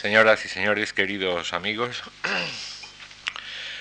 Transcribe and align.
Señoras 0.00 0.44
y 0.44 0.48
señores, 0.48 0.92
queridos 0.92 1.52
amigos, 1.52 2.04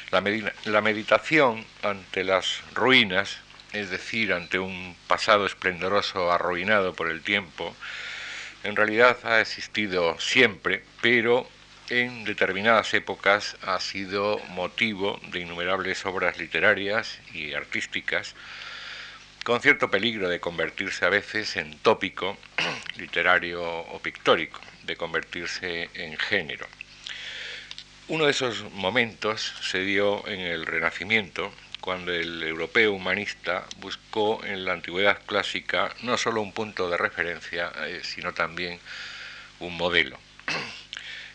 la, 0.10 0.82
meditación 0.82 1.64
ante 1.84 2.24
las 2.24 2.64
ruinas, 2.74 3.38
es 3.72 3.92
decir, 3.92 4.34
ante 4.34 4.58
un 4.58 4.96
pasado 5.06 5.46
esplendoroso 5.46 6.32
arruinado 6.32 6.96
por 6.96 7.12
el 7.12 7.22
tiempo, 7.22 7.76
en 8.64 8.76
realidad 8.76 9.20
ha 9.26 9.42
existido 9.42 10.20
siempre, 10.20 10.84
pero 11.02 11.48
en 11.92 12.24
determinadas 12.24 12.96
épocas 12.96 13.56
ha 13.62 13.80
sido 13.80 14.40
motivo 14.50 15.22
de 15.28 15.42
innumerables 15.42 16.04
obras 16.08 16.40
literarias 16.40 17.20
y 17.32 17.54
artísticas, 17.54 18.34
con 19.44 19.62
cierto 19.62 19.92
peligro 19.92 20.30
de 20.30 20.40
convertirse 20.40 21.06
a 21.06 21.10
veces 21.10 21.58
en 21.58 21.78
tópico 21.78 22.40
literario 22.98 23.62
o 23.64 24.00
pictórico, 24.00 24.60
de 24.88 24.96
convertirse 24.96 25.90
en 25.94 26.18
género. 26.18 26.68
Uno 28.08 28.26
de 28.26 28.32
esos 28.32 28.64
momentos 28.72 29.54
se 29.62 29.82
dio 29.82 30.26
en 30.28 30.40
el 30.40 30.66
Renacimiento, 30.66 31.54
cuando 31.82 32.14
el 32.14 32.42
europeo 32.42 32.94
humanista 32.94 33.66
buscó 33.78 34.44
en 34.44 34.66
la 34.66 34.74
antigüedad 34.74 35.22
clásica 35.26 35.94
no 36.02 36.18
solo 36.18 36.42
un 36.42 36.54
punto 36.54 36.90
de 36.90 36.98
referencia, 36.98 37.72
eh, 37.86 38.02
sino 38.04 38.34
también 38.34 38.80
un 39.60 39.78
modelo. 39.78 40.18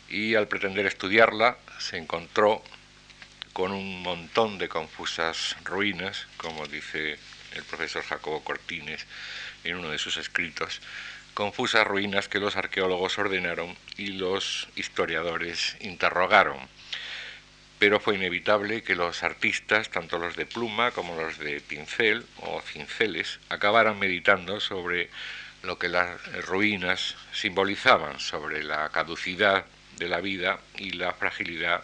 Y 0.09 0.35
al 0.35 0.49
pretender 0.49 0.87
estudiarla, 0.87 1.57
se 1.79 1.97
encontró 1.97 2.63
con 3.53 3.73
un 3.73 4.03
montón 4.03 4.59
de 4.59 4.69
confusas 4.69 5.57
ruinas, 5.65 6.27
como 6.37 6.67
dice 6.67 7.19
el 7.55 7.65
profesor 7.65 8.03
Jacobo 8.03 8.43
Cortines 8.43 9.07
en 9.65 9.77
uno 9.77 9.91
de 9.91 9.99
sus 9.99 10.17
escritos, 10.17 10.81
confusas 11.35 11.87
ruinas 11.87 12.29
que 12.29 12.39
los 12.39 12.57
arqueólogos 12.57 13.19
ordenaron 13.19 13.77
y 13.97 14.09
los 14.09 14.69
historiadores 14.77 15.77
interrogaron. 15.81 16.59
Pero 17.79 18.01
fue 18.01 18.15
inevitable 18.15 18.83
que 18.83 18.95
los 18.95 19.23
artistas, 19.23 19.91
tanto 19.91 20.19
los 20.19 20.37
de 20.37 20.47
pluma 20.47 20.93
como 20.93 21.21
los 21.21 21.39
de 21.39 21.61
pincel 21.61 22.25
o 22.39 22.61
cinceles, 22.61 23.41
acabaran 23.49 23.99
meditando 23.99 24.61
sobre 24.61 25.11
lo 25.63 25.79
que 25.79 25.89
las 25.89 26.21
ruinas 26.47 27.17
simbolizaban, 27.33 28.21
sobre 28.21 28.63
la 28.63 28.89
caducidad 28.91 29.65
de 29.99 30.09
la 30.09 30.21
vida 30.21 30.61
y 30.77 30.93
la 30.93 31.13
fragilidad 31.13 31.83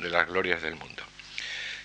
de 0.00 0.10
las 0.10 0.26
glorias 0.26 0.62
del 0.62 0.76
mundo 0.76 1.04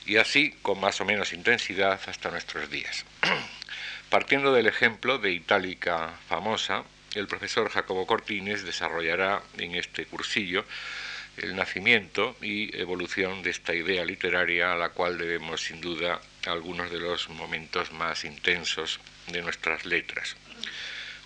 y 0.09 0.17
así 0.17 0.55
con 0.63 0.79
más 0.79 0.99
o 1.01 1.05
menos 1.05 1.33
intensidad 1.33 1.99
hasta 2.07 2.31
nuestros 2.31 2.69
días. 2.71 3.05
Partiendo 4.09 4.51
del 4.51 4.65
ejemplo 4.65 5.19
de 5.19 5.31
Itálica 5.31 6.13
famosa, 6.27 6.83
el 7.15 7.27
profesor 7.27 7.69
Jacobo 7.69 8.05
Cortines 8.05 8.63
desarrollará 8.63 9.41
en 9.57 9.75
este 9.75 10.05
cursillo 10.05 10.65
el 11.37 11.55
nacimiento 11.55 12.35
y 12.41 12.75
evolución 12.77 13.43
de 13.43 13.51
esta 13.51 13.73
idea 13.73 14.03
literaria 14.03 14.73
a 14.73 14.77
la 14.77 14.89
cual 14.89 15.17
debemos 15.17 15.61
sin 15.61 15.79
duda 15.79 16.19
algunos 16.45 16.91
de 16.91 16.99
los 16.99 17.29
momentos 17.29 17.91
más 17.91 18.25
intensos 18.25 18.99
de 19.27 19.41
nuestras 19.41 19.85
letras. 19.85 20.35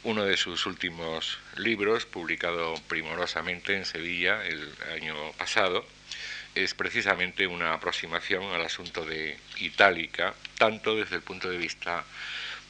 Uno 0.04 0.26
de 0.26 0.38
sus 0.38 0.66
últimos 0.66 1.40
libros, 1.56 2.06
publicado 2.06 2.76
primorosamente 2.88 3.76
en 3.76 3.86
Sevilla 3.86 4.46
el 4.46 4.70
año 4.94 5.16
pasado, 5.38 5.86
es 6.56 6.74
precisamente 6.74 7.48
una 7.48 7.74
aproximación 7.74 8.44
al 8.54 8.62
asunto 8.62 9.06
de 9.06 9.38
Itálica, 9.58 10.36
tanto 10.58 10.96
desde 10.96 11.16
el 11.16 11.22
punto 11.22 11.50
de 11.50 11.58
vista 11.58 12.04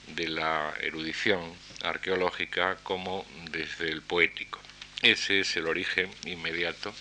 de 0.08 0.30
la 0.30 0.74
erudición 0.80 1.54
arqueológica 1.84 2.78
como 2.84 3.26
desde 3.52 3.90
el 3.90 4.02
poético. 4.02 4.60
Ese 5.02 5.42
es 5.42 5.56
el 5.58 5.68
origen 5.68 6.10
inmediato 6.26 6.94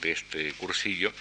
de 0.00 0.12
este 0.12 0.52
cursillo, 0.52 1.12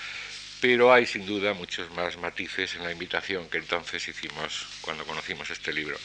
pero 0.61 0.93
hay 0.93 1.05
sin 1.05 1.25
duda 1.25 1.53
muchos 1.53 1.89
más 1.91 2.17
matices 2.17 2.75
en 2.75 2.83
la 2.83 2.91
invitación 2.91 3.49
que 3.49 3.57
entonces 3.57 4.07
hicimos 4.07 4.67
cuando 4.81 5.05
conocimos 5.05 5.49
este 5.49 5.73
libro 5.73 5.97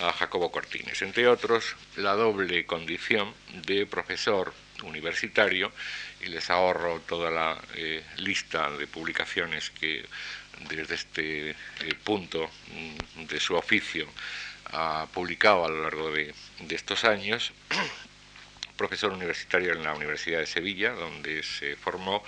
a 0.00 0.12
Jacobo 0.12 0.50
Cortines, 0.50 1.00
entre 1.02 1.26
otros 1.28 1.76
la 1.96 2.14
doble 2.14 2.66
condición 2.66 3.32
de 3.66 3.86
profesor 3.86 4.52
universitario 4.82 5.72
y 6.20 6.26
les 6.26 6.50
ahorro 6.50 7.00
toda 7.00 7.30
la 7.30 7.60
eh, 7.74 8.02
lista 8.16 8.70
de 8.70 8.86
publicaciones 8.86 9.70
que 9.70 10.04
desde 10.68 10.94
este 10.94 11.50
eh, 11.50 11.54
punto 12.04 12.50
mm, 13.16 13.24
de 13.24 13.40
su 13.40 13.54
oficio 13.54 14.08
ha 14.72 15.06
publicado 15.12 15.64
a 15.64 15.68
lo 15.68 15.82
largo 15.82 16.10
de, 16.10 16.34
estos 16.70 17.04
años. 17.04 17.52
Profesor 18.76 19.12
universitario 19.12 19.72
en 19.72 19.84
la 19.84 19.94
Universidad 19.94 20.40
de 20.40 20.46
Sevilla, 20.46 20.92
donde 20.92 21.42
se 21.42 21.76
formó, 21.76 22.24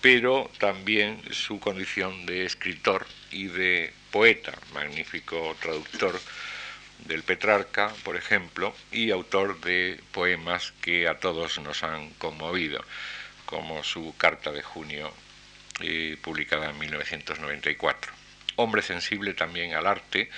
pero 0.00 0.50
también 0.58 1.20
su 1.32 1.60
condición 1.60 2.24
de 2.26 2.46
escritor 2.46 3.06
y 3.30 3.48
de 3.48 3.92
poeta, 4.10 4.52
magnífico 4.72 5.56
traductor 5.60 6.18
del 7.06 7.22
Petrarca, 7.22 7.92
por 8.04 8.16
ejemplo, 8.16 8.74
y 8.92 9.10
autor 9.10 9.60
de 9.60 10.00
poemas 10.12 10.72
que 10.80 11.08
a 11.08 11.18
todos 11.18 11.58
nos 11.58 11.82
han 11.82 12.10
conmovido, 12.14 12.84
como 13.46 13.82
su 13.84 14.14
Carta 14.16 14.52
de 14.52 14.62
Junio, 14.62 15.12
eh, 15.80 16.16
publicada 16.22 16.70
en 16.70 16.78
1994. 16.78 18.12
Hombre 18.56 18.82
sensible 18.82 19.34
también 19.34 19.74
al 19.74 19.86
arte, 19.86 20.30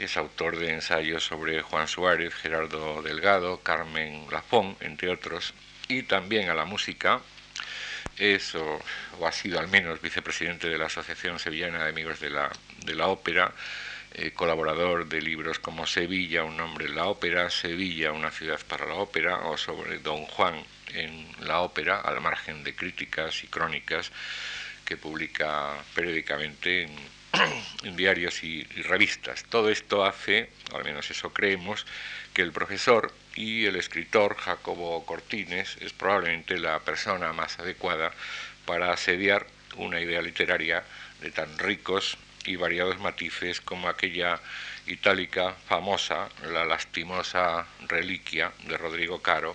es 0.00 0.16
autor 0.16 0.56
de 0.56 0.70
ensayos 0.70 1.24
sobre 1.24 1.60
Juan 1.60 1.86
Suárez, 1.86 2.34
Gerardo 2.34 3.02
Delgado, 3.02 3.60
Carmen 3.62 4.26
Lafón, 4.30 4.74
entre 4.80 5.10
otros, 5.10 5.52
y 5.88 6.04
también 6.04 6.48
a 6.48 6.54
la 6.54 6.64
música. 6.64 7.20
Es 8.16 8.54
o, 8.54 8.80
ha 9.24 9.32
sido 9.32 9.60
al 9.60 9.68
menos 9.68 10.00
vicepresidente 10.00 10.68
de 10.70 10.78
la 10.78 10.86
Asociación 10.86 11.38
Sevillana 11.38 11.84
de 11.84 11.90
Amigos 11.90 12.18
de 12.18 12.30
la, 12.30 12.50
de 12.86 12.94
la 12.94 13.08
Ópera, 13.08 13.52
eh, 14.14 14.32
colaborador 14.32 15.06
de 15.06 15.20
libros 15.20 15.58
como 15.58 15.86
Sevilla, 15.86 16.44
un 16.44 16.56
nombre 16.56 16.86
en 16.86 16.96
la 16.96 17.04
ópera, 17.06 17.50
Sevilla, 17.50 18.12
una 18.12 18.30
ciudad 18.30 18.58
para 18.66 18.86
la 18.86 18.94
ópera, 18.94 19.36
o 19.48 19.58
sobre 19.58 19.98
Don 19.98 20.24
Juan 20.24 20.64
en 20.94 21.28
la 21.46 21.60
ópera, 21.60 22.00
al 22.00 22.20
margen 22.22 22.64
de 22.64 22.74
críticas 22.74 23.44
y 23.44 23.48
crónicas 23.48 24.10
que 24.84 24.96
publica 24.96 25.76
periódicamente 25.94 26.84
en, 26.84 26.90
diarios 27.96 28.42
y, 28.42 28.66
y, 28.76 28.82
revistas. 28.82 29.44
Todo 29.44 29.70
esto 29.70 30.04
hace, 30.04 30.50
al 30.74 30.84
menos 30.84 31.10
eso 31.10 31.32
creemos, 31.32 31.86
que 32.34 32.42
el 32.42 32.52
profesor 32.52 33.12
y 33.34 33.66
el 33.66 33.76
escritor 33.76 34.36
Jacobo 34.36 35.04
Cortines 35.06 35.76
es 35.80 35.92
probablemente 35.92 36.58
la 36.58 36.80
persona 36.80 37.32
más 37.32 37.58
adecuada 37.58 38.12
para 38.66 38.92
asediar 38.92 39.46
una 39.76 40.00
idea 40.00 40.22
literaria 40.22 40.84
de 41.20 41.30
tan 41.30 41.58
ricos 41.58 42.18
y 42.44 42.56
variados 42.56 42.98
matices 42.98 43.60
como 43.60 43.88
aquella 43.88 44.40
itálica 44.86 45.54
famosa, 45.68 46.28
la 46.50 46.64
lastimosa 46.64 47.66
reliquia 47.86 48.52
de 48.64 48.76
Rodrigo 48.76 49.22
Caro 49.22 49.52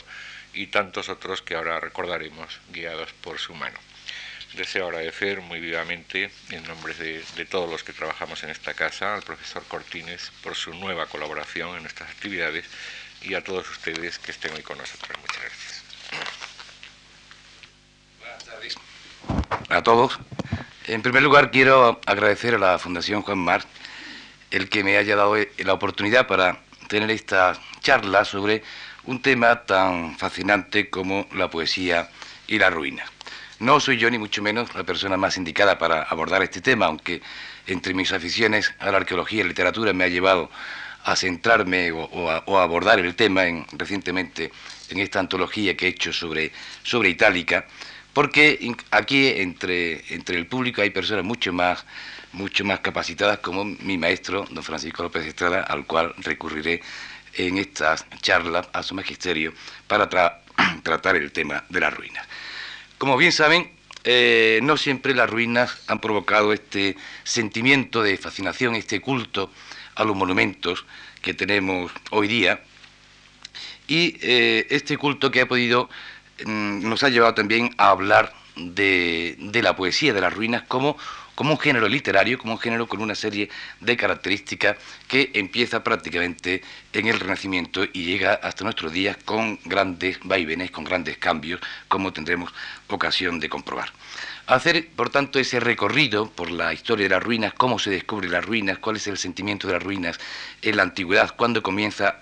y 0.53 0.67
tantos 0.67 1.09
otros 1.09 1.41
que 1.41 1.55
ahora 1.55 1.79
recordaremos 1.79 2.59
guiados 2.71 3.11
por 3.13 3.39
su 3.39 3.53
mano. 3.53 3.77
Deseo 4.53 4.87
agradecer 4.87 5.41
muy 5.41 5.59
vivamente, 5.59 6.31
en 6.49 6.63
nombre 6.63 6.93
de, 6.93 7.23
de, 7.35 7.45
todos 7.45 7.69
los 7.69 7.83
que 7.83 7.91
trabajamos 7.91 8.43
en 8.43 8.49
esta 8.49 8.73
casa, 8.73 9.13
al 9.13 9.21
profesor 9.21 9.63
Cortines 9.67 10.31
por 10.41 10.55
su 10.55 10.73
nueva 10.73 11.07
colaboración 11.07 11.75
en 11.75 11.81
nuestras 11.81 12.09
actividades 12.09 12.65
y 13.21 13.33
a 13.33 13.43
todos 13.43 13.69
ustedes 13.69 14.17
que 14.19 14.31
estén 14.31 14.53
hoy 14.53 14.61
con 14.61 14.77
nosotros. 14.77 15.17
Muchas 15.19 15.41
gracias. 15.41 15.83
Buenas 18.19 18.45
tardes 18.45 18.77
a 19.69 19.83
todos. 19.83 20.19
En 20.87 21.01
primer 21.01 21.23
lugar, 21.23 21.51
quiero 21.51 21.99
agradecer 22.05 22.55
a 22.55 22.59
la 22.59 22.79
Fundación 22.79 23.21
Juan 23.21 23.39
Mar 23.39 23.63
el 24.51 24.69
que 24.69 24.83
me 24.83 24.97
haya 24.97 25.15
dado 25.15 25.35
la 25.57 25.73
oportunidad 25.73 26.27
para 26.27 26.59
tener 26.87 27.09
esta 27.09 27.59
charla 27.81 28.25
sobre 28.25 28.63
un 29.05 29.21
tema 29.21 29.65
tan 29.65 30.17
fascinante 30.17 30.89
como 30.89 31.27
la 31.33 31.49
poesía 31.49 32.09
y 32.47 32.59
la 32.59 32.69
ruina. 32.69 33.05
No 33.59 33.79
soy 33.79 33.97
yo 33.97 34.09
ni 34.09 34.17
mucho 34.17 34.41
menos 34.41 34.73
la 34.75 34.83
persona 34.83 35.15
más 35.15 35.37
indicada 35.37 35.77
para 35.77 36.03
abordar 36.03 36.43
este 36.43 36.61
tema, 36.61 36.87
aunque 36.87 37.21
entre 37.67 37.93
mis 37.93 38.11
aficiones 38.11 38.73
a 38.79 38.91
la 38.91 38.97
arqueología 38.97 39.39
y 39.39 39.43
la 39.43 39.49
literatura 39.49 39.93
me 39.93 40.03
ha 40.03 40.09
llevado 40.09 40.51
a 41.03 41.15
centrarme 41.15 41.91
o, 41.91 42.29
a, 42.29 42.63
abordar 42.63 42.99
el 42.99 43.15
tema 43.15 43.45
en, 43.45 43.65
recientemente 43.73 44.51
en 44.89 44.99
esta 44.99 45.19
antología 45.19 45.77
que 45.77 45.85
he 45.85 45.89
hecho 45.89 46.11
sobre, 46.11 46.51
sobre 46.83 47.09
Itálica 47.09 47.65
porque 48.15 48.73
aquí 48.91 49.27
entre, 49.27 50.01
entre 50.13 50.37
el 50.37 50.47
público 50.47 50.81
hay 50.81 50.89
personas 50.89 51.25
mucho 51.25 51.51
más, 51.51 51.85
mucho 52.31 52.63
más 52.63 52.79
capacitadas 52.79 53.39
como 53.39 53.65
mi 53.65 53.97
maestro, 53.97 54.45
don 54.51 54.63
Francisco 54.63 55.03
López 55.03 55.25
Estrada, 55.25 55.63
al 55.63 55.85
cual 55.85 56.13
recurriré 56.19 56.81
en 57.33 57.57
estas 57.57 58.05
charlas 58.21 58.69
a 58.71 58.83
su 58.83 58.95
magisterio 58.95 59.53
para 59.87 60.07
tratar 60.83 61.17
el 61.17 61.33
tema 61.33 61.65
de 61.67 61.81
las 61.81 61.93
ruinas. 61.93 62.25
Como 62.97 63.17
bien 63.17 63.31
saben, 63.31 63.71
eh, 64.03 64.59
no 64.63 64.77
siempre 64.77 65.13
las 65.13 65.29
ruinas 65.29 65.81
han 65.87 65.99
provocado 65.99 66.53
este 66.53 66.95
sentimiento 67.23 68.03
de 68.03 68.17
fascinación, 68.17 68.75
este 68.75 69.01
culto 69.01 69.51
a 69.95 70.03
los 70.03 70.15
monumentos 70.15 70.85
que 71.21 71.33
tenemos 71.33 71.91
hoy 72.11 72.27
día, 72.27 72.61
y 73.87 74.17
eh, 74.21 74.67
este 74.69 74.97
culto 74.97 75.31
que 75.31 75.41
ha 75.41 75.47
podido 75.47 75.89
mm, 76.45 76.87
nos 76.87 77.03
ha 77.03 77.09
llevado 77.09 77.33
también 77.33 77.73
a 77.77 77.89
hablar 77.89 78.33
de, 78.55 79.37
la 79.61 79.75
poesía 79.75 80.13
de 80.13 80.21
las 80.21 80.33
ruinas 80.33 80.63
como, 80.67 80.97
como 81.35 81.51
un 81.51 81.59
género 81.59 81.87
literario, 81.87 82.37
como 82.39 82.53
un 82.53 82.59
género 82.59 82.87
con 82.87 83.01
una 83.01 83.13
serie 83.13 83.49
de 83.81 83.97
características 83.97 84.77
que 85.07 85.31
empieza 85.33 85.83
prácticamente 85.83 86.63
en 86.93 87.07
el 87.07 87.19
Renacimiento 87.19 87.83
y 87.83 88.05
llega 88.05 88.33
hasta 88.33 88.63
nuestros 88.63 88.91
días 88.91 89.17
con 89.25 89.59
grandes 89.65 90.17
vaivenes, 90.23 90.71
con 90.71 90.85
grandes 90.85 91.17
cambios, 91.17 91.59
como 91.87 92.13
tendremos 92.13 92.53
ocasión 92.87 93.39
de 93.39 93.49
comprobar. 93.49 93.91
Hacer, 94.47 94.87
por 94.95 95.09
tanto, 95.09 95.39
ese 95.39 95.59
recorrido 95.59 96.29
por 96.29 96.51
la 96.51 96.71
historia 96.71 97.05
de 97.05 97.15
las 97.15 97.23
ruinas, 97.23 97.53
cómo 97.53 97.79
se 97.79 97.89
descubre 97.89 98.29
las 98.29 98.45
ruinas, 98.45 98.77
cuál 98.77 98.95
es 98.95 99.07
el 99.07 99.17
sentimiento 99.17 99.67
de 99.67 99.73
las 99.73 99.83
ruinas 99.83 100.19
en 100.61 100.77
la 100.77 100.83
antigüedad, 100.83 101.35
cuándo 101.35 101.63
comienza 101.63 102.21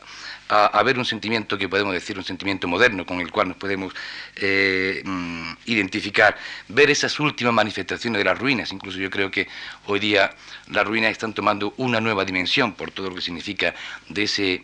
a 0.54 0.68
haber 0.68 1.00
un 1.00 1.06
sentimiento 1.06 1.58
que 1.58 1.68
podemos 1.68 1.94
decir 1.94 2.16
un 2.18 2.24
sentimiento 2.24 2.68
moderno 2.68 3.06
con 3.08 3.20
el 3.20 3.32
cual 3.32 3.48
nos 3.48 3.58
podemos 3.58 3.92
eh, 4.36 5.02
mm, 5.04 5.54
identificar, 5.66 6.38
ver 6.68 6.92
esas 6.92 7.20
últimas 7.20 7.54
manifestaciones 7.54 8.20
de 8.20 8.26
las 8.26 8.38
ruinas, 8.38 8.72
incluso 8.72 9.00
yo 9.00 9.10
creo 9.10 9.32
que 9.32 9.48
hoy 9.88 10.00
día 10.00 10.30
las 10.68 10.86
ruinas 10.86 11.12
están 11.12 11.34
tomando 11.34 11.74
una 11.78 12.00
nueva 12.00 12.24
dimensión 12.24 12.74
por 12.74 12.92
todo 12.92 13.10
lo 13.10 13.16
que 13.16 13.22
significa 13.22 13.74
de 14.10 14.24
ese 14.24 14.64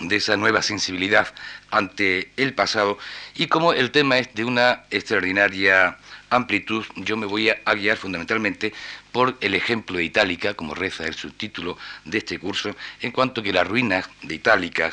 de 0.00 0.16
esa 0.16 0.36
nueva 0.36 0.62
sensibilidad 0.62 1.32
ante 1.70 2.32
el 2.36 2.54
pasado. 2.54 2.98
Y 3.36 3.46
como 3.46 3.72
el 3.72 3.92
tema 3.92 4.18
es 4.18 4.34
de 4.34 4.44
una 4.44 4.84
extraordinaria 4.90 5.96
amplitud, 6.30 6.84
yo 6.96 7.16
me 7.16 7.26
voy 7.26 7.50
a 7.50 7.74
guiar 7.74 7.98
fundamentalmente 7.98 8.72
por 9.12 9.36
el 9.40 9.54
ejemplo 9.54 9.98
de 9.98 10.04
Itálica, 10.04 10.54
como 10.54 10.74
reza 10.74 11.04
el 11.04 11.14
subtítulo 11.14 11.78
de 12.04 12.18
este 12.18 12.38
curso, 12.38 12.74
en 13.00 13.12
cuanto 13.12 13.42
que 13.42 13.52
las 13.52 13.66
ruinas 13.66 14.08
de 14.22 14.34
Itálica 14.34 14.90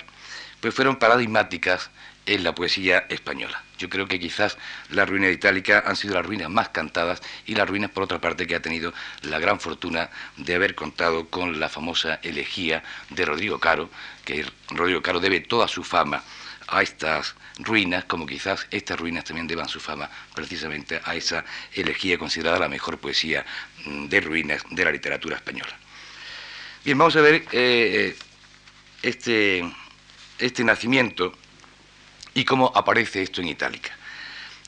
pues 0.60 0.76
fueron 0.76 0.98
paradigmáticas 0.98 1.90
en 2.26 2.44
la 2.44 2.54
poesía 2.54 3.06
española. 3.10 3.64
Yo 3.80 3.90
creo 3.90 4.08
que 4.08 4.20
quizás 4.20 4.58
las 4.90 5.10
ruinas 5.10 5.30
de 5.30 5.36
Itálica 5.36 5.84
han 5.86 5.96
sido 5.96 6.16
las 6.16 6.26
ruinas 6.26 6.50
más 6.50 6.70
cantadas 6.70 7.22
y 7.48 7.56
las 7.56 7.68
ruinas, 7.68 7.92
por 7.92 8.04
otra 8.04 8.20
parte, 8.20 8.46
que 8.46 8.56
ha 8.56 8.62
tenido 8.62 8.94
la 9.24 9.40
gran 9.40 9.60
fortuna 9.60 10.10
de 10.38 10.54
haber 10.54 10.76
contado 10.76 11.28
con 11.30 11.60
la 11.60 11.70
famosa 11.70 12.20
elegía 12.22 12.84
de 13.10 13.26
Rodrigo 13.26 13.60
Caro, 13.60 13.90
que 14.26 14.46
Rodrigo 14.70 15.02
Caro 15.02 15.20
debe 15.20 15.40
toda 15.40 15.68
su 15.68 15.84
fama 15.84 16.24
a 16.70 16.82
estas 16.82 17.36
ruinas, 17.58 18.06
como 18.06 18.26
quizás 18.26 18.68
estas 18.72 19.00
ruinas 19.00 19.24
también 19.24 19.48
deban 19.48 19.68
su 19.68 19.80
fama 19.80 20.10
precisamente 20.34 21.02
a 21.04 21.16
esa 21.16 21.44
elegía 21.74 22.18
considerada 22.18 22.60
la 22.60 22.70
mejor 22.70 23.00
poesía 23.00 23.46
mm, 23.86 24.06
de 24.08 24.22
ruinas 24.22 24.64
de 24.70 24.86
la 24.86 24.92
literatura 24.92 25.36
española. 25.36 25.78
Bien, 26.86 26.98
vamos 26.98 27.16
a 27.16 27.22
ver 27.22 27.36
eh, 27.36 27.46
eh, 27.52 28.16
este, 29.02 29.70
este 30.38 30.64
nacimiento 30.64 31.34
y 32.34 32.46
cómo 32.46 32.72
aparece 32.76 33.22
esto 33.22 33.42
en 33.42 33.50
Itálica. 33.50 33.92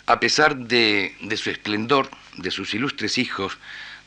A 0.07 0.19
pesar 0.19 0.57
de, 0.57 1.15
de 1.21 1.37
su 1.37 1.49
esplendor, 1.49 2.09
de 2.35 2.51
sus 2.51 2.73
ilustres 2.73 3.17
hijos, 3.17 3.57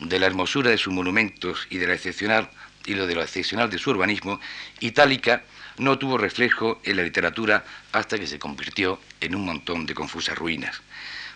de 0.00 0.18
la 0.18 0.26
hermosura 0.26 0.70
de 0.70 0.78
sus 0.78 0.92
monumentos 0.92 1.66
y 1.70 1.78
de 1.78 1.86
la 1.86 1.94
excepcional 1.94 2.50
y 2.84 2.94
lo 2.94 3.06
de 3.06 3.14
lo 3.14 3.22
excepcional 3.22 3.70
de 3.70 3.78
su 3.78 3.90
urbanismo, 3.90 4.40
Itálica 4.80 5.44
no 5.78 5.98
tuvo 5.98 6.18
reflejo 6.18 6.80
en 6.84 6.96
la 6.96 7.02
literatura 7.02 7.64
hasta 7.92 8.18
que 8.18 8.26
se 8.26 8.38
convirtió 8.38 9.00
en 9.20 9.34
un 9.34 9.44
montón 9.44 9.86
de 9.86 9.94
confusas 9.94 10.38
ruinas. 10.38 10.80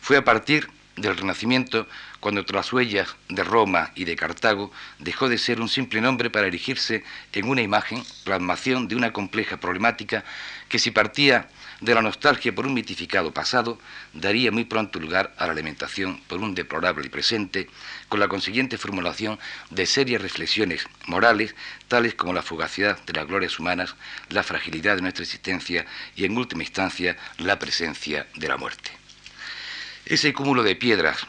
Fue 0.00 0.16
a 0.16 0.24
partir 0.24 0.68
del 0.96 1.16
Renacimiento 1.16 1.86
cuando 2.20 2.44
tras 2.44 2.72
huellas 2.72 3.14
de 3.28 3.44
Roma 3.44 3.92
y 3.94 4.04
de 4.04 4.16
Cartago 4.16 4.72
dejó 4.98 5.28
de 5.28 5.38
ser 5.38 5.60
un 5.60 5.68
simple 5.68 6.00
nombre 6.00 6.30
para 6.30 6.46
erigirse 6.46 7.04
en 7.32 7.48
una 7.48 7.62
imagen, 7.62 8.02
plasmación 8.24 8.88
de 8.88 8.96
una 8.96 9.12
compleja 9.12 9.58
problemática 9.58 10.24
que 10.68 10.78
si 10.78 10.90
partía 10.90 11.48
de 11.80 11.94
la 11.94 12.02
nostalgia 12.02 12.54
por 12.54 12.66
un 12.66 12.74
mitificado 12.74 13.32
pasado, 13.32 13.78
daría 14.12 14.50
muy 14.50 14.64
pronto 14.64 14.98
lugar 14.98 15.34
a 15.38 15.46
la 15.46 15.52
alimentación 15.52 16.20
por 16.26 16.40
un 16.40 16.54
deplorable 16.54 17.08
presente, 17.08 17.68
con 18.08 18.20
la 18.20 18.28
consiguiente 18.28 18.78
formulación 18.78 19.38
de 19.70 19.86
serias 19.86 20.22
reflexiones 20.22 20.86
morales, 21.06 21.54
tales 21.86 22.14
como 22.14 22.32
la 22.32 22.42
fugacidad 22.42 22.98
de 23.04 23.12
las 23.12 23.26
glorias 23.26 23.58
humanas, 23.58 23.94
la 24.30 24.42
fragilidad 24.42 24.96
de 24.96 25.02
nuestra 25.02 25.24
existencia 25.24 25.86
y, 26.16 26.24
en 26.24 26.36
última 26.36 26.62
instancia, 26.62 27.16
la 27.38 27.58
presencia 27.58 28.26
de 28.34 28.48
la 28.48 28.56
muerte. 28.56 28.90
Ese 30.04 30.32
cúmulo 30.32 30.62
de 30.62 30.74
piedras, 30.74 31.26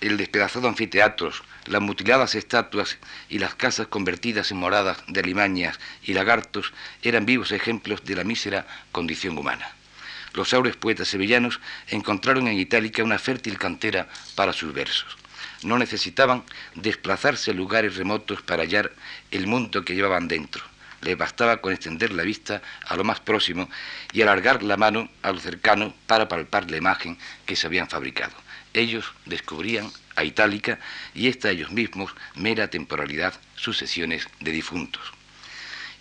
el 0.00 0.16
despedazado 0.16 0.68
anfiteatros, 0.68 1.42
las 1.66 1.80
mutiladas 1.80 2.34
estatuas 2.34 2.98
y 3.28 3.38
las 3.38 3.54
casas 3.54 3.86
convertidas 3.86 4.50
en 4.50 4.58
moradas 4.58 4.98
de 5.08 5.22
limañas 5.22 5.78
y 6.02 6.12
lagartos 6.12 6.72
eran 7.02 7.26
vivos 7.26 7.52
ejemplos 7.52 8.04
de 8.04 8.16
la 8.16 8.24
mísera 8.24 8.66
condición 8.92 9.38
humana. 9.38 9.68
Los 10.34 10.52
aures 10.52 10.76
poetas 10.76 11.08
sevillanos 11.08 11.60
encontraron 11.88 12.48
en 12.48 12.58
Itálica 12.58 13.04
una 13.04 13.18
fértil 13.18 13.58
cantera 13.58 14.08
para 14.34 14.52
sus 14.52 14.74
versos. 14.74 15.16
No 15.62 15.78
necesitaban 15.78 16.42
desplazarse 16.74 17.52
a 17.52 17.54
lugares 17.54 17.96
remotos 17.96 18.42
para 18.42 18.64
hallar 18.64 18.92
el 19.30 19.46
mundo 19.46 19.84
que 19.84 19.94
llevaban 19.94 20.28
dentro. 20.28 20.62
Les 21.00 21.16
bastaba 21.16 21.58
con 21.58 21.72
extender 21.72 22.12
la 22.12 22.22
vista 22.22 22.62
a 22.86 22.96
lo 22.96 23.04
más 23.04 23.20
próximo 23.20 23.70
y 24.12 24.22
alargar 24.22 24.62
la 24.62 24.76
mano 24.76 25.08
a 25.22 25.32
lo 25.32 25.38
cercano 25.38 25.94
para 26.06 26.28
palpar 26.28 26.70
la 26.70 26.78
imagen 26.78 27.16
que 27.46 27.56
se 27.56 27.66
habían 27.66 27.88
fabricado. 27.88 28.34
Ellos 28.72 29.04
descubrían 29.26 29.90
a 30.16 30.24
Itálica 30.24 30.78
y 31.14 31.28
esta 31.28 31.50
ellos 31.50 31.70
mismos 31.70 32.14
mera 32.34 32.68
temporalidad, 32.68 33.34
sucesiones 33.56 34.28
de 34.40 34.52
difuntos. 34.52 35.12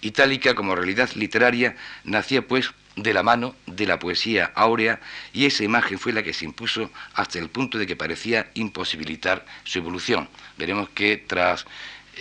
Itálica 0.01 0.53
como 0.53 0.75
realidad 0.75 1.09
literaria 1.15 1.75
nacía 2.03 2.45
pues 2.45 2.71
de 2.95 3.13
la 3.13 3.23
mano 3.23 3.55
de 3.65 3.87
la 3.87 3.99
poesía 3.99 4.51
áurea 4.55 4.99
y 5.33 5.45
esa 5.45 5.63
imagen 5.63 5.97
fue 5.97 6.13
la 6.13 6.23
que 6.23 6.33
se 6.33 6.45
impuso 6.45 6.91
hasta 7.15 7.39
el 7.39 7.49
punto 7.49 7.77
de 7.77 7.87
que 7.87 7.95
parecía 7.95 8.51
imposibilitar 8.53 9.45
su 9.63 9.79
evolución. 9.79 10.29
Veremos 10.57 10.89
que 10.89 11.17
tras 11.17 11.65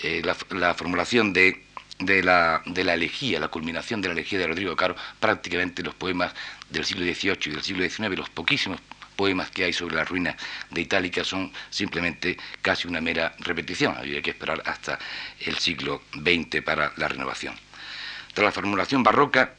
eh, 0.02 0.22
la, 0.24 0.74
formulación 0.74 1.32
de, 1.32 1.62
la, 1.98 2.62
de 2.64 2.84
la 2.84 2.94
elegía, 2.94 3.40
la 3.40 3.48
culminación 3.48 4.00
de 4.00 4.08
la 4.08 4.14
elegía 4.14 4.38
de 4.38 4.46
Rodrigo 4.46 4.74
Caro, 4.76 4.96
prácticamente 5.20 5.82
los 5.82 5.94
poemas 5.94 6.32
del 6.70 6.84
siglo 6.84 7.04
XVIII 7.04 7.38
y 7.46 7.50
del 7.50 7.62
siglo 7.62 7.88
XIX, 7.88 8.16
los 8.16 8.30
poquísimos 8.30 8.80
poemas 9.22 9.52
que 9.52 9.62
hay 9.62 9.72
sobre 9.72 9.94
las 9.94 10.08
ruinas 10.08 10.34
de 10.70 10.80
Itálica 10.80 11.22
son 11.22 11.52
simplemente 11.70 12.36
casi 12.60 12.88
una 12.88 13.00
mera 13.00 13.36
repetición. 13.38 13.96
Había 13.96 14.20
que 14.20 14.30
esperar 14.30 14.60
hasta 14.66 14.98
el 15.38 15.58
siglo 15.58 16.02
XX 16.12 16.60
para 16.64 16.92
la 16.96 17.06
renovación. 17.06 17.54
Tras 18.34 18.44
la 18.44 18.50
formulación 18.50 19.04
barroca, 19.04 19.52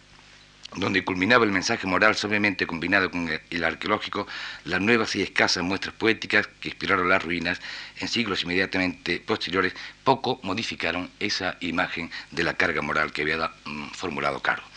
donde 0.76 1.06
culminaba 1.06 1.46
el 1.46 1.54
mensaje 1.54 1.88
moral 1.88 2.18
suavemente 2.18 2.68
combinado 2.68 3.10
con 3.10 3.30
el 3.50 3.64
arqueológico, 3.64 4.28
las 4.66 4.82
nuevas 4.82 5.16
y 5.16 5.22
escasas 5.22 5.64
muestras 5.64 5.96
poéticas 5.96 6.50
que 6.60 6.68
inspiraron 6.68 7.08
las 7.08 7.24
ruinas 7.24 7.62
en 8.02 8.10
siglos 8.10 8.44
inmediatamente 8.44 9.22
posteriores 9.22 9.74
poco 10.04 10.42
modificaron 10.44 11.10
esa 11.22 11.56
imagen 11.62 12.12
de 12.32 12.44
la 12.44 12.56
carga 12.56 12.82
moral 12.82 13.14
que 13.14 13.22
había 13.22 13.50
mm, 13.64 13.92
formulado 13.92 14.42
Caro. 14.42 14.73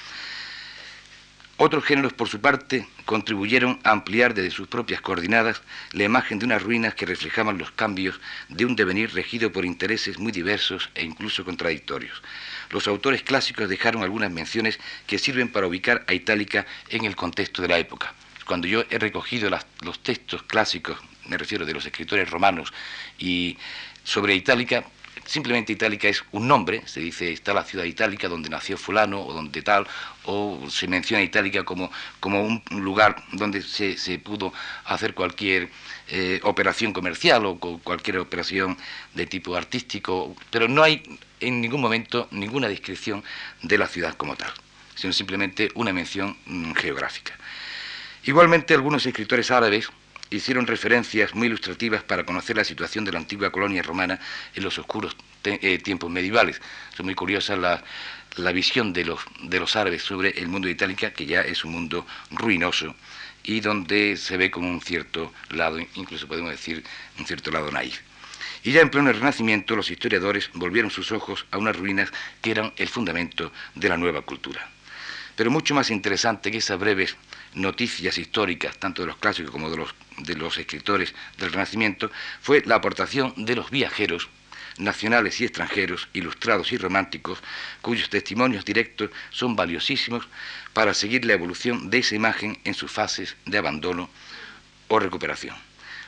Otros 1.59 1.85
géneros, 1.85 2.13
por 2.13 2.29
su 2.29 2.43
parte, 2.43 2.87
contribuyeron 3.07 3.81
a 3.83 3.93
ampliar 3.93 4.35
desde 4.35 4.51
sus 4.51 4.69
propias 4.69 5.01
coordinadas 5.01 5.63
la 5.93 6.05
imagen 6.05 6.39
de 6.39 6.45
unas 6.45 6.63
ruinas 6.63 6.95
que 6.95 7.07
reflejaban 7.07 7.57
los 7.57 7.71
cambios 7.71 8.21
de 8.51 8.67
un 8.67 8.77
devenir 8.77 9.15
regido 9.15 9.51
por 9.51 9.65
intereses 9.65 10.19
muy 10.19 10.33
diversos 10.33 10.91
e 10.95 11.03
incluso 11.03 11.47
contradictorios. 11.47 12.23
Los 12.71 12.87
autores 12.87 13.23
clásicos 13.23 13.71
dejaron 13.71 14.03
algunas 14.03 14.31
menciones 14.31 14.79
que 15.07 15.19
sirven 15.19 15.49
para 15.49 15.67
ubicar 15.67 16.05
a 16.09 16.13
Itálica 16.13 16.67
en 16.91 17.07
el 17.07 17.17
contexto 17.17 17.63
de 17.63 17.69
la 17.69 17.79
época. 17.79 18.13
Cuando 18.45 18.69
yo 18.69 18.85
he 18.91 18.99
recogido 18.99 19.49
los 19.81 20.03
textos 20.03 20.43
clásicos, 20.43 20.99
me 21.25 21.39
refiero 21.39 21.65
de 21.65 21.73
los 21.73 21.87
escritores 21.87 22.31
romanos, 22.31 22.71
y 23.19 23.57
sobre 24.05 24.35
Itálica, 24.35 24.85
simplemente 25.27 25.73
Itálica 25.73 26.09
es 26.09 26.25
un 26.33 26.49
nombre, 26.49 26.83
se 26.87 27.01
dice 27.01 27.33
está 27.33 27.53
la 27.53 27.65
ciudad 27.65 27.85
itálica 27.85 28.29
donde 28.29 28.49
nació 28.49 28.79
fulano 28.79 29.21
o 29.21 29.33
donde 29.33 29.63
tal, 29.63 29.87
o 30.25 30.69
se 30.71 30.89
menciona 30.89 31.23
Itálica 31.23 31.65
como, 31.65 31.91
como 32.21 32.43
un 32.43 32.63
lugar 32.71 33.23
donde 33.33 33.63
se, 33.63 34.19
pudo 34.19 34.53
hacer 34.85 35.15
cualquier 35.15 35.69
eh, 36.09 36.41
operación 36.43 36.93
comercial 36.93 37.45
o 37.47 37.59
cualquier 37.59 38.19
operación 38.19 38.77
de 39.15 39.27
tipo 39.27 39.55
artístico, 39.55 40.35
pero 40.51 40.69
no 40.69 40.83
hay 40.83 41.03
en 41.41 41.61
ningún 41.61 41.81
momento 41.81 42.29
ninguna 42.31 42.69
descripción 42.69 43.23
de 43.63 43.79
la 43.79 43.87
ciudad 43.87 44.15
como 44.15 44.37
tal, 44.37 44.53
sino 44.95 45.13
simplemente 45.13 45.71
una 45.75 45.93
mención 45.93 46.37
mm, 46.47 46.73
geográfica. 46.73 47.35
Igualmente 48.25 48.75
algunos 48.75 49.07
escritores 49.07 49.51
árabes 49.51 49.89
hicieron 50.31 50.67
referencias 50.67 51.35
muy 51.35 51.47
ilustrativas 51.49 52.03
para 52.03 52.25
conocer 52.25 52.57
la 52.57 52.65
situación 52.65 53.05
de 53.05 53.13
la 53.13 53.19
antigua 53.19 53.51
colonia 53.51 53.83
romana 53.83 54.19
en 54.55 54.63
los 54.63 54.79
oscuros 54.79 55.17
eh, 55.45 55.79
tiempos 55.79 56.11
medievales. 56.11 56.61
Es 56.93 57.05
muy 57.05 57.15
curiosa 57.15 57.57
la, 57.57 57.83
visión 58.53 58.93
de 58.93 59.05
los, 59.05 59.21
de 59.43 59.61
los 59.61 59.77
árabes 59.77 60.03
sobre 60.03 60.31
el 60.31 60.49
mundo 60.49 60.67
de 60.67 60.73
Itálica, 60.73 61.13
que 61.13 61.27
ya 61.27 61.43
es 61.43 61.65
un 61.65 61.73
mundo 61.73 62.07
ruinoso 62.31 62.95
y 63.45 63.61
donde 63.61 64.17
se 64.17 64.37
ve 64.37 64.51
con 64.51 64.65
un 64.65 64.81
cierto 64.81 65.33
lado, 65.51 65.79
incluso 65.95 66.27
podemos 66.27 66.51
decir 66.51 66.83
un 67.19 67.27
cierto 67.27 67.51
lado 67.51 67.71
naif. 67.71 68.01
Y 68.65 68.73
ya 68.73 68.81
en 68.81 68.91
pleno 68.91 69.13
Renacimiento 69.13 69.77
los 69.77 69.91
historiadores 69.91 70.51
volvieron 70.53 70.91
sus 70.91 71.13
ojos 71.13 71.47
a 71.53 71.59
unas 71.59 71.77
ruinas 71.77 72.11
que 72.43 72.51
eran 72.51 72.73
el 72.77 72.89
fundamento 72.89 73.53
de 73.77 73.89
la 73.89 73.97
nueva 73.97 74.23
cultura. 74.23 74.69
Pero 75.37 75.51
mucho 75.51 75.75
más 75.75 75.91
interesante 75.91 76.51
que 76.51 76.59
esas 76.59 76.81
breves 76.81 77.15
noticias 77.55 78.17
históricas, 78.17 78.79
tanto 78.79 79.03
de 79.03 79.09
los 79.09 79.19
clásicos 79.19 79.51
como 79.51 79.71
de 79.71 79.77
los, 79.77 79.95
de 80.19 80.35
los 80.35 80.57
escritores 80.57 81.15
del 81.39 81.53
Renacimiento, 81.53 82.11
fue 82.41 82.63
la 82.65 82.77
aportación 82.77 83.35
de 83.37 83.55
los 83.55 83.71
viajeros 83.71 84.29
nacionales 84.79 85.41
y 85.41 85.45
extranjeros, 85.45 86.09
ilustrados 86.13 86.73
y 86.73 86.79
románticos, 86.79 87.39
cuyos 87.83 88.11
testimonios 88.11 88.65
directos 88.65 89.11
son 89.31 89.57
valiosísimos 89.57 90.27
para 90.73 90.95
seguir 90.95 91.25
la 91.25 91.35
evolución 91.35 91.91
de 91.91 91.99
esa 91.99 92.15
imagen 92.15 92.59
en 92.65 92.75
sus 92.75 92.91
fases 92.91 93.37
de 93.45 93.59
abandono 93.59 94.11
o 94.89 94.99
recuperación. 94.99 95.66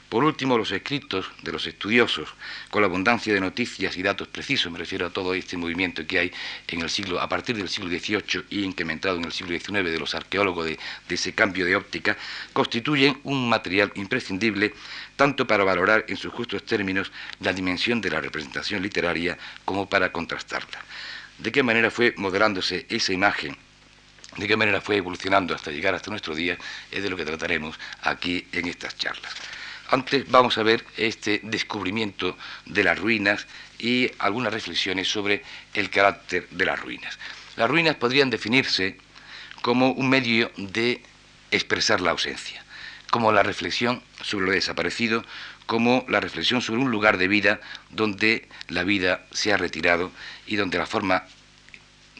Por 0.09 0.25
último, 0.25 0.57
los 0.57 0.73
escritos 0.73 1.31
de 1.43 1.53
los 1.53 1.67
estudiosos, 1.67 2.31
con 2.71 2.81
la 2.81 2.88
abundancia 2.88 3.35
de 3.35 3.41
noticias 3.41 3.95
y 3.99 4.03
datos 4.03 4.27
precisos, 4.29 4.73
me 4.73 4.79
refiero 4.79 5.05
a 5.05 5.11
todo 5.11 5.35
este 5.35 5.59
movimiento 5.59 6.07
que 6.07 6.19
hay 6.19 6.33
en 6.67 6.81
el 6.81 6.88
siglo, 6.88 7.21
a 7.21 7.29
partir 7.29 7.57
del 7.57 7.69
siglo 7.69 7.91
XVIII 7.91 8.45
y 8.49 8.65
incrementado 8.65 9.19
en 9.19 9.25
el 9.25 9.33
siglo 9.33 9.59
XIX 9.59 9.85
de 9.85 9.99
los 9.99 10.15
arqueólogos 10.15 10.65
de, 10.65 10.79
ese 11.11 11.35
cambio 11.35 11.67
de 11.67 11.77
óptica, 11.77 12.17
constituyen 12.55 13.21
un 13.25 13.50
material 13.50 13.93
imprescindible 13.97 14.73
tanto 15.15 15.47
para 15.47 15.65
valorar 15.65 16.07
en 16.09 16.17
sus 16.17 16.33
justos 16.33 16.65
términos 16.65 17.12
la 17.41 17.53
dimensión 17.53 18.00
de 18.00 18.09
la 18.09 18.23
representación 18.23 18.83
literaria 18.83 19.37
como 19.67 19.91
para 19.91 20.11
contrastarla. 20.11 20.81
¿De 21.37 21.53
qué 21.53 21.62
manera 21.62 21.91
fue 21.91 22.15
modelándose 22.17 22.87
esa 22.88 23.12
imagen? 23.12 23.59
¿De 24.38 24.49
qué 24.49 24.57
manera 24.57 24.81
fue 24.81 24.97
evolucionando 24.97 25.55
hasta 25.55 25.71
llegar 25.71 25.95
hasta 25.95 26.11
nuestro 26.11 26.35
día? 26.35 26.57
Es 26.91 27.03
de 27.03 27.11
lo 27.11 27.17
que 27.17 27.27
trataremos 27.27 27.79
aquí 28.00 28.47
en 28.53 28.69
estas 28.69 28.97
charlas. 28.97 29.35
Antes 29.90 30.30
vamos 30.30 30.59
a 30.59 30.62
ver 30.62 30.85
este 30.99 31.40
descubrimiento 31.42 32.37
de 32.66 32.85
las 32.85 32.99
ruinas 32.99 33.47
y 33.78 34.11
algunas 34.18 34.52
reflexiones 34.52 35.09
sobre 35.09 35.42
el 35.73 35.88
carácter 35.88 36.47
de 36.50 36.66
las 36.66 36.78
ruinas. 36.78 37.18
Las 37.57 37.71
ruinas 37.71 37.97
podrían 37.97 38.28
definirse 38.28 38.99
como 39.62 39.92
un 39.92 40.11
medio 40.11 40.50
de 40.59 41.02
expresar 41.50 42.02
la 42.02 42.11
ausencia, 42.11 42.62
como 43.11 43.33
la 43.33 43.42
reflexión 43.42 44.02
sobre 44.21 44.47
lo 44.47 44.52
desaparecido, 44.52 45.25
como 45.64 46.04
la 46.07 46.21
reflexión 46.21 46.61
sobre 46.61 46.83
un 46.83 46.90
lugar 46.90 47.16
de 47.16 47.28
vida 47.28 47.61
donde 47.88 48.47
la 48.68 48.85
vida 48.85 49.26
se 49.33 49.54
ha 49.54 49.57
retirado 49.57 50.12
y 50.47 50.57
donde 50.57 50.76
la 50.76 50.87
forma 50.87 51.25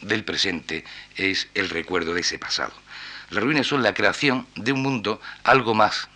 del 0.01 0.23
presente 0.23 0.85
es 1.17 1.49
el 1.53 1.69
recuerdo 1.69 2.15
de 2.15 2.21
ese 2.21 2.39
pasado. 2.39 2.73
Las 3.29 3.43
ruinas 3.43 3.67
son 3.67 3.83
la 3.83 3.93
creación 3.93 4.47
de 4.55 4.71
un 4.71 4.81
mundo 4.81 5.21
algo 5.43 5.75
más 5.75 6.09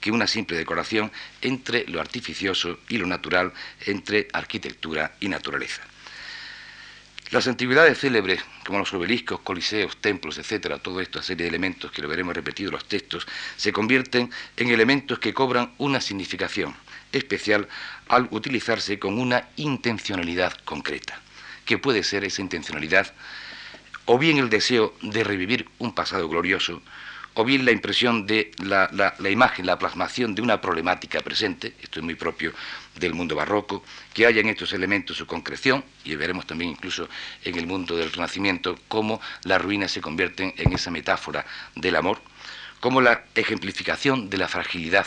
que 0.00 0.10
una 0.10 0.26
simple 0.26 0.56
decoración 0.56 1.12
entre 1.42 1.86
lo 1.86 2.00
artificioso 2.00 2.78
y 2.88 2.98
lo 2.98 3.06
natural, 3.06 3.52
entre 3.86 4.28
arquitectura 4.32 5.14
y 5.20 5.28
naturaleza. 5.28 5.82
Las 7.30 7.46
antigüedades 7.46 8.00
célebres, 8.00 8.44
como 8.66 8.80
los 8.80 8.92
obeliscos, 8.92 9.40
coliseos, 9.40 9.96
templos, 9.98 10.36
etcétera, 10.38 10.78
toda 10.78 11.00
esta 11.00 11.22
serie 11.22 11.44
de 11.44 11.48
elementos 11.48 11.92
que 11.92 12.02
lo 12.02 12.08
veremos 12.08 12.34
repetido 12.34 12.70
en 12.70 12.74
los 12.74 12.88
textos, 12.88 13.24
se 13.56 13.72
convierten 13.72 14.30
en 14.56 14.68
elementos 14.68 15.20
que 15.20 15.32
cobran 15.32 15.72
una 15.78 16.00
significación 16.00 16.74
especial 17.12 17.68
al 18.08 18.26
utilizarse 18.32 18.98
con 18.98 19.18
una 19.18 19.48
intencionalidad 19.56 20.54
concreta, 20.64 21.20
que 21.64 21.78
puede 21.78 22.02
ser 22.02 22.24
esa 22.24 22.42
intencionalidad 22.42 23.12
o 24.06 24.18
bien 24.18 24.38
el 24.38 24.50
deseo 24.50 24.96
de 25.00 25.22
revivir 25.22 25.68
un 25.78 25.94
pasado 25.94 26.28
glorioso, 26.28 26.82
o 27.34 27.44
bien 27.44 27.64
la 27.64 27.70
impresión 27.70 28.26
de 28.26 28.50
la, 28.58 29.14
imagen, 29.30 29.66
la 29.66 29.78
plasmación 29.78 30.34
de 30.34 30.42
una 30.42 30.60
problemática 30.60 31.20
presente, 31.20 31.74
esto 31.82 32.00
es 32.00 32.04
muy 32.04 32.14
propio 32.14 32.52
del 32.96 33.14
mundo 33.14 33.36
barroco, 33.36 33.84
que 34.12 34.26
haya 34.26 34.40
en 34.40 34.48
estos 34.48 34.72
elementos 34.72 35.16
su 35.16 35.26
concreción, 35.26 35.84
y 36.04 36.14
veremos 36.16 36.46
también 36.46 36.72
incluso 36.72 37.08
en 37.44 37.56
el 37.56 37.66
mundo 37.66 37.96
del 37.96 38.12
Renacimiento 38.12 38.78
cómo 38.88 39.20
las 39.44 39.62
ruinas 39.62 39.92
se 39.92 40.00
convierten 40.00 40.54
en 40.56 40.72
esa 40.72 40.90
metáfora 40.90 41.46
del 41.76 41.96
amor, 41.96 42.20
como 42.80 43.00
la 43.00 43.24
ejemplificación 43.34 44.30
de 44.30 44.38
la 44.38 44.48
fragilidad 44.48 45.06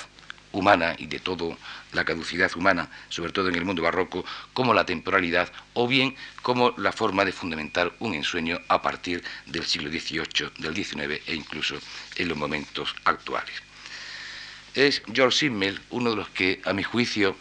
humana 0.54 0.96
y 0.98 1.08
de 1.08 1.20
toda 1.20 1.58
la 1.92 2.06
caducidad 2.06 2.52
humana, 2.56 2.90
sobre 3.10 3.34
todo 3.34 3.50
en 3.50 3.56
el 3.56 3.66
mundo 3.66 3.82
barroco, 3.82 4.24
como 4.54 4.74
la 4.74 4.86
temporalidad 4.86 5.52
o 5.74 5.88
bien 5.88 6.16
como 6.42 6.74
la 6.78 6.92
forma 6.92 7.26
de 7.26 7.34
fundamentar 7.34 7.92
un 8.00 8.14
ensueño 8.14 8.60
a 8.70 8.82
partir 8.82 9.24
del 9.46 9.66
siglo 9.66 9.90
XVIII, 9.90 10.52
del 10.60 10.76
XIX 10.76 11.22
e 11.28 11.36
incluso 11.36 11.76
en 12.16 12.30
los 12.30 12.38
momentos 12.38 12.96
actuales. 13.04 13.54
Es 14.74 15.04
George 15.14 15.38
Simmel 15.38 15.80
uno 15.90 16.12
de 16.12 16.16
los 16.16 16.30
que, 16.30 16.62
a 16.66 16.74
mi 16.74 16.84
juicio, 16.84 17.36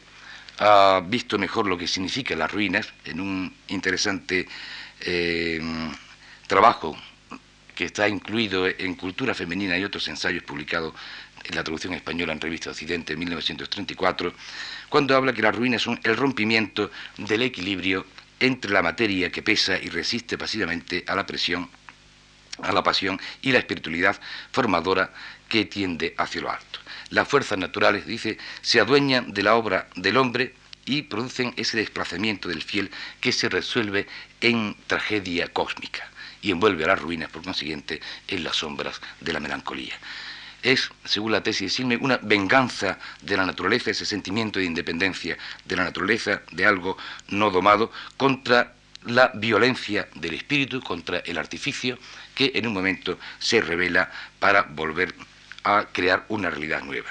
ha 0.59 1.02
visto 1.04 1.38
mejor 1.38 1.66
lo 1.66 1.78
que 1.78 1.87
significan 1.87 2.38
las 2.38 2.50
ruinas 2.50 2.88
en 3.04 3.21
un 3.21 3.54
interesante 3.69 4.47
eh, 5.00 5.61
trabajo 6.47 6.97
que 7.75 7.87
está 7.87 8.09
incluido 8.09 8.66
en 8.66 8.95
Cultura 8.95 9.35
Femenina 9.35 9.78
y 9.78 9.85
otros 9.85 10.07
ensayos 10.09 10.45
publicados 10.45 10.95
en 11.45 11.57
la 11.57 11.65
traducción 11.65 11.95
española 11.95 12.33
en 12.33 12.41
Revista 12.41 12.71
Occidente 12.71 13.13
en 13.13 13.19
1934, 13.19 14.33
cuando 14.89 15.17
habla 15.17 15.33
que 15.33 15.43
las 15.43 15.55
ruinas 15.55 15.83
son 15.83 15.99
el 16.05 16.17
rompimiento 16.17 16.91
del 17.17 17.43
equilibrio 17.43 18.07
entre 18.41 18.73
la 18.73 18.83
materia 18.83 19.31
que 19.31 19.43
pesa 19.43 19.79
y 19.79 19.89
resiste 19.89 20.37
pasivamente 20.37 21.05
a 21.07 21.15
la 21.15 21.27
presión, 21.27 21.69
a 22.63 22.73
la 22.73 22.83
pasión 22.83 23.21
y 23.41 23.53
la 23.53 23.59
espiritualidad 23.59 24.21
formadora 24.51 25.13
que 25.49 25.65
tiende 25.65 26.15
hacia 26.19 26.41
lo 26.41 26.51
alto. 26.51 26.81
Las 27.11 27.29
fuerzas 27.29 27.59
naturales, 27.59 28.07
dice, 28.07 28.39
se 28.61 28.81
adueñan 28.81 29.33
de 29.33 29.43
la 29.43 29.55
obra 29.55 29.89
del 29.95 30.17
hombre 30.17 30.55
y 30.85 31.03
producen 31.03 31.55
ese 31.57 31.77
desplazamiento 31.77 32.49
del 32.49 32.63
fiel 32.63 32.91
que 33.21 33.33
se 33.33 33.49
resuelve 33.49 34.09
en 34.41 34.77
tragedia 34.87 35.49
cósmica 35.49 36.09
y 36.41 36.51
envuelve 36.51 36.85
a 36.85 36.89
las 36.89 37.01
ruinas, 37.01 37.31
por 37.31 37.45
consiguiente, 37.45 38.01
en 38.27 38.43
las 38.43 38.57
sombras 38.57 39.01
de 39.21 39.33
la 39.33 39.39
melancolía 39.39 39.95
es, 40.62 40.90
según 41.04 41.33
la 41.33 41.42
tesis 41.42 41.71
de 41.71 41.76
Silme, 41.76 41.97
una 41.97 42.19
venganza 42.19 42.99
de 43.21 43.37
la 43.37 43.47
naturaleza, 43.47 43.90
ese 43.90 44.07
sentimiento 44.07 44.59
de 44.59 44.64
independencia 44.66 45.37
de 45.64 45.76
la 45.76 45.85
naturaleza, 45.85 46.42
de 46.52 46.66
algo 46.66 46.97
no 47.28 47.50
domado, 47.50 47.90
contra 48.16 48.75
la 49.04 49.33
violencia 49.35 50.09
del 50.14 50.35
espíritu, 50.35 50.81
contra 50.81 51.19
el 51.19 51.38
artificio, 51.38 51.99
que 52.35 52.52
en 52.54 52.66
un 52.66 52.73
momento 52.73 53.19
se 53.38 53.61
revela 53.61 54.11
para 54.38 54.62
volver 54.62 55.14
a 55.64 55.87
crear 55.92 56.25
una 56.28 56.50
realidad 56.50 56.83
nueva. 56.83 57.11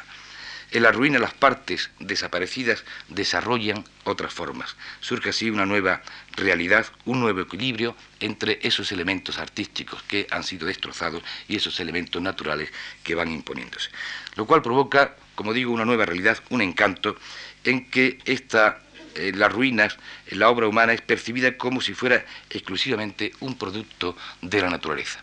En 0.72 0.84
la 0.84 0.94
ruina 0.94 1.20
las 1.20 1.34
partes 1.34 1.92
desaparecidas 2.00 2.86
desarrollan 3.10 3.84
otras 4.06 4.34
formas. 4.34 4.78
Surge 5.02 5.32
así 5.32 5.50
una 5.50 5.66
nueva 5.66 6.02
realidad, 6.32 6.86
un 7.04 7.20
nuevo 7.20 7.42
equilibrio 7.42 7.96
entre 8.22 8.58
esos 8.64 8.92
elementos 8.94 9.38
artísticos 9.38 10.02
que 10.04 10.28
han 10.32 10.44
sido 10.44 10.68
destrozados 10.68 11.24
y 11.50 11.58
esos 11.58 11.82
elementos 11.82 12.22
naturales 12.22 12.72
que 13.04 13.16
van 13.16 13.32
imponiéndose. 13.32 13.90
Lo 14.36 14.46
cual 14.46 14.62
provoca, 14.62 15.16
como 15.36 15.54
digo, 15.54 15.74
una 15.74 15.84
nueva 15.84 16.06
realidad, 16.06 16.42
un 16.50 16.62
encanto 16.62 17.18
en 17.66 17.90
que 17.90 18.20
esta 18.24 18.82
eh, 19.16 19.34
las 19.36 19.52
ruinas, 19.52 19.98
la 20.30 20.50
obra 20.50 20.68
humana 20.68 20.94
es 20.94 21.02
percibida 21.02 21.58
como 21.58 21.82
si 21.82 21.94
fuera 21.94 22.24
exclusivamente 22.50 23.34
un 23.42 23.58
producto 23.58 24.16
de 24.42 24.62
la 24.62 24.70
naturaleza. 24.70 25.20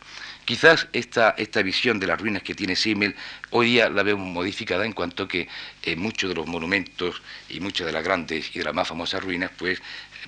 Quizás 0.49 0.89
esta, 0.95 1.35
esta 1.37 1.61
visión 1.61 2.01
de 2.01 2.07
las 2.07 2.19
ruinas 2.19 2.43
que 2.43 2.55
tiene 2.55 2.75
Simmel 2.75 3.15
hoy 3.51 3.67
día 3.67 3.91
la 3.91 4.03
vemos 4.03 4.27
modificada 4.27 4.87
en 4.87 4.95
cuanto 4.95 5.29
que 5.29 5.47
eh, 5.83 5.95
muchos 5.95 6.31
de 6.31 6.35
los 6.35 6.47
monumentos 6.47 7.21
y 7.51 7.61
muchas 7.61 7.87
de 7.87 7.93
las 7.93 8.03
grandes 8.03 8.57
y 8.57 8.59
de 8.59 8.65
las 8.65 8.73
más 8.73 8.89
famosas 8.89 9.23
ruinas, 9.23 9.51
pues 9.59 9.83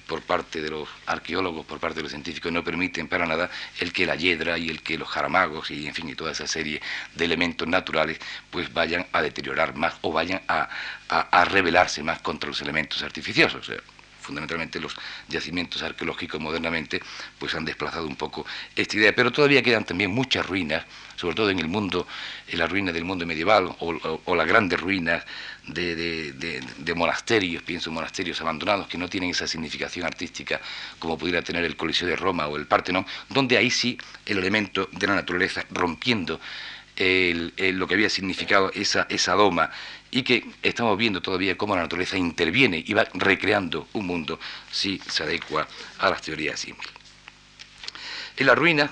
por 0.07 0.21
parte 0.21 0.61
de 0.61 0.69
los 0.69 0.91
arqueólogos, 1.07 1.65
por 1.65 1.81
parte 1.81 1.97
de 1.97 2.03
los 2.03 2.13
científicos, 2.13 2.53
no 2.53 2.63
permiten 2.63 3.09
para 3.09 3.25
nada 3.25 3.51
el 3.79 3.95
que 3.95 4.05
la 4.05 4.15
hiedra 4.15 4.59
y 4.59 4.69
el 4.69 4.83
que 4.83 4.99
los 4.99 5.09
jaramagos 5.09 5.71
y 5.71 5.87
en 5.87 5.95
fin 5.95 6.11
y 6.11 6.15
toda 6.15 6.33
esa 6.33 6.47
serie 6.47 6.83
de 7.15 7.25
elementos 7.25 7.67
naturales 7.67 8.19
pues 8.51 8.71
vayan 8.75 9.07
a 9.13 9.23
deteriorar 9.23 9.75
más 9.75 9.95
o 10.03 10.13
vayan 10.13 10.43
a, 10.49 10.69
a, 11.09 11.45
rebelarse 11.47 12.03
más 12.03 12.21
contra 12.21 12.51
los 12.51 12.61
elementos 12.61 13.03
artificiosos 13.03 13.73
fundamentalmente 14.31 14.79
los 14.79 14.97
yacimientos 15.29 15.83
arqueológicos 15.83 16.41
modernamente, 16.41 17.03
pues 17.39 17.53
han 17.57 17.65
desplazado 17.65 18.07
un 18.07 18.15
poco 18.15 18.47
esta 18.77 18.97
idea. 18.97 19.13
Pero 19.15 19.33
todavía 19.33 19.61
quedan 19.61 19.85
también 19.85 20.13
muchas 20.13 20.47
ruinas, 20.47 20.85
sobre 21.17 21.35
todo 21.35 21.51
en 21.51 21.59
el 21.59 21.67
mundo, 21.67 22.07
en 22.47 22.59
la 22.59 22.67
ruina 22.67 22.93
del 22.93 23.05
mundo 23.05 23.27
medieval 23.27 23.75
o, 23.81 24.35
las 24.37 24.47
grandes 24.47 24.81
ruinas 24.81 25.25
de, 25.67 26.95
monasterios, 26.95 27.63
pienso 27.65 27.91
en 27.91 27.95
monasterios 27.95 28.41
abandonados 28.41 28.87
que 28.87 28.99
no 28.99 29.09
tienen 29.09 29.31
esa 29.31 29.47
significación 29.47 30.07
artística 30.07 30.61
como 30.99 31.19
pudiera 31.19 31.43
tener 31.43 31.65
el 31.65 31.77
Coliseo 31.77 32.07
de 32.07 32.17
Roma 32.17 32.47
o 32.47 32.57
el 32.57 32.67
Partenón, 32.67 33.05
donde 33.29 33.57
ahí 33.57 33.71
sí 33.71 33.99
el 34.27 34.39
elemento 34.39 34.89
de 34.93 35.07
la 35.09 35.17
naturaleza 35.17 35.65
rompiendo 35.71 36.41
lo 37.01 37.87
que 37.87 37.95
había 37.95 38.11
significado 38.11 38.71
esa, 38.75 39.07
esa 39.09 39.33
doma 39.33 39.71
y 40.11 40.23
que 40.23 40.45
estamos 40.63 40.99
viendo 40.99 41.23
todavía 41.23 41.57
cómo 41.57 41.75
la 41.75 41.83
naturaleza 41.83 42.19
interviene 42.19 42.85
y 42.87 42.93
va 42.93 43.07
recreando 43.15 43.89
un 43.95 44.07
mundo 44.07 44.39
si 44.71 45.01
se 45.09 45.23
adecua 45.23 45.67
a 45.99 46.11
las 46.11 46.21
teorías 46.21 46.61
simples. 46.61 46.91
En 48.37 48.47
la 48.47 48.55
ruina 48.55 48.91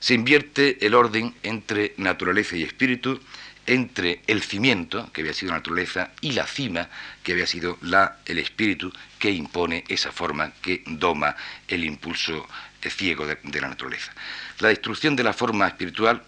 se 0.00 0.14
invierte 0.14 0.84
el 0.86 0.94
orden 0.94 1.34
entre 1.42 1.94
naturaleza 1.98 2.56
y 2.56 2.62
espíritu, 2.62 3.20
entre 3.66 4.20
el 4.26 4.42
cimiento, 4.42 5.10
que 5.12 5.22
había 5.22 5.32
sido 5.32 5.52
la 5.52 5.58
naturaleza, 5.58 6.10
y 6.20 6.32
la 6.32 6.46
cima, 6.46 6.90
que 7.22 7.32
había 7.32 7.46
sido 7.46 7.78
la, 7.80 8.18
el 8.26 8.38
espíritu 8.38 8.92
que 9.18 9.30
impone 9.30 9.84
esa 9.88 10.12
forma 10.12 10.52
que 10.60 10.82
doma 10.86 11.34
el 11.68 11.84
impulso 11.84 12.46
ciego 12.90 13.26
de, 13.26 13.38
de 13.42 13.60
la 13.60 13.68
naturaleza. 13.68 14.12
La 14.58 14.68
destrucción 14.68 15.16
de 15.16 15.24
la 15.24 15.32
forma 15.32 15.66
espiritual 15.66 16.22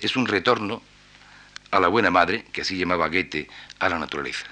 es 0.00 0.16
un 0.16 0.26
retorno 0.26 0.82
a 1.70 1.80
la 1.80 1.88
buena 1.88 2.10
madre, 2.10 2.44
que 2.52 2.62
así 2.62 2.76
llamaba 2.76 3.08
Goethe, 3.08 3.48
a 3.78 3.88
la 3.88 3.98
naturaleza. 3.98 4.46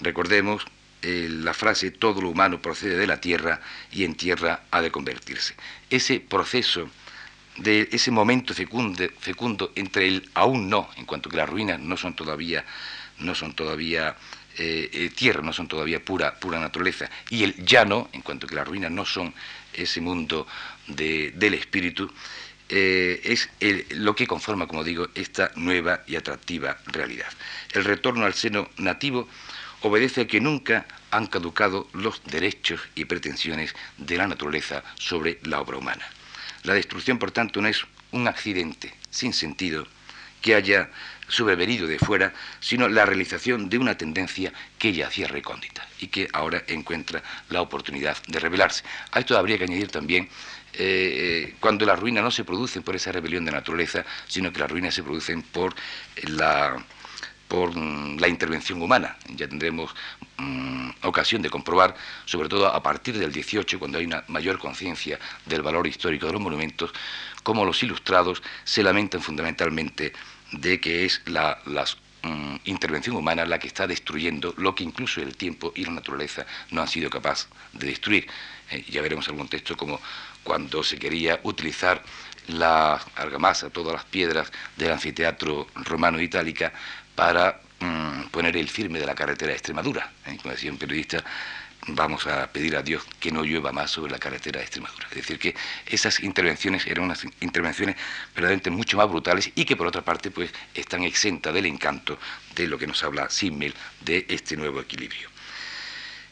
Recordemos 0.00 0.66
eh, 1.02 1.28
la 1.30 1.54
frase 1.54 1.90
todo 1.90 2.20
lo 2.20 2.28
humano 2.30 2.60
procede 2.60 2.96
de 2.96 3.06
la 3.06 3.20
tierra 3.20 3.60
y 3.90 4.04
en 4.04 4.14
tierra 4.14 4.64
ha 4.70 4.80
de 4.80 4.90
convertirse. 4.90 5.54
Ese 5.88 6.20
proceso 6.20 6.90
de 7.56 7.88
ese 7.92 8.10
momento 8.10 8.54
fecundo, 8.54 9.72
entre 9.74 10.08
el 10.08 10.28
aún 10.34 10.68
no, 10.68 10.88
en 10.96 11.04
cuanto 11.04 11.28
que 11.28 11.36
las 11.36 11.48
ruinas 11.48 11.78
no 11.80 11.96
son 11.96 12.14
todavía, 12.14 12.64
no 13.18 13.34
son 13.34 13.54
todavía 13.54 14.16
eh, 14.56 14.88
eh, 14.92 15.10
tierra, 15.10 15.42
no 15.42 15.52
son 15.52 15.68
todavía 15.68 16.02
pura 16.02 16.36
naturaleza, 16.42 17.10
y 17.28 17.44
el 17.44 17.54
ya 17.64 17.84
no, 17.84 18.08
en 18.12 18.22
cuanto 18.22 18.46
que 18.46 18.54
las 18.54 18.66
ruinas 18.66 18.90
no 18.90 19.04
son 19.04 19.34
ese 19.72 20.00
mundo 20.00 20.46
del 20.86 21.54
espíritu, 21.54 22.10
es 22.70 23.48
lo 23.90 24.14
que 24.14 24.26
conforma, 24.26 24.66
como 24.66 24.84
digo, 24.84 25.08
esta 25.14 25.50
nueva 25.56 26.02
y 26.06 26.16
atractiva 26.16 26.78
realidad. 26.86 27.28
El 27.72 27.84
retorno 27.84 28.24
al 28.24 28.34
seno 28.34 28.70
nativo 28.76 29.28
obedece 29.82 30.22
a 30.22 30.26
que 30.26 30.40
nunca 30.40 30.86
han 31.10 31.26
caducado 31.26 31.88
los 31.92 32.22
derechos 32.24 32.80
y 32.94 33.06
pretensiones 33.06 33.74
de 33.98 34.16
la 34.16 34.26
naturaleza 34.26 34.84
sobre 34.96 35.38
la 35.42 35.60
obra 35.60 35.78
humana. 35.78 36.06
La 36.62 36.74
destrucción, 36.74 37.18
por 37.18 37.30
tanto, 37.30 37.60
no 37.60 37.68
es 37.68 37.84
un 38.12 38.28
accidente 38.28 38.94
sin 39.10 39.32
sentido 39.32 39.86
que 40.42 40.54
haya 40.54 40.90
sobrevenido 41.28 41.86
de 41.86 41.98
fuera, 41.98 42.32
sino 42.60 42.88
la 42.88 43.06
realización 43.06 43.68
de 43.68 43.78
una 43.78 43.96
tendencia 43.96 44.52
que 44.78 44.92
ya 44.92 45.06
hacía 45.06 45.28
recóndita 45.28 45.86
y 46.00 46.08
que 46.08 46.28
ahora 46.32 46.64
encuentra 46.66 47.22
la 47.50 47.60
oportunidad 47.60 48.16
de 48.26 48.40
revelarse. 48.40 48.82
A 49.12 49.20
esto 49.20 49.38
habría 49.38 49.58
que 49.58 49.64
añadir 49.64 49.90
también 49.90 50.28
eh, 50.74 51.48
eh, 51.50 51.54
cuando 51.60 51.84
las 51.84 51.98
ruinas 51.98 52.22
no 52.22 52.30
se 52.30 52.44
producen 52.44 52.82
por 52.82 52.96
esa 52.96 53.12
rebelión 53.12 53.44
de 53.44 53.52
naturaleza, 53.52 54.04
sino 54.26 54.52
que 54.52 54.60
las 54.60 54.70
ruinas 54.70 54.94
se 54.94 55.02
producen 55.02 55.42
por 55.42 55.74
la 56.24 56.84
por 57.50 57.76
mm, 57.76 58.18
la 58.18 58.28
intervención 58.28 58.80
humana. 58.80 59.16
Ya 59.34 59.48
tendremos 59.48 59.92
mm, 60.38 60.90
ocasión 61.02 61.42
de 61.42 61.50
comprobar, 61.50 61.96
sobre 62.24 62.48
todo 62.48 62.68
a 62.68 62.80
partir 62.82 63.18
del 63.18 63.32
18, 63.32 63.78
cuando 63.80 63.98
hay 63.98 64.06
una 64.06 64.22
mayor 64.28 64.58
conciencia 64.58 65.18
del 65.46 65.62
valor 65.62 65.86
histórico 65.88 66.26
de 66.26 66.32
los 66.32 66.40
monumentos, 66.40 66.92
cómo 67.42 67.64
los 67.64 67.82
ilustrados 67.82 68.40
se 68.64 68.84
lamentan 68.84 69.20
fundamentalmente 69.20 70.12
de 70.52 70.80
que 70.80 71.04
es 71.04 71.22
la 71.26 71.58
mm, 72.22 72.56
intervención 72.66 73.16
humana 73.16 73.44
la 73.44 73.58
que 73.58 73.66
está 73.66 73.86
destruyendo 73.88 74.54
lo 74.56 74.74
que 74.74 74.84
incluso 74.84 75.20
el 75.20 75.36
tiempo 75.36 75.72
y 75.74 75.84
la 75.84 75.92
naturaleza 75.92 76.46
no 76.70 76.82
han 76.82 76.88
sido 76.88 77.10
capaces 77.10 77.48
de 77.72 77.88
destruir. 77.88 78.28
Eh, 78.70 78.84
ya 78.88 79.02
veremos 79.02 79.26
algún 79.28 79.48
texto 79.48 79.76
como 79.76 80.00
cuando 80.50 80.82
se 80.82 80.98
quería 80.98 81.38
utilizar 81.44 82.02
la 82.48 83.00
argamasa, 83.14 83.70
todas 83.70 83.92
las 83.92 84.04
piedras 84.04 84.50
del 84.76 84.90
anfiteatro 84.90 85.68
romano 85.76 86.20
itálica 86.20 86.72
para 87.14 87.60
mm, 87.78 88.30
poner 88.32 88.56
el 88.56 88.68
firme 88.68 88.98
de 88.98 89.06
la 89.06 89.14
carretera 89.14 89.50
de 89.50 89.58
Extremadura. 89.58 90.10
¿eh? 90.26 90.36
Como 90.42 90.52
decía 90.52 90.72
un 90.72 90.76
periodista, 90.76 91.22
vamos 91.86 92.26
a 92.26 92.48
pedir 92.50 92.74
a 92.74 92.82
Dios 92.82 93.04
que 93.20 93.30
no 93.30 93.44
llueva 93.44 93.70
más 93.70 93.92
sobre 93.92 94.10
la 94.10 94.18
carretera 94.18 94.58
de 94.58 94.64
Extremadura. 94.64 95.06
Es 95.10 95.18
decir, 95.18 95.38
que 95.38 95.54
esas 95.86 96.18
intervenciones 96.18 96.84
eran 96.84 97.04
unas 97.04 97.24
intervenciones 97.40 97.94
verdaderamente 98.34 98.70
mucho 98.70 98.96
más 98.96 99.08
brutales 99.08 99.52
y 99.54 99.64
que 99.64 99.76
por 99.76 99.86
otra 99.86 100.02
parte 100.02 100.32
pues 100.32 100.50
están 100.74 101.04
exentas 101.04 101.54
del 101.54 101.66
encanto 101.66 102.18
de 102.56 102.66
lo 102.66 102.76
que 102.76 102.88
nos 102.88 103.04
habla 103.04 103.30
Simmel 103.30 103.72
de 104.00 104.26
este 104.28 104.56
nuevo 104.56 104.80
equilibrio. 104.80 105.28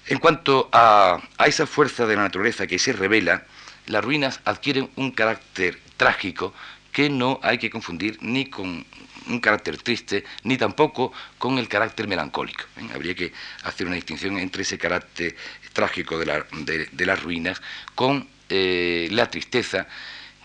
En 0.08 0.18
cuanto 0.18 0.68
a, 0.72 1.20
a 1.38 1.46
esa 1.46 1.68
fuerza 1.68 2.04
de 2.04 2.16
la 2.16 2.22
naturaleza 2.22 2.66
que 2.66 2.80
se 2.80 2.92
revela, 2.92 3.46
las 3.88 4.04
ruinas 4.04 4.40
adquieren 4.44 4.90
un 4.96 5.10
carácter 5.10 5.78
trágico 5.96 6.54
que 6.92 7.10
no 7.10 7.38
hay 7.42 7.58
que 7.58 7.70
confundir 7.70 8.18
ni 8.22 8.46
con 8.46 8.84
un 9.28 9.40
carácter 9.40 9.76
triste, 9.82 10.24
ni 10.42 10.56
tampoco 10.56 11.12
con 11.38 11.58
el 11.58 11.68
carácter 11.68 12.08
melancólico. 12.08 12.64
¿eh? 12.76 12.88
Habría 12.94 13.14
que 13.14 13.32
hacer 13.62 13.86
una 13.86 13.96
distinción 13.96 14.38
entre 14.38 14.62
ese 14.62 14.78
carácter 14.78 15.36
trágico 15.72 16.18
de, 16.18 17.06
las 17.06 17.22
ruinas 17.22 17.60
con 17.94 18.26
eh, 18.48 19.08
la 19.10 19.30
tristeza, 19.30 19.86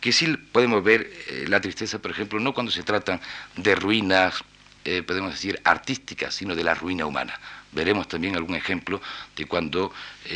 que 0.02 0.12
sí 0.12 0.28
podemos 0.52 0.84
ver 0.84 1.10
eh, 1.30 1.46
la 1.48 1.62
tristeza, 1.62 2.00
por 2.00 2.12
ejemplo, 2.12 2.40
no 2.40 2.54
cuando 2.54 2.72
se 2.72 2.84
tratan 2.84 3.22
de 3.56 3.76
ruinas, 3.76 4.44
podemos 5.08 5.32
decir, 5.32 5.62
artísticas, 5.64 6.36
sino 6.36 6.56
de 6.56 6.64
la 6.66 6.74
ruina 6.74 7.06
humana. 7.06 7.40
Veremos 7.72 8.10
también 8.10 8.36
algún 8.36 8.54
ejemplo 8.54 9.02
de 9.34 9.46
cuando, 9.46 9.94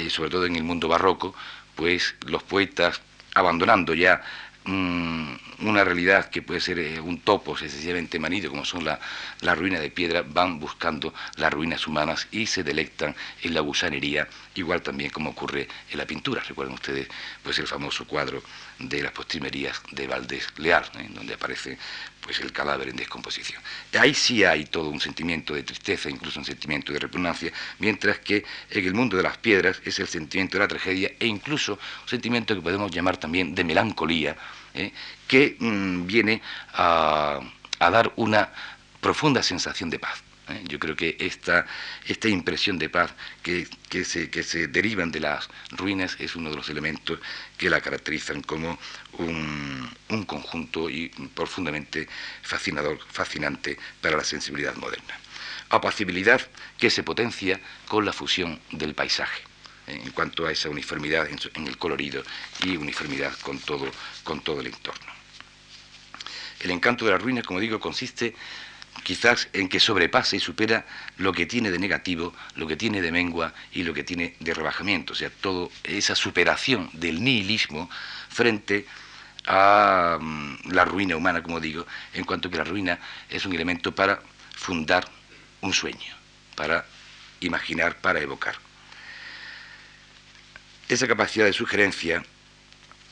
sobre 0.07 0.29
todo 0.29 0.45
en 0.45 0.55
el 0.55 0.63
mundo 0.63 0.87
barroco, 0.87 1.35
pues 1.77 2.15
los 2.25 2.43
poetas, 2.43 2.99
abandonando 3.33 3.93
ya 3.93 4.21
Mm, 4.67 5.37
una 5.61 5.85
realidad 5.85 6.29
que 6.29 6.41
puede 6.41 6.59
ser 6.59 6.77
eh, 6.79 6.99
un 6.99 7.21
topo 7.21 7.55
sencillamente 7.55 8.19
manido, 8.19 8.49
como 8.49 8.65
son 8.65 8.83
la, 8.83 8.99
la 9.39 9.55
ruina 9.55 9.79
de 9.79 9.89
piedra, 9.89 10.25
van 10.27 10.59
buscando 10.59 11.13
las 11.37 11.53
ruinas 11.53 11.87
humanas 11.87 12.27
y 12.31 12.47
se 12.47 12.63
delectan 12.63 13.15
en 13.43 13.53
la 13.53 13.61
gusanería, 13.61 14.27
igual 14.55 14.81
también 14.81 15.09
como 15.09 15.29
ocurre 15.29 15.69
en 15.89 15.97
la 15.97 16.05
pintura. 16.05 16.43
Recuerden 16.43 16.73
ustedes 16.75 17.07
pues 17.43 17.57
el 17.59 17.67
famoso 17.67 18.05
cuadro 18.05 18.43
de 18.79 19.01
las 19.01 19.11
postrimerías 19.11 19.81
de 19.91 20.07
Valdés 20.07 20.47
Leal, 20.57 20.85
¿eh? 20.99 21.07
donde 21.09 21.33
aparece 21.33 21.77
pues 22.21 22.39
el 22.41 22.51
cadáver 22.51 22.89
en 22.89 22.95
descomposición. 22.95 23.61
Ahí 23.99 24.13
sí 24.13 24.43
hay 24.43 24.65
todo 24.65 24.89
un 24.89 24.99
sentimiento 24.99 25.53
de 25.53 25.63
tristeza, 25.63 26.09
incluso 26.09 26.39
un 26.39 26.45
sentimiento 26.45 26.91
de 26.91 26.99
repugnancia, 26.99 27.51
mientras 27.79 28.19
que 28.19 28.43
en 28.69 28.85
el 28.85 28.93
mundo 28.93 29.17
de 29.17 29.23
las 29.23 29.37
piedras 29.37 29.81
es 29.85 29.97
el 29.99 30.07
sentimiento 30.07 30.57
de 30.57 30.63
la 30.63 30.67
tragedia 30.67 31.11
e 31.19 31.25
incluso 31.25 31.73
un 31.73 32.09
sentimiento 32.09 32.53
que 32.53 32.61
podemos 32.61 32.91
llamar 32.91 33.17
también 33.17 33.55
de 33.55 33.63
melancolía, 33.63 34.35
¿eh? 34.73 34.91
que 35.27 35.55
mm, 35.59 36.05
viene 36.05 36.41
a, 36.73 37.39
dar 37.79 38.11
una 38.17 38.51
profunda 38.99 39.41
sensación 39.41 39.89
de 39.89 39.99
paz. 39.99 40.26
¿Eh? 40.49 40.63
Yo 40.67 40.79
creo 40.79 40.95
que 40.95 41.17
esta, 41.19 41.65
esta 42.05 42.27
impresión 42.27 42.77
de 42.77 42.89
paz 42.89 43.13
que, 43.41 43.67
se, 44.03 44.29
que, 44.29 44.43
se, 44.43 44.67
derivan 44.67 45.11
de 45.11 45.19
las 45.19 45.49
ruinas 45.71 46.15
es 46.19 46.35
uno 46.35 46.49
de 46.49 46.55
los 46.55 46.69
elementos 46.69 47.19
que 47.57 47.69
la 47.69 47.81
caracterizan 47.81 48.41
como 48.41 48.77
un, 49.13 49.89
un 50.09 50.23
conjunto 50.25 50.89
y 50.89 51.09
profundamente 51.33 52.07
fascinador, 52.41 52.99
fascinante 53.09 53.77
para 54.01 54.17
la 54.17 54.23
sensibilidad 54.23 54.75
moderna. 54.75 55.19
Apacibilidad 55.69 56.41
que 56.77 56.89
se 56.89 57.03
potencia 57.03 57.59
con 57.87 58.05
la 58.05 58.13
fusión 58.13 58.59
del 58.71 58.93
paisaje 58.93 59.47
en 59.87 60.11
cuanto 60.11 60.45
a 60.45 60.51
esa 60.51 60.69
uniformidad 60.69 61.27
en, 61.29 61.67
el 61.67 61.77
colorido 61.77 62.23
y 62.63 62.75
uniformidad 62.75 63.33
con 63.39 63.59
todo, 63.59 63.89
con 64.23 64.41
todo 64.41 64.59
el 64.59 64.67
entorno. 64.67 65.13
El 66.59 66.71
encanto 66.71 67.05
de 67.05 67.11
la 67.11 67.17
ruina, 67.17 67.41
como 67.41 67.59
digo, 67.59 67.79
consiste 67.79 68.35
quizás 69.07 69.47
en 69.53 69.69
que 69.69 69.79
sobrepasa 69.79 70.35
y 70.35 70.41
supera 70.41 70.85
lo 71.15 71.31
que 71.31 71.45
tiene 71.45 71.71
de 71.71 71.79
negativo, 71.79 72.35
lo 72.55 72.67
que 72.67 72.75
tiene 72.75 73.01
de 73.01 73.09
mengua 73.09 73.53
y 73.71 73.83
lo 73.83 73.93
que 73.93 74.03
tiene 74.03 74.35
de 74.41 74.53
rebajamiento, 74.53 75.13
o 75.13 75.15
sea, 75.15 75.29
toda 75.29 75.69
esa 75.85 76.13
superación 76.13 76.89
del 76.91 77.23
nihilismo 77.23 77.89
frente 78.27 78.85
a 79.45 80.17
mm, 80.19 80.71
la 80.73 80.83
ruina 80.83 81.15
humana, 81.15 81.41
como 81.41 81.61
digo, 81.61 81.87
en 82.11 82.25
cuanto 82.25 82.49
que 82.49 82.57
la 82.57 82.65
ruina 82.65 82.99
es 83.29 83.45
un 83.45 83.53
elemento 83.53 83.95
para 83.95 84.19
fundar 84.57 85.07
un 85.61 85.71
sueño, 85.71 86.13
para 86.57 86.85
imaginar, 87.39 88.01
para 88.01 88.19
evocar. 88.19 88.55
Esa 90.89 91.07
capacidad 91.07 91.45
de 91.45 91.53
sugerencia, 91.53 92.25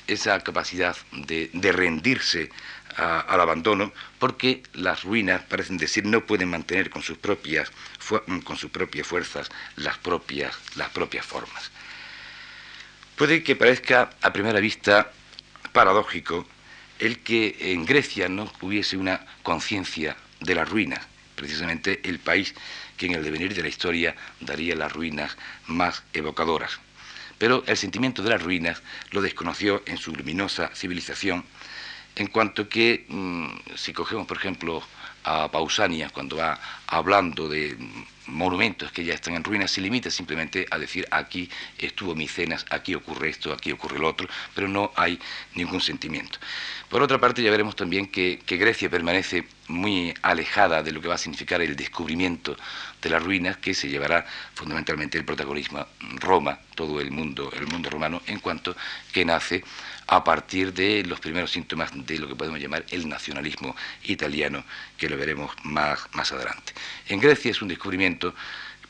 esa 0.07 0.41
capacidad 0.41 0.97
de, 1.13 1.71
rendirse 1.71 2.49
al 2.95 3.41
abandono, 3.41 3.91
porque 4.19 4.63
las 4.73 5.03
ruinas, 5.03 5.43
parecen 5.43 5.77
decir, 5.77 6.05
no 6.05 6.25
pueden 6.25 6.49
mantener 6.49 6.89
con 6.89 7.01
sus 7.01 7.17
propias, 7.17 7.71
con 8.43 8.57
sus 8.57 8.71
propias 8.71 9.07
fuerzas 9.07 9.49
las 9.75 9.97
propias, 9.97 10.55
las 10.75 10.89
propias 10.89 11.25
formas. 11.25 11.71
Puede 13.15 13.43
que 13.43 13.55
parezca 13.55 14.09
a 14.21 14.33
primera 14.33 14.59
vista 14.59 15.11
paradójico 15.71 16.47
el 16.99 17.19
que 17.19 17.57
en 17.59 17.85
Grecia 17.85 18.29
no 18.29 18.51
hubiese 18.61 18.97
una 18.97 19.25
conciencia 19.43 20.15
de 20.39 20.55
las 20.55 20.69
ruinas, 20.69 21.05
precisamente 21.35 22.01
el 22.03 22.19
país 22.19 22.55
que 22.97 23.07
en 23.07 23.13
el 23.13 23.23
devenir 23.23 23.53
de 23.53 23.61
la 23.61 23.67
historia 23.67 24.15
daría 24.39 24.75
las 24.75 24.93
ruinas 24.93 25.37
más 25.67 26.03
evocadoras 26.13 26.79
pero 27.37 27.63
el 27.67 27.77
sentimiento 27.77 28.23
de 28.23 28.29
las 28.29 28.41
ruinas 28.41 28.81
lo 29.11 29.21
desconoció 29.21 29.83
en 29.85 29.97
su 29.97 30.13
luminosa 30.13 30.71
civilización, 30.73 31.45
en 32.15 32.27
cuanto 32.27 32.69
que, 32.69 33.05
mm, 33.07 33.75
si 33.75 33.93
cogemos, 33.93 34.25
por 34.27 34.37
ejemplo, 34.37 34.81
a 35.25 35.51
Pausanias, 35.51 36.11
cuando 36.11 36.37
va 36.37 36.59
hablando 36.87 37.49
de 37.49 37.75
monumentos 38.27 38.91
que 38.91 39.03
ya 39.03 39.13
están 39.13 39.35
en 39.35 39.43
ruinas, 39.43 39.71
se 39.71 39.81
limita 39.81 40.09
simplemente 40.09 40.65
a 40.69 40.77
decir 40.77 41.07
aquí 41.11 41.49
estuvo 41.77 42.15
Micenas, 42.15 42.65
aquí 42.69 42.95
ocurre 42.95 43.29
esto, 43.29 43.51
aquí 43.51 43.71
ocurre 43.71 43.99
lo 43.99 44.07
otro, 44.07 44.27
pero 44.53 44.67
no 44.67 44.91
hay 44.95 45.19
ningún 45.55 45.81
sentimiento. 45.81 46.39
Por 46.89 47.01
otra 47.01 47.19
parte, 47.19 47.41
ya 47.41 47.51
veremos 47.51 47.75
también 47.75 48.07
que, 48.07 48.39
Grecia 48.47 48.89
permanece 48.89 49.45
muy 49.67 50.13
alejada 50.21 50.83
de 50.83 50.91
lo 50.91 51.01
que 51.01 51.07
va 51.07 51.15
a 51.15 51.19
significar 51.19 51.61
el 51.61 51.75
descubrimiento 51.75 52.55
de 53.01 53.09
las 53.09 53.23
ruinas, 53.23 53.57
que 53.57 53.73
se 53.73 53.89
llevará 53.89 54.25
fundamentalmente 54.53 55.17
el 55.17 55.25
protagonismo 55.25 55.85
Roma, 56.15 56.59
todo 56.75 57.01
el 57.01 57.11
mundo, 57.11 57.51
el 57.55 57.67
mundo 57.67 57.89
romano, 57.89 58.21
en 58.27 58.39
cuanto 58.39 58.75
que 59.11 59.25
nace 59.25 59.63
a 60.07 60.23
partir 60.23 60.73
de 60.73 61.03
los 61.03 61.19
primeros 61.19 61.51
síntomas 61.51 61.91
de 61.93 62.19
lo 62.19 62.27
que 62.27 62.35
podemos 62.35 62.59
llamar 62.59 62.85
el 62.91 63.07
nacionalismo 63.09 63.75
italiano, 64.03 64.63
que 64.97 65.09
lo 65.09 65.17
veremos 65.17 65.51
más, 65.63 65.99
más 66.13 66.31
adelante. 66.31 66.73
En 67.07 67.19
Grecia 67.19 67.51
es 67.51 67.61
un 67.61 67.67
descubrimiento, 67.67 68.35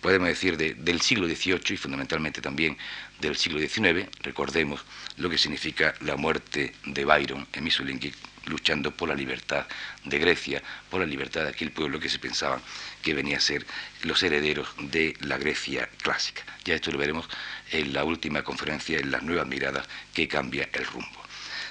podemos 0.02 0.28
decir, 0.28 0.58
del 0.58 1.02
siglo 1.02 1.28
XVIII 1.28 1.62
y 1.70 1.78
fundamentalmente 1.78 2.42
también 2.42 2.78
del 3.20 3.38
siglo 3.38 3.60
XIX. 3.60 4.08
Recordemos 4.22 4.82
lo 5.18 5.30
que 5.30 5.38
significa 5.38 5.96
la 6.02 6.18
muerte 6.18 6.74
de 6.86 7.06
Byron 7.06 7.48
en 7.54 7.64
Missolinki 7.64 8.14
luchando 8.46 8.92
por 8.92 9.10
la 9.10 9.16
libertad 9.16 9.66
de 10.04 10.20
Grecia, 10.20 10.62
por 10.90 11.00
la 11.00 11.06
libertad 11.06 11.44
de 11.44 11.50
aquel 11.50 11.72
pueblo 11.72 12.00
que 12.00 12.10
se 12.10 12.20
pensaba 12.20 12.62
que 13.02 13.14
venía 13.14 13.38
a 13.38 13.42
ser 13.42 13.66
los 14.04 14.22
herederos 14.24 14.68
de 14.80 15.16
la 15.22 15.38
Grecia 15.38 15.90
clásica. 16.02 16.44
Ya 16.64 16.76
esto 16.76 16.92
lo 16.92 16.98
veremos 16.98 17.28
en 17.72 17.94
la 17.94 18.04
última 18.04 18.44
conferencia, 18.44 19.00
en 19.00 19.12
las 19.12 19.24
nuevas 19.24 19.48
miradas 19.48 19.88
que 20.14 20.28
cambia 20.28 20.70
el 20.74 20.86
rumbo. 20.86 21.22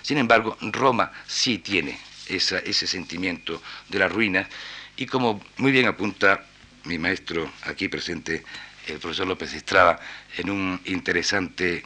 Sin 0.02 0.18
embargo, 0.18 0.56
Roma 0.60 1.12
sí 1.26 1.58
tiene 1.58 1.98
ese 2.28 2.86
sentimiento 2.86 3.62
de 3.88 3.98
la 3.98 4.08
ruina 4.08 4.48
y 4.96 5.06
como 5.06 5.42
muy 5.56 5.72
bien 5.72 5.86
apunta 5.86 6.44
mi 6.84 6.98
maestro 6.98 7.50
aquí 7.62 7.88
presente, 7.88 8.44
el 8.86 8.98
profesor 8.98 9.26
López 9.26 9.54
Estrada, 9.54 9.98
en 10.36 10.50
un 10.50 10.80
interesante 10.84 11.84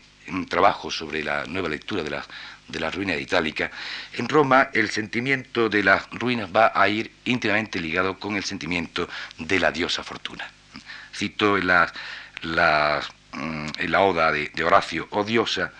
trabajo 0.48 0.90
sobre 0.90 1.22
la 1.22 1.46
nueva 1.46 1.68
lectura 1.68 2.02
de 2.02 2.10
la, 2.10 2.26
de 2.68 2.80
la 2.80 2.90
ruina 2.90 3.14
itálica, 3.16 3.70
en 4.12 4.28
Roma 4.28 4.70
el 4.72 4.90
sentimiento 4.90 5.68
de 5.68 5.82
las 5.82 6.08
ruinas 6.10 6.50
va 6.54 6.72
a 6.74 6.88
ir 6.88 7.10
íntimamente 7.24 7.80
ligado 7.80 8.18
con 8.18 8.36
el 8.36 8.44
sentimiento 8.44 9.08
de 9.38 9.58
la 9.58 9.72
diosa 9.72 10.04
Fortuna. 10.04 10.50
Cito 11.14 11.56
en 11.56 11.66
la, 11.66 11.92
la, 12.42 13.00
mm, 13.32 13.94
oda 13.96 14.32
de, 14.32 14.50
de 14.54 14.64
Horacio, 14.64 15.08
oh 15.10 15.24
diosa, 15.24 15.72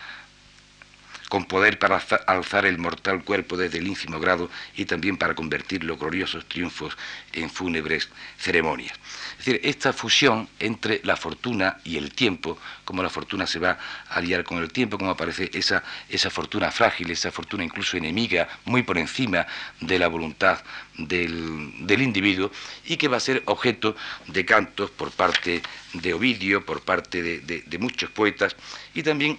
con 1.28 1.44
poder 1.44 1.78
para 1.78 2.02
alzar 2.26 2.66
el 2.66 2.78
mortal 2.78 3.22
cuerpo 3.22 3.56
desde 3.56 3.78
el 3.78 3.86
ínfimo 3.86 4.18
grado 4.18 4.50
y 4.76 4.84
también 4.86 5.16
para 5.16 5.34
convertir 5.34 5.84
los 5.84 5.98
gloriosos 5.98 6.46
triunfos 6.48 6.96
en 7.32 7.50
fúnebres 7.50 8.08
ceremonias. 8.38 8.94
Es 9.38 9.44
decir, 9.44 9.60
esta 9.62 9.92
fusión 9.92 10.48
entre 10.58 11.00
la 11.04 11.16
fortuna 11.16 11.78
y 11.84 11.96
el 11.96 12.12
tiempo, 12.12 12.58
como 12.84 13.02
la 13.02 13.10
fortuna 13.10 13.46
se 13.46 13.58
va 13.58 13.78
a 14.08 14.20
liar 14.20 14.44
con 14.44 14.58
el 14.58 14.72
tiempo, 14.72 14.98
como 14.98 15.10
aparece 15.10 15.50
esa, 15.52 15.82
esa 16.08 16.30
fortuna 16.30 16.70
frágil, 16.70 17.10
esa 17.10 17.30
fortuna 17.30 17.64
incluso 17.64 17.96
enemiga, 17.96 18.48
muy 18.64 18.82
por 18.82 18.98
encima 18.98 19.46
de 19.80 19.98
la 19.98 20.08
voluntad 20.08 20.58
del, 20.98 22.02
individuo 22.02 22.50
y 22.86 22.96
que 22.96 23.08
va 23.08 23.16
a 23.16 23.20
ser 23.20 23.42
objeto 23.46 23.96
de 24.26 24.44
cantos 24.44 24.90
por 24.90 25.10
parte 25.12 25.62
de 25.92 26.14
Ovidio, 26.14 26.64
por 26.64 26.82
parte 26.82 27.22
de, 27.22 27.78
muchos 27.78 28.10
poetas 28.10 28.56
y 28.94 29.02
también 29.02 29.38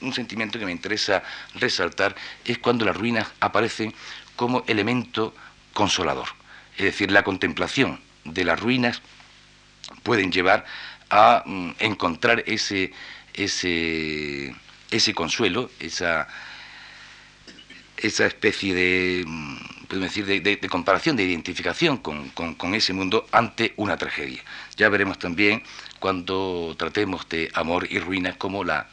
un 0.00 0.12
sentimiento 0.12 0.58
que 0.58 0.66
me 0.66 0.72
interesa 0.72 1.22
resaltar 1.54 2.14
es 2.44 2.58
cuando 2.58 2.84
las 2.84 2.96
ruinas 2.96 3.28
aparecen 3.40 3.94
como 4.36 4.64
elemento 4.66 5.34
consolador. 5.74 6.28
Es 6.76 6.84
decir, 6.84 7.10
la 7.10 7.22
contemplación 7.22 8.00
de 8.24 8.44
las 8.44 8.58
ruinas 8.58 9.02
pueden 10.02 10.32
llevar 10.32 10.64
a 11.10 11.42
mm, 11.44 11.72
encontrar 11.80 12.44
ese, 12.46 12.92
ese, 13.34 14.54
consuelo, 15.14 15.70
esa, 15.80 16.28
esa 17.96 18.26
especie 18.26 18.74
de, 18.74 19.24
mm, 19.26 20.00
decir, 20.00 20.24
de, 20.24 20.68
comparación, 20.68 21.16
de 21.16 21.24
identificación 21.24 21.98
con, 21.98 22.30
con, 22.30 22.74
ese 22.74 22.92
mundo 22.92 23.26
ante 23.32 23.74
una 23.76 23.96
tragedia. 23.96 24.42
Ya 24.76 24.88
veremos 24.88 25.18
también 25.18 25.62
cuando 25.98 26.74
tratemos 26.78 27.28
de 27.28 27.50
amor 27.54 27.86
y 27.90 27.98
ruinas 27.98 28.36
como 28.36 28.64
la 28.64 28.88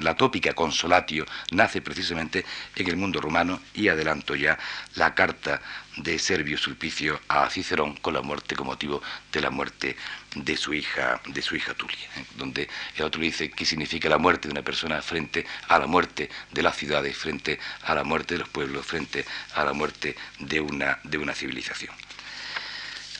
la 0.00 0.16
tópica 0.16 0.54
consolatio 0.54 1.26
nace 1.52 1.80
precisamente 1.80 2.44
en 2.76 2.88
el 2.88 2.96
mundo 2.96 3.20
romano 3.20 3.60
y 3.74 3.88
adelanto 3.88 4.34
ya 4.34 4.58
la 4.96 5.14
carta 5.14 5.60
de 5.96 6.18
Servio 6.18 6.58
Sulpicio 6.58 7.20
a 7.28 7.48
Cicerón 7.50 7.96
con 7.96 8.14
la 8.14 8.22
muerte 8.22 8.56
como 8.56 8.72
motivo 8.72 9.02
de 9.32 9.40
la 9.40 9.50
muerte 9.50 9.96
de 10.34 10.56
su 10.56 10.74
hija, 10.74 11.20
de 11.26 11.42
su 11.42 11.54
hija 11.54 11.74
Tulia, 11.74 12.08
¿eh? 12.16 12.24
donde 12.36 12.68
el 12.96 13.04
otro 13.04 13.20
dice 13.20 13.50
qué 13.50 13.64
significa 13.64 14.08
la 14.08 14.18
muerte 14.18 14.48
de 14.48 14.52
una 14.52 14.62
persona 14.62 15.00
frente 15.00 15.46
a 15.68 15.78
la 15.78 15.86
muerte 15.86 16.28
de 16.50 16.62
las 16.62 16.76
ciudades, 16.76 17.16
frente 17.16 17.60
a 17.82 17.94
la 17.94 18.02
muerte 18.02 18.34
de 18.34 18.40
los 18.40 18.48
pueblos, 18.48 18.84
frente 18.84 19.24
a 19.54 19.64
la 19.64 19.72
muerte 19.72 20.16
de 20.40 20.60
una, 20.60 20.98
de 21.04 21.18
una 21.18 21.34
civilización. 21.34 21.94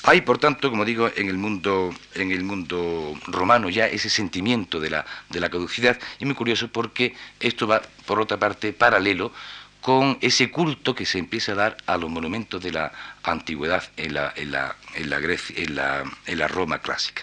Hay, 0.07 0.21
por 0.21 0.37
tanto, 0.37 0.69
como 0.69 0.85
digo, 0.85 1.11
en 1.17 1.31
el 1.31 1.39
mundo, 1.39 1.95
en 2.15 2.31
el 2.31 2.45
mundo 2.45 3.19
romano 3.27 3.71
ya 3.71 3.87
ese 3.87 4.11
sentimiento 4.11 4.79
de 4.79 4.91
la, 4.91 5.07
de 5.31 5.41
la 5.41 5.49
caducidad, 5.49 5.99
y 6.19 6.27
muy 6.27 6.35
curioso 6.35 6.69
porque 6.69 7.15
esto 7.41 7.67
va, 7.67 7.81
por 8.05 8.21
otra 8.21 8.39
parte, 8.39 8.75
paralelo 8.75 9.33
con 9.81 10.19
ese 10.21 10.51
culto 10.51 10.95
que 10.95 11.07
se 11.07 11.19
empieza 11.19 11.53
a 11.53 11.55
dar 11.55 11.77
a 11.87 11.97
los 11.97 12.11
monumentos 12.11 12.63
de 12.63 12.73
la 12.73 12.93
antigüedad 13.23 13.83
en 13.97 14.13
la, 14.13 14.33
en 14.37 14.51
la, 14.51 14.77
en 14.95 15.09
la, 15.09 15.21
Grecia, 15.21 15.57
en 15.57 15.75
la, 15.75 16.05
en 16.27 16.39
la 16.39 16.49
Roma 16.49 16.81
clásica. 16.81 17.23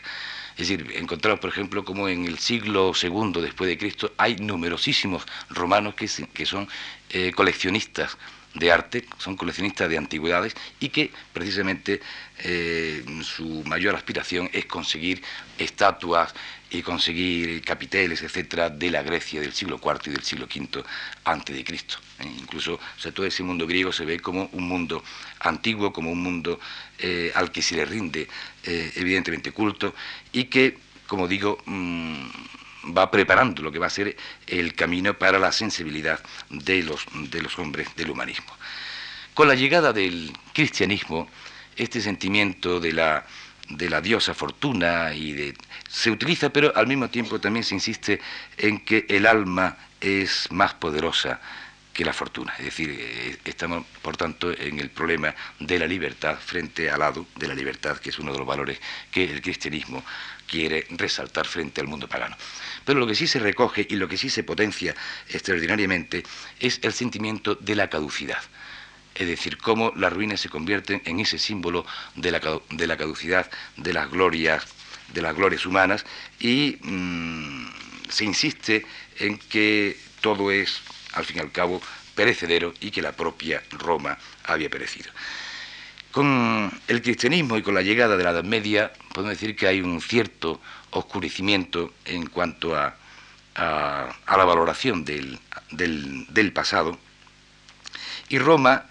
Es 0.58 0.67
decir, 0.67 0.91
encontramos, 0.96 1.39
por 1.39 1.52
ejemplo, 1.52 1.86
como 1.86 2.10
en 2.10 2.26
el 2.26 2.39
siglo 2.39 2.94
II 3.00 3.41
después 3.41 3.67
de 3.67 3.78
Cristo 3.78 4.12
hay 4.17 4.38
numerosísimos 4.38 5.24
romanos 5.50 5.94
que, 5.94 6.10
que 6.34 6.46
son 6.48 6.67
eh, 7.12 7.32
coleccionistas 7.32 8.17
de 8.54 8.72
arte, 8.72 9.06
son 9.18 9.38
coleccionistas 9.38 9.90
de 9.90 9.98
antigüedades 9.98 10.56
y 10.80 10.90
que 10.90 11.12
precisamente 11.34 12.02
eh, 12.40 13.04
su 13.24 13.64
mayor 13.66 13.96
aspiración 13.96 14.50
es 14.52 14.66
conseguir 14.66 15.22
estatuas 15.58 16.34
y 16.70 16.82
conseguir 16.82 17.62
capiteles, 17.64 18.22
etcétera, 18.22 18.70
de 18.70 18.92
la 18.92 19.04
Grecia 19.04 19.42
del 19.42 19.54
siglo 19.54 19.80
IV 19.84 20.00
y 20.08 20.10
del 20.12 20.24
siglo 20.24 20.46
V 20.46 20.84
antes 21.24 21.56
de 21.56 21.64
Cristo. 21.64 21.98
Eh, 22.20 22.30
incluso 22.40 22.80
todo 23.14 23.26
ese 23.26 23.44
mundo 23.44 23.66
griego 23.68 23.92
se 23.92 24.06
ve 24.06 24.20
como 24.20 24.50
un 24.52 24.68
mundo 24.68 25.04
antiguo, 25.40 25.94
como 25.94 26.12
un 26.12 26.22
mundo 26.22 26.60
eh, 27.00 27.32
al 27.36 27.52
que 27.52 27.62
se 27.62 27.76
le 27.76 27.86
rinde 27.86 28.28
evidentemente 28.64 29.52
culto 29.52 29.96
y 30.32 30.46
que, 30.46 30.78
como 31.08 31.28
digo, 31.28 31.58
mm, 31.66 32.30
va 32.86 33.12
preparando 33.12 33.62
lo 33.62 33.72
que 33.72 33.80
va 33.80 33.88
a 33.88 33.91
ser 33.91 34.15
el 34.48 34.74
camino 34.74 35.13
para 35.13 35.39
la 35.39 35.52
sensibilidad 35.52 36.20
de 36.50 36.84
los, 36.84 37.06
de 37.13 37.41
los 37.41 37.58
hombres 37.60 37.88
del 37.96 38.12
humanismo. 38.12 38.52
Con 39.34 39.48
la 39.48 39.56
llegada 39.56 39.94
del 39.94 40.32
cristianismo, 40.54 41.30
este 41.76 42.02
sentimiento 42.02 42.80
de 42.80 42.94
la, 42.94 43.26
de 43.70 43.89
la 43.89 44.02
diosa 44.02 44.34
fortuna 44.34 45.13
y 45.13 45.34
de, 45.34 45.54
se 45.89 46.12
utiliza, 46.12 46.50
pero 46.50 46.76
al 46.76 46.88
mismo 46.88 47.10
tiempo 47.10 47.39
también 47.39 47.63
se 47.63 47.76
insiste 47.76 48.20
en 48.58 48.80
que 48.84 49.06
el 49.10 49.26
alma 49.26 49.78
es 50.00 50.52
más 50.52 50.74
poderosa 50.74 51.39
que 51.94 52.06
la 52.06 52.13
fortuna. 52.13 52.54
Es 52.58 52.65
decir, 52.65 52.96
eh, 52.98 53.38
estamos, 53.46 53.86
por 54.02 54.17
tanto, 54.17 54.52
en 54.52 54.80
el 54.80 54.89
problema 54.89 55.34
de 55.60 55.80
la 55.80 55.88
libertad 55.88 56.38
frente 56.39 56.89
al 56.89 57.00
lado 57.00 57.26
de 57.36 57.48
la 57.48 57.54
libertad, 57.54 57.98
que 57.98 58.10
es 58.10 58.20
uno 58.20 58.32
de 58.32 58.39
los 58.39 58.48
valores 58.48 58.80
que 59.12 59.26
el 59.26 59.41
cristianismo 59.41 60.04
quiere 60.52 60.86
resaltar 60.90 61.48
frente 61.48 61.80
al 61.80 61.88
mundo 61.88 62.10
pagano. 62.10 62.36
Pero 62.84 63.00
lo 63.00 63.08
que 63.08 63.16
sí 63.16 63.26
se 63.26 63.40
recoge 63.40 63.88
y 63.90 63.96
lo 63.96 64.10
que 64.10 64.18
sí 64.18 64.30
se 64.30 64.44
potencia 64.44 64.94
extraordinariamente 65.30 66.24
es 66.60 66.80
el 66.84 66.92
sentimiento 66.92 67.56
de 67.56 67.76
la 67.76 67.90
caducidad. 67.90 68.42
Es 69.16 69.28
decir, 69.28 69.58
cómo 69.58 69.94
las 69.96 70.12
ruinas 70.12 70.42
se 70.42 70.50
convierten 70.50 71.02
en 71.06 71.22
ese 71.22 71.38
símbolo 71.38 71.86
de 72.16 72.32
la, 72.32 72.42
de 72.70 72.88
la 72.88 72.98
caducidad, 72.98 73.50
de 73.78 73.94
las 73.94 74.12
glorias, 74.12 74.66
de 75.14 75.22
las 75.22 75.36
glorias 75.36 75.66
humanas, 75.66 76.06
y 76.40 76.78
mm, 76.82 77.70
se 78.10 78.26
insiste 78.26 78.86
en 79.20 79.38
que 79.38 79.98
todo 80.20 80.52
es, 80.52 80.82
al 81.14 81.24
fin 81.24 81.38
y 81.38 81.40
al 81.40 81.52
cabo, 81.52 81.82
perecedero 82.14 82.74
y 82.82 82.92
que 82.92 83.02
la 83.02 83.14
propia 83.14 83.64
Roma 83.72 84.18
había 84.44 84.70
perecido. 84.70 85.12
Con 86.12 86.69
el 86.89 87.02
cristianismo 87.02 87.56
y 87.56 87.62
con 87.62 87.74
la 87.74 87.82
llegada 87.82 88.17
de 88.17 88.24
la 88.26 88.32
Edad 88.32 88.43
Media, 88.43 88.91
podemos 89.13 89.39
decir 89.39 89.56
que 89.56 89.67
hay 89.67 89.80
un 89.80 90.02
cierto 90.02 90.60
oscurecimiento 90.89 91.93
en 92.04 92.26
cuanto 92.28 92.76
a, 92.76 92.95
la 93.56 94.45
valoración 94.45 95.06
del, 95.06 96.52
pasado. 96.54 97.00
Y 98.28 98.39
Roma, 98.39 98.88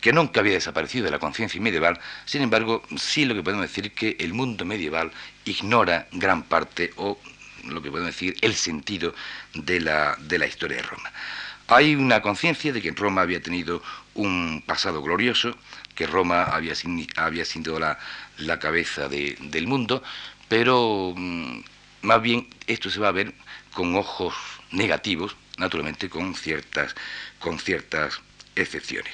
que 0.00 0.12
nunca 0.12 0.40
había 0.40 0.54
desaparecido 0.54 1.04
de 1.04 1.12
la 1.12 1.20
conciencia 1.20 1.60
medieval, 1.60 2.00
sin 2.24 2.42
embargo, 2.42 2.82
sí 2.96 3.24
lo 3.26 3.34
que 3.34 3.44
podemos 3.44 3.68
decir 3.68 3.92
que 3.92 4.16
el 4.18 4.32
mundo 4.32 4.64
medieval 4.64 5.12
ignora 5.44 6.08
gran 6.10 6.42
parte 6.42 6.92
o 6.96 7.20
lo 7.64 7.80
que 7.80 7.90
podemos 7.90 8.12
decir 8.12 8.36
el 8.40 8.56
sentido 8.56 9.14
de 9.54 9.78
la 9.80 10.46
historia 10.46 10.78
de 10.78 10.82
Roma. 10.82 11.12
Hay 11.70 11.94
una 11.94 12.20
conciencia 12.20 12.72
de 12.72 12.82
que 12.82 12.90
Roma 12.90 13.22
había 13.22 13.40
tenido 13.40 13.80
un 14.14 14.60
pasado 14.66 15.02
glorioso, 15.02 15.56
que 16.00 16.06
Roma 16.06 16.44
había, 16.44 16.74
sido 17.44 17.78
la, 17.78 18.58
cabeza 18.58 19.06
del 19.10 19.66
mundo, 19.66 20.02
pero 20.48 21.12
mm, 21.14 21.60
más 22.00 22.22
bien 22.22 22.48
esto 22.66 22.88
se 22.88 23.00
va 23.00 23.08
a 23.08 23.12
ver 23.12 23.34
con 23.74 23.94
ojos 23.94 24.34
negativos, 24.70 25.36
naturalmente 25.58 26.08
con 26.08 26.34
ciertas, 26.34 26.94
con 27.38 27.58
ciertas 27.58 28.18
excepciones. 28.56 29.12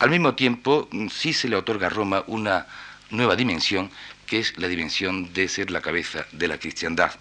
Al 0.00 0.10
mismo 0.10 0.34
tiempo, 0.34 0.88
mm, 0.90 1.06
sí 1.06 1.32
se 1.32 1.48
le 1.48 1.54
otorga 1.54 1.86
a 1.86 1.90
Roma 1.90 2.24
una 2.26 2.66
nueva 3.10 3.36
dimensión, 3.36 3.88
que 4.26 4.40
es 4.40 4.58
la 4.58 4.66
dimensión 4.66 5.32
de 5.32 5.46
ser 5.46 5.70
la 5.70 5.82
cabeza 5.82 6.26
de 6.32 6.48
la 6.48 6.58
cristiandad, 6.58 7.12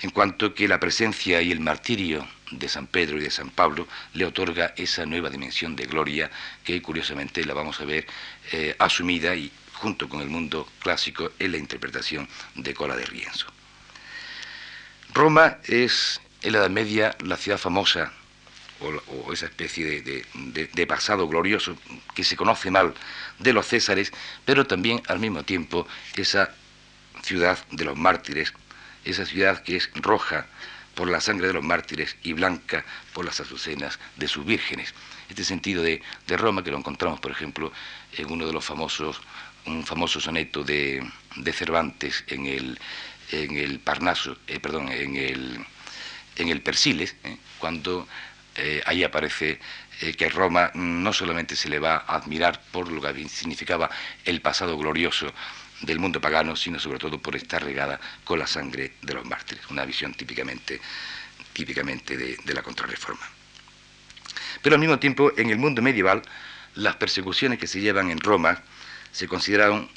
en 0.00 0.08
cuanto 0.08 0.54
que 0.54 0.68
la 0.68 0.80
presencia 0.80 1.42
y 1.42 1.52
el 1.52 1.60
martirio 1.60 2.26
de 2.58 2.68
San 2.68 2.86
Pedro 2.86 3.18
y 3.18 3.22
de 3.22 3.30
San 3.30 3.50
Pablo 3.50 3.86
le 4.12 4.24
otorga 4.24 4.74
esa 4.76 5.06
nueva 5.06 5.30
dimensión 5.30 5.76
de 5.76 5.86
gloria 5.86 6.30
que 6.64 6.80
curiosamente 6.80 7.44
la 7.44 7.54
vamos 7.54 7.80
a 7.80 7.84
ver 7.84 8.06
eh, 8.52 8.74
asumida 8.78 9.34
y 9.34 9.50
junto 9.74 10.08
con 10.08 10.20
el 10.20 10.28
mundo 10.28 10.68
clásico 10.80 11.32
en 11.38 11.52
la 11.52 11.58
interpretación 11.58 12.28
de 12.54 12.74
Cola 12.74 12.96
de 12.96 13.04
Rienzo. 13.04 13.46
Roma 15.12 15.58
es 15.64 16.20
en 16.42 16.52
la 16.52 16.58
Edad 16.58 16.70
Media 16.70 17.16
la 17.24 17.36
ciudad 17.36 17.58
famosa 17.58 18.12
o, 18.80 19.32
esa 19.32 19.46
especie 19.46 20.02
de, 20.02 20.86
pasado 20.86 21.26
glorioso 21.28 21.76
que 22.14 22.24
se 22.24 22.36
conoce 22.36 22.70
mal 22.70 22.94
de 23.38 23.52
los 23.52 23.66
Césares, 23.66 24.12
pero 24.44 24.66
también 24.66 25.02
al 25.08 25.18
mismo 25.18 25.42
tiempo 25.42 25.86
esa 26.16 26.50
ciudad 27.22 27.58
de 27.70 27.84
los 27.84 27.96
mártires, 27.96 28.52
esa 29.04 29.24
ciudad 29.24 29.62
que 29.62 29.76
es 29.76 29.90
roja 29.94 30.46
por 30.94 31.08
la 31.10 31.20
sangre 31.20 31.48
de 31.48 31.52
los 31.52 31.64
mártires 31.64 32.16
y 32.22 32.32
blanca 32.32 32.84
por 33.12 33.24
las 33.24 33.40
azucenas 33.40 33.98
de 34.16 34.28
sus 34.28 34.44
vírgenes. 34.44 34.94
Este 35.28 35.44
sentido 35.44 35.82
de, 35.82 36.02
Roma 36.28 36.62
que 36.62 36.70
lo 36.70 36.78
encontramos, 36.78 37.20
por 37.20 37.30
ejemplo, 37.30 37.72
en 38.12 38.30
uno 38.30 38.46
de 38.46 38.52
los 38.52 38.64
famosos, 38.64 39.20
un 39.66 39.84
famoso 39.84 40.20
soneto 40.20 40.62
de, 40.62 41.02
de 41.36 41.52
Cervantes 41.52 42.24
en 42.28 42.46
el 42.46 42.78
en 43.32 43.56
el 43.56 43.80
Parnaso, 43.80 44.36
eh, 44.46 44.60
perdón, 44.60 44.90
en 44.90 45.16
el, 45.16 45.64
en 46.36 46.48
el 46.48 46.60
Persiles, 46.60 47.16
eh, 47.24 47.36
cuando 47.58 48.06
eh, 48.56 48.82
ahí 48.86 49.02
aparece 49.02 49.58
que 50.18 50.28
Roma 50.28 50.72
no 50.74 51.12
solamente 51.12 51.54
se 51.54 51.68
le 51.68 51.78
va 51.78 52.04
a 52.08 52.16
admirar 52.16 52.60
por 52.72 52.90
lo 52.90 53.00
que 53.00 53.28
significaba 53.28 53.88
el 54.24 54.40
pasado 54.40 54.76
glorioso 54.76 55.32
del 55.82 55.98
mundo 55.98 56.20
pagano, 56.20 56.56
sino 56.56 56.78
sobre 56.78 56.98
todo 56.98 57.18
por 57.18 57.36
estar 57.36 57.62
regada 57.62 58.00
con 58.24 58.38
la 58.38 58.46
sangre 58.46 58.92
de 59.02 59.14
los 59.14 59.24
mártires, 59.24 59.64
una 59.70 59.84
visión 59.84 60.14
típicamente, 60.14 60.80
típicamente 61.52 62.16
de, 62.16 62.54
la 62.54 62.62
contrarreforma. 62.62 63.28
Pero 64.62 64.76
al 64.76 64.80
mismo 64.80 64.98
tiempo, 64.98 65.32
en 65.36 65.50
el 65.50 65.58
mundo 65.58 65.82
medieval, 65.82 66.22
las 66.74 66.96
persecuciones 66.96 67.58
que 67.58 67.66
se 67.66 67.80
llevan 67.80 68.10
en 68.10 68.18
Roma 68.18 68.62
se 69.12 69.28
consideraron 69.28 69.88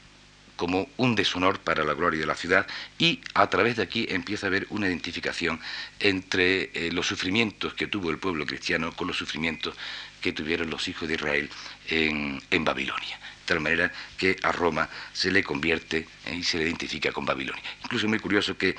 como 0.57 0.89
un 0.97 1.15
deshonor 1.15 1.59
para 1.59 1.85
la 1.85 1.93
gloria 1.93 2.19
de 2.19 2.25
la 2.25 2.35
ciudad 2.35 2.67
y 2.97 3.21
a 3.35 3.47
través 3.47 3.77
de 3.77 3.83
aquí 3.83 4.07
empieza 4.09 4.47
a 4.47 4.49
haber 4.49 4.65
una 4.71 4.87
identificación 4.87 5.59
entre 5.99 6.71
eh, 6.73 6.91
los 6.91 7.07
sufrimientos 7.07 7.75
que 7.75 7.87
tuvo 7.87 8.09
el 8.09 8.17
pueblo 8.17 8.45
cristiano 8.45 8.91
con 8.93 9.07
los 9.07 9.17
sufrimientos 9.17 9.75
que 10.19 10.33
tuvieron 10.33 10.69
los 10.69 10.87
hijos 10.87 11.07
de 11.07 11.13
Israel 11.13 11.49
en, 11.87 12.65
Babilonia. 12.65 13.19
Tal 13.47 13.61
manera 13.61 13.91
que 14.17 14.35
a 14.43 14.51
Roma 14.51 14.89
se 15.13 15.31
le 15.31 15.41
convierte 15.41 16.05
eh, 16.25 16.35
y 16.35 16.43
se 16.43 16.57
le 16.57 16.65
identifica 16.65 17.13
con 17.13 17.25
Babilonia. 17.25 17.63
Incluso 17.81 18.05
es 18.05 18.09
muy 18.09 18.19
curioso 18.19 18.57
que, 18.57 18.75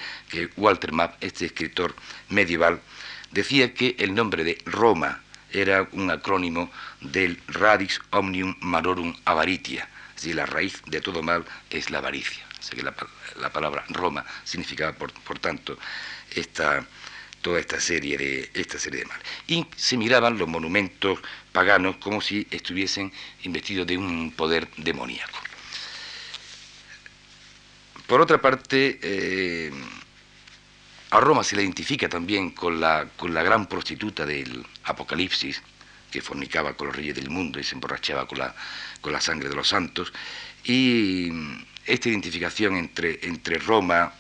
Walter 0.59 0.93
Mapp, 0.93 1.17
este 1.23 1.47
escritor 1.47 1.97
medieval, 2.29 2.79
decía 3.31 3.73
que 3.73 3.97
el 3.99 4.15
nombre 4.15 4.45
de 4.45 4.59
Roma 4.67 5.23
era 5.51 5.89
un 5.93 6.11
acrónimo 6.11 6.71
del 7.01 7.41
Radix 7.49 7.99
Omnium 8.11 8.57
Marorum 8.61 9.17
Avaritia, 9.25 9.89
si 10.15 10.35
la 10.35 10.45
raíz 10.45 10.83
de 10.85 11.01
todo 11.01 11.23
mal 11.23 11.47
es 11.71 11.89
la 11.89 11.99
avaricia. 11.99 12.45
Así 12.59 12.77
que 12.77 12.83
la, 12.83 12.93
palabra 13.51 13.85
Roma 13.89 14.23
significaba, 14.45 14.93
por, 14.93 15.39
tanto, 15.39 15.79
esta, 16.35 16.85
toda 17.41 17.59
esta 17.59 17.81
serie, 17.81 18.19
de, 18.19 18.51
esta 18.53 18.79
serie 18.79 19.01
de 19.01 19.07
mal. 19.07 19.21
Y 19.47 19.67
se 19.77 19.97
miraban 19.97 20.37
los 20.37 20.47
monumentos 20.49 21.21
paganos 21.59 21.97
como 21.97 22.21
si 22.21 22.47
estuviesen 22.53 23.11
investidos 23.43 23.85
de 23.85 23.99
un 23.99 24.31
poder 24.31 24.69
demoníaco. 24.77 25.41
Por 28.07 28.21
otra 28.21 28.41
parte, 28.41 29.01
eh, 29.03 29.73
a 31.11 31.19
Roma 31.19 31.43
se 31.43 31.57
le 31.57 31.63
identifica 31.63 32.09
también 32.09 32.53
con 32.53 32.79
la, 32.79 33.09
con 33.17 33.35
la 33.35 33.43
gran 33.43 33.67
prostituta 33.67 34.25
del 34.25 34.65
Apocalipsis, 34.85 35.61
que 36.13 36.23
fornicaba 36.23 36.75
con 36.75 36.87
los 36.87 36.97
reyes 36.97 37.17
del 37.17 37.29
mundo 37.29 37.59
y 37.59 37.65
se 37.65 37.75
emborrachaba 37.75 38.29
con 38.29 38.39
la, 38.39 38.55
con 39.01 39.13
la 39.13 39.21
sangre 39.21 39.49
de 39.49 39.57
los 39.57 39.67
santos. 39.67 40.13
Y 40.63 41.33
esta 41.85 42.09
identificación 42.09 42.77
entre, 42.77 43.19
entre 43.27 43.59
Roma, 43.59 44.13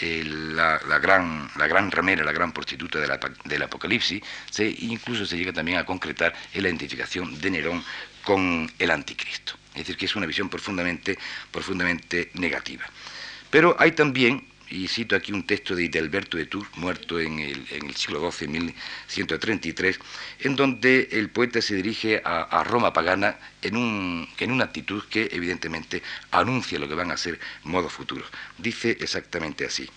la, 0.00 0.78
gran, 0.98 1.48
la 1.56 1.66
gran 1.66 1.90
ramera, 1.90 2.24
la 2.24 2.32
gran 2.32 2.52
prostituta 2.52 2.98
del 2.98 3.62
Apocalipsis, 3.62 4.22
se, 4.50 4.66
incluso 4.80 5.24
se 5.24 5.36
llega 5.36 5.52
también 5.52 5.78
a 5.78 5.84
concretar 5.84 6.34
en 6.52 6.62
la 6.62 6.68
identificación 6.68 7.40
de 7.40 7.50
Nerón 7.50 7.84
con 8.24 8.70
el 8.78 8.90
anticristo. 8.90 9.54
Es 9.74 9.80
decir, 9.80 9.96
que 9.96 10.06
es 10.06 10.16
una 10.16 10.26
visión 10.26 10.48
profundamente, 10.48 11.18
profundamente 11.50 12.30
negativa. 12.34 12.84
Pero 13.50 13.76
hay 13.78 13.92
también 13.92 14.46
y 14.74 14.88
cito 14.88 15.14
aquí 15.14 15.32
un 15.32 15.46
texto 15.46 15.76
de 15.76 15.88
Alberto 15.98 16.36
de 16.36 16.46
Tours, 16.46 16.68
muerto 16.76 17.20
en 17.20 17.38
el, 17.38 17.94
siglo 17.94 18.30
XII, 18.30 18.48
1133, 18.48 20.00
en 20.40 20.56
donde 20.56 21.08
el 21.12 21.30
poeta 21.30 21.62
se 21.62 21.76
dirige 21.76 22.20
a, 22.24 22.64
Roma 22.64 22.92
pagana 22.92 23.36
en, 23.62 23.76
un, 23.76 24.28
en 24.36 24.50
una 24.50 24.64
actitud 24.64 25.04
que 25.08 25.28
evidentemente 25.30 26.02
anuncia 26.32 26.78
lo 26.80 26.88
que 26.88 26.94
van 26.94 27.12
a 27.12 27.16
ser 27.16 27.38
modos 27.62 27.92
futuros. 27.92 28.26
Dice 28.58 28.96
exactamente 29.00 29.64
así. 29.64 29.88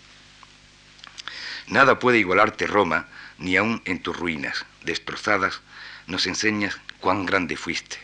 Nada 1.68 1.98
puede 1.98 2.20
igualarte 2.20 2.68
Roma, 2.68 3.08
ni 3.40 3.58
aun 3.58 3.82
en 3.86 4.02
tus 4.04 4.16
ruinas, 4.16 4.66
destrozadas, 4.84 5.62
nos 6.06 6.28
enseñas 6.28 6.78
cuán 7.00 7.26
grande 7.26 7.58
fuiste. 7.58 7.98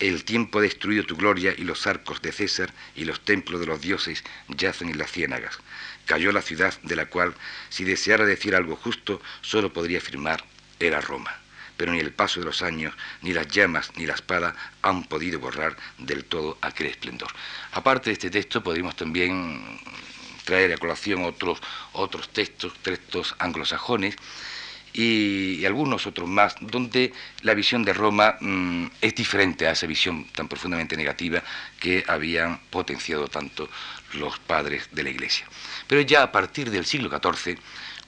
El 0.00 0.24
tiempo 0.24 0.58
ha 0.58 0.62
destruido 0.62 1.04
tu 1.04 1.16
gloria 1.16 1.54
y 1.56 1.62
los 1.62 1.86
arcos 1.86 2.20
de 2.22 2.32
César 2.32 2.74
y 2.96 3.04
los 3.04 3.24
templos 3.24 3.60
de 3.60 3.66
los 3.66 3.80
dioses 3.80 4.24
yacen 4.48 4.88
en 4.88 4.98
las 4.98 5.12
ciénagas 5.12 5.60
cayó 6.06 6.32
la 6.32 6.42
ciudad 6.42 6.74
de 6.82 6.96
la 6.96 7.06
cual, 7.06 7.34
si 7.68 7.84
deseara 7.84 8.24
decir 8.24 8.54
algo 8.54 8.76
justo, 8.76 9.20
solo 9.40 9.72
podría 9.72 9.98
afirmar 9.98 10.44
era 10.78 11.00
Roma. 11.00 11.34
Pero 11.76 11.92
ni 11.92 12.00
el 12.00 12.12
paso 12.12 12.40
de 12.40 12.46
los 12.46 12.62
años, 12.62 12.94
ni 13.22 13.32
las 13.32 13.48
llamas, 13.48 13.92
ni 13.96 14.06
la 14.06 14.14
espada 14.14 14.54
han 14.82 15.04
podido 15.04 15.40
borrar 15.40 15.76
del 15.98 16.24
todo 16.24 16.58
aquel 16.60 16.88
esplendor. 16.88 17.30
Aparte 17.72 18.10
de 18.10 18.14
este 18.14 18.30
texto, 18.30 18.62
podríamos 18.62 18.94
también 18.94 19.80
traer 20.44 20.72
a 20.72 20.78
colación 20.78 21.24
otros, 21.24 21.60
otros 21.92 22.28
textos, 22.28 22.74
textos 22.82 23.34
anglosajones, 23.38 24.16
y, 24.92 25.64
algunos 25.64 26.06
otros 26.06 26.28
más, 26.28 26.54
donde 26.60 27.12
la 27.42 27.54
visión 27.54 27.84
de 27.84 27.92
Roma 27.92 28.36
mm, 28.40 28.86
es 29.00 29.14
diferente 29.14 29.66
a 29.66 29.72
esa 29.72 29.86
visión 29.86 30.26
tan 30.34 30.48
profundamente 30.48 30.96
negativa 30.96 31.42
que 31.80 32.04
habían 32.06 32.58
potenciado 32.70 33.28
tanto 33.28 33.68
los 34.14 34.38
padres 34.38 34.88
de 34.92 35.02
la 35.02 35.10
Iglesia. 35.10 35.46
Pero 35.92 36.00
ya 36.00 36.22
a 36.22 36.32
partir 36.32 36.70
del 36.70 36.86
siglo 36.86 37.10
XIV, 37.10 37.58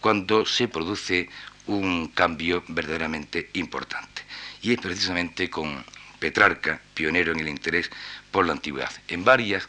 cuando 0.00 0.46
se 0.46 0.68
produce 0.68 1.28
un 1.66 2.08
cambio 2.08 2.64
verdaderamente 2.68 3.50
importante. 3.52 4.22
Y 4.62 4.72
es 4.72 4.80
precisamente 4.80 5.50
con 5.50 5.84
Petrarca, 6.18 6.80
pionero 6.94 7.32
en 7.32 7.40
el 7.40 7.48
interés 7.50 7.90
por 8.30 8.46
la 8.46 8.52
antigüedad. 8.52 8.90
En 9.06 9.22
varias 9.22 9.68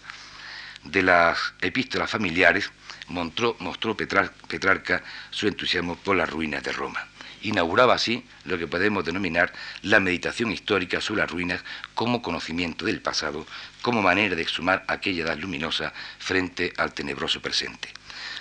de 0.85 1.03
las 1.03 1.37
epístolas 1.59 2.09
familiares 2.09 2.71
mostró, 3.09 3.57
mostró 3.59 3.97
Petrarca 3.97 5.03
su 5.29 5.49
entusiasmo 5.49 5.97
por 5.97 6.15
las 6.15 6.29
ruinas 6.29 6.63
de 6.63 6.71
Roma. 6.71 7.05
Inauguraba 7.41 7.95
así 7.95 8.23
lo 8.45 8.57
que 8.57 8.65
podemos 8.65 9.03
denominar 9.03 9.51
la 9.81 9.99
meditación 9.99 10.53
histórica 10.53 11.01
sobre 11.01 11.19
las 11.23 11.31
ruinas 11.31 11.65
como 11.93 12.21
conocimiento 12.21 12.85
del 12.85 13.01
pasado, 13.01 13.45
como 13.81 14.01
manera 14.01 14.37
de 14.37 14.41
exhumar 14.41 14.85
aquella 14.87 15.25
edad 15.25 15.37
luminosa 15.37 15.91
frente 16.17 16.71
al 16.77 16.93
tenebroso 16.93 17.41
presente. 17.41 17.89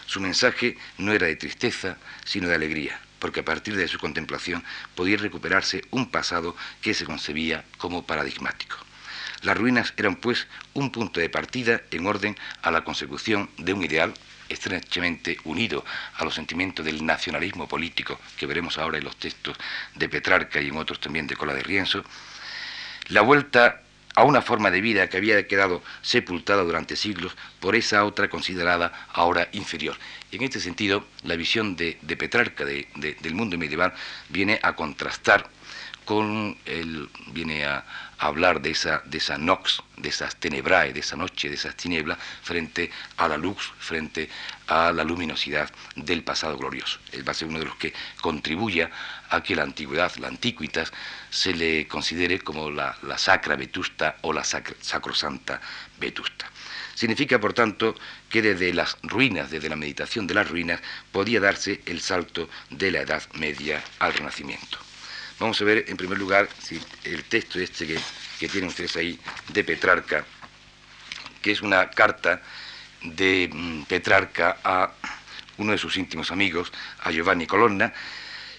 Su 0.07 0.21
mensaje 0.21 0.77
no 0.99 1.13
era 1.13 1.27
de 1.27 1.37
tristeza, 1.37 1.97
sino 2.25 2.49
de 2.49 2.55
alegría, 2.55 3.01
porque 3.19 3.41
a 3.41 3.45
partir 3.45 3.77
de 3.77 3.89
su 3.89 3.99
contemplación 3.99 4.63
podía 4.95 5.17
recuperarse 5.17 5.83
un 5.91 6.11
pasado 6.11 6.57
que 6.83 6.95
se 6.95 7.05
concebía 7.05 7.65
como 7.79 8.07
paradigmático. 8.07 8.77
Las 9.43 9.57
ruinas 9.57 9.93
eran 9.97 10.17
pues 10.17 10.47
un 10.73 10.91
punto 10.91 11.21
de 11.21 11.29
partida 11.29 11.83
en 11.91 12.07
orden 12.07 12.37
a 12.63 12.71
la 12.71 12.83
consecución 12.83 13.51
de 13.59 13.73
un 13.73 13.85
ideal 13.85 14.15
estrechamente 14.49 15.39
unido 15.45 15.85
a 16.17 16.25
los 16.25 16.35
sentimientos 16.35 16.85
del 16.85 17.05
nacionalismo 17.05 17.69
político 17.69 18.21
que 18.37 18.47
veremos 18.47 18.79
ahora 18.79 18.99
en 18.99 19.05
los 19.05 19.17
textos 19.17 19.57
de 19.95 20.09
Petrarca 20.09 20.61
y 20.61 20.69
en 20.69 20.77
otros 20.77 21.01
también 21.01 21.27
de 21.27 21.37
Cola 21.37 21.55
de 21.55 21.63
Rienzo, 21.63 22.05
la 23.09 23.21
vuelta 23.21 23.84
a 24.15 24.25
una 24.25 24.43
forma 24.43 24.71
de 24.71 24.81
vida 24.81 25.09
que 25.09 25.17
había 25.17 25.47
quedado 25.47 25.83
sepultada 26.03 26.63
durante 26.63 26.97
siglos 26.97 27.37
por 27.61 27.75
esa 27.75 28.05
otra 28.05 28.29
considerada 28.29 28.93
ahora 29.13 29.49
inferior. 29.53 29.97
En 30.31 30.43
este 30.43 30.61
sentido, 30.61 31.05
la 31.23 31.37
visión 31.37 31.77
de, 31.77 31.99
Petrarca 32.19 32.65
del 32.65 33.35
mundo 33.35 33.59
medieval 33.59 33.93
viene 34.29 34.59
a 34.63 34.75
contrastar 34.77 35.49
con 36.05 36.57
él 36.67 37.09
viene 37.33 37.65
a, 37.65 37.85
hablar 38.19 38.61
de 38.61 38.71
esa, 38.71 39.03
de 39.05 39.19
esa 39.19 39.39
nox, 39.39 39.83
de 39.97 40.09
esas 40.09 40.37
tenebrae, 40.37 40.93
de 40.93 41.01
esa 41.01 41.17
noche, 41.17 41.49
de 41.49 41.55
esas 41.55 41.77
tinieblas, 41.77 42.19
frente 42.43 42.91
a 43.17 43.29
la 43.29 43.37
luz, 43.37 43.73
frente 43.79 44.29
a 44.67 44.93
la 44.93 45.05
luminosidad 45.05 45.71
del 45.97 46.23
pasado 46.23 46.57
glorioso. 46.57 46.99
Él 47.13 47.27
va 47.27 47.33
a 47.33 47.35
ser 47.35 47.49
uno 47.49 47.59
de 47.59 47.67
los 47.67 47.77
que 47.77 47.93
contribuya 48.21 48.91
a 49.31 49.43
que 49.43 49.57
la 49.57 49.63
antigüedad, 49.63 50.15
la 50.17 50.29
antiquitas, 50.29 50.93
se 51.31 51.55
le 51.55 51.87
considere 51.89 52.41
como 52.41 52.71
la, 52.71 52.97
sacra 53.17 53.57
vetusta 53.57 54.17
o 54.23 54.33
la 54.33 54.45
sacrosanta 54.45 55.61
vetusta. 55.99 56.51
Significa, 56.95 57.41
por 57.41 57.53
tanto, 57.53 57.95
que 58.31 58.41
desde 58.41 58.73
las 58.73 58.97
ruinas, 59.03 59.51
desde 59.51 59.69
la 59.69 59.77
meditación 59.77 60.27
de 60.27 60.35
las 60.35 60.49
ruinas, 60.49 60.81
podía 61.11 61.41
darse 61.41 61.83
el 61.87 62.01
salto 62.01 62.49
de 62.71 62.91
la 62.93 63.01
Edad 63.01 63.23
Media 63.35 63.83
al 63.99 64.15
Renacimiento. 64.15 64.79
Vamos 65.39 65.61
a 65.61 65.65
ver, 65.65 65.85
en 65.89 65.97
primer 65.97 66.19
lugar, 66.19 66.49
si 66.63 66.81
el 67.05 67.25
texto 67.25 67.59
este 67.59 67.87
que, 67.87 67.99
que 68.39 68.49
tienen 68.49 68.69
ustedes 68.69 68.97
ahí 68.97 69.19
de 69.53 69.65
Petrarca, 69.65 70.25
que 71.43 71.51
es 71.51 71.61
una 71.61 71.91
carta 71.91 72.41
de 73.03 73.51
mm, 73.53 73.83
Petrarca 73.83 74.59
a 74.63 74.93
uno 75.59 75.73
de 75.73 75.79
sus 75.79 75.97
íntimos 75.97 76.31
amigos, 76.31 76.73
a 77.01 77.11
Giovanni 77.11 77.47
Colonna, 77.47 77.93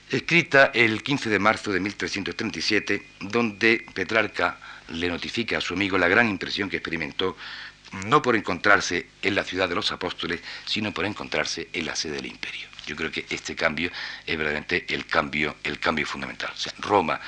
escrita 0.09 0.71
el 0.73 1.01
15 1.01 1.29
de 1.29 1.39
marzo 1.39 1.71
de 1.71 1.79
1337, 1.79 3.07
donde 3.21 3.85
Petrarca 3.93 4.57
le 4.89 5.07
notifica 5.07 5.57
a 5.57 5.61
su 5.61 5.73
amigo 5.73 5.97
la 5.97 6.07
gran 6.07 6.29
impresión 6.29 6.69
que 6.69 6.77
experimentó 6.77 7.35
no 8.05 8.21
por 8.21 8.35
encontrarse 8.35 9.07
en 9.21 9.35
la 9.35 9.43
ciudad 9.43 9.69
de 9.69 9.75
los 9.75 9.91
apóstoles, 9.91 10.41
sino 10.65 10.93
por 10.93 11.05
encontrarse 11.05 11.69
en 11.71 11.85
la 11.85 11.95
sede 11.95 12.17
del 12.17 12.27
imperio. 12.27 12.74
Yo 12.85 12.95
creo 12.95 13.11
que 13.11 13.25
este 13.29 13.55
cambio 13.55 13.91
es 14.25 14.37
verdaderamente 14.37 14.85
el 14.89 15.05
cambio, 15.05 15.55
el 15.63 15.79
cambio 15.79 16.05
fundamental. 16.05 16.51
Roma 16.79 17.19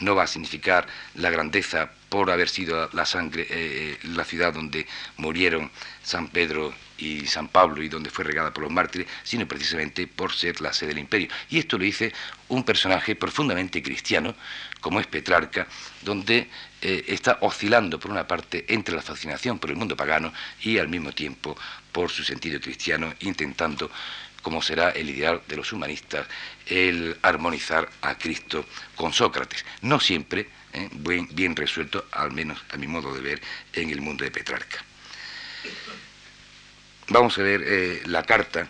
no 0.00 0.14
va 0.14 0.24
a 0.24 0.26
significar 0.26 0.86
la 1.14 1.30
grandeza 1.30 1.90
por 2.08 2.30
haber 2.30 2.48
sido 2.48 2.88
la 2.92 3.06
sangre, 3.06 3.42
eh, 3.42 3.46
eh, 3.50 3.98
la 4.14 4.24
ciudad 4.24 4.52
donde 4.52 4.86
murieron 5.16 5.70
San 6.02 6.28
Pedro 6.28 6.74
y 6.98 7.26
San 7.26 7.48
Pablo 7.48 7.82
y 7.82 7.88
donde 7.88 8.10
fue 8.10 8.24
regada 8.24 8.52
por 8.52 8.64
los 8.64 8.72
mártires, 8.72 9.08
sino 9.24 9.46
precisamente 9.48 10.06
por 10.06 10.32
ser 10.32 10.60
la 10.60 10.72
sede 10.72 10.90
del 10.90 10.98
imperio. 10.98 11.28
Y 11.50 11.58
esto 11.58 11.76
lo 11.76 11.84
dice 11.84 12.12
un 12.48 12.64
personaje 12.64 13.16
profundamente 13.16 13.82
cristiano, 13.82 14.34
como 14.80 15.00
es 15.00 15.06
Petrarca, 15.06 15.66
donde 16.02 16.48
eh, 16.82 17.04
está 17.08 17.38
oscilando 17.40 17.98
por 17.98 18.10
una 18.10 18.26
parte 18.26 18.64
entre 18.68 18.94
la 18.94 19.02
fascinación 19.02 19.58
por 19.58 19.70
el 19.70 19.76
mundo 19.76 19.96
pagano 19.96 20.32
y 20.62 20.78
al 20.78 20.88
mismo 20.88 21.12
tiempo 21.12 21.56
por 21.90 22.10
su 22.10 22.22
sentido 22.22 22.60
cristiano, 22.60 23.12
intentando 23.20 23.90
como 24.44 24.60
será 24.60 24.90
el 24.90 25.08
ideal 25.08 25.40
de 25.48 25.56
los 25.56 25.72
humanistas, 25.72 26.26
el 26.66 27.16
armonizar 27.22 27.88
a 28.02 28.16
Cristo 28.16 28.66
con 28.94 29.12
Sócrates. 29.12 29.64
No 29.80 29.98
siempre 29.98 30.48
¿eh? 30.74 30.88
bien, 30.92 31.56
resuelto, 31.56 32.04
al 32.12 32.30
menos 32.30 32.62
a 32.70 32.76
mi 32.76 32.86
modo 32.86 33.12
de 33.14 33.22
ver, 33.22 33.40
en 33.72 33.90
el 33.90 34.02
mundo 34.02 34.22
de 34.22 34.30
Petrarca. 34.30 34.84
Vamos 37.08 37.38
a 37.38 37.42
ver 37.42 37.62
eh, 37.64 38.02
la 38.04 38.22
carta. 38.22 38.68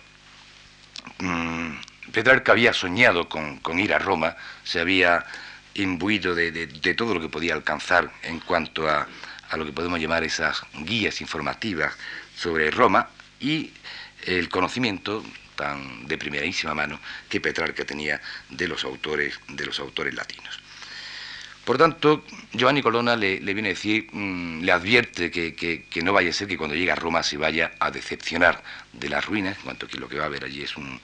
Mm, 1.18 1.72
Petrarca 2.12 2.52
había 2.52 2.72
soñado 2.72 3.28
con, 3.28 3.60
ir 3.78 3.92
a 3.94 3.98
Roma, 3.98 4.36
se 4.62 4.78
había 4.78 5.26
imbuido 5.74 6.36
de, 6.36 6.94
todo 6.96 7.14
lo 7.14 7.20
que 7.20 7.28
podía 7.28 7.54
alcanzar 7.54 8.12
en 8.22 8.38
cuanto 8.38 8.88
a, 8.88 9.08
a 9.50 9.56
lo 9.56 9.66
que 9.66 9.72
podemos 9.72 9.98
llamar 9.98 10.22
esas 10.22 10.62
guías 10.72 11.20
informativas 11.20 11.94
sobre 12.36 12.70
Roma 12.70 13.08
y 13.40 13.72
el 14.26 14.48
conocimiento 14.48 15.24
tan 15.56 16.06
de 16.06 16.18
primerísima 16.18 16.74
mano 16.74 17.00
que 17.28 17.40
Petrarca 17.40 17.84
tenía 17.84 18.20
de 18.50 18.68
los 18.68 18.84
autores, 18.84 19.38
de 19.48 19.66
los 19.66 19.78
autores 19.78 20.14
latinos. 20.14 20.60
Por 21.64 21.78
tanto, 21.78 22.24
Giovanni 22.52 22.82
Colonna 22.82 23.16
le, 23.16 23.38
viene 23.40 23.68
a 23.70 23.72
decir, 23.72 24.08
mm, 24.12 24.62
le 24.62 24.72
advierte 24.72 25.30
que, 25.30 26.02
no 26.02 26.12
vaya 26.12 26.28
a 26.28 26.32
ser 26.32 26.46
que 26.46 26.58
cuando 26.58 26.76
llegue 26.76 26.92
a 26.92 26.94
Roma 26.94 27.22
se 27.22 27.38
vaya 27.38 27.72
a 27.80 27.90
decepcionar 27.90 28.62
de 28.92 29.08
las 29.08 29.24
ruinas, 29.24 29.56
en 29.56 29.62
cuanto 29.62 29.88
que 29.88 29.96
lo 29.96 30.08
que 30.08 30.18
va 30.18 30.24
a 30.24 30.26
haber 30.26 30.44
allí 30.44 30.62
es 30.62 30.76
un, 30.76 31.00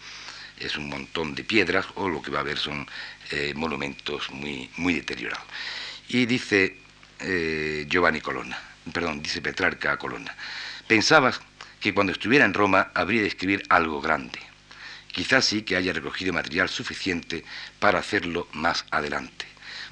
es 0.59 0.77
un 0.77 0.89
montón 0.89 1.35
de 1.35 1.45
piedras 1.45 1.87
o 1.95 2.09
lo 2.09 2.21
que 2.21 2.31
va 2.31 2.39
a 2.39 2.43
haber 2.43 2.59
son 2.59 2.87
eh, 3.31 3.55
monumentos 3.57 4.31
muy, 4.31 4.69
muy 4.77 4.93
deteriorados. 4.93 5.47
Y 6.09 6.27
dice 6.27 6.77
eh, 7.21 7.87
Giovanni 7.89 8.21
Colonna, 8.21 8.59
perdón, 8.93 9.23
dice 9.23 9.41
Petrarca 9.41 9.93
a 9.93 9.97
Colonna, 9.97 10.37
pensabas 10.87 11.41
que 11.81 11.95
cuando 11.95 12.13
estuviera 12.13 12.45
en 12.45 12.55
Roma 12.55 12.91
habría 12.95 13.23
de 13.23 13.29
escribir 13.29 13.63
algo 13.69 14.01
grande. 14.01 14.39
Quizás 15.13 15.45
sí 15.45 15.63
que 15.63 15.77
haya 15.77 15.93
recogido 15.93 16.33
material 16.33 16.69
suficiente 16.69 17.45
para 17.81 17.99
hacerlo 17.99 18.47
más 18.53 18.85
adelante. 18.91 19.47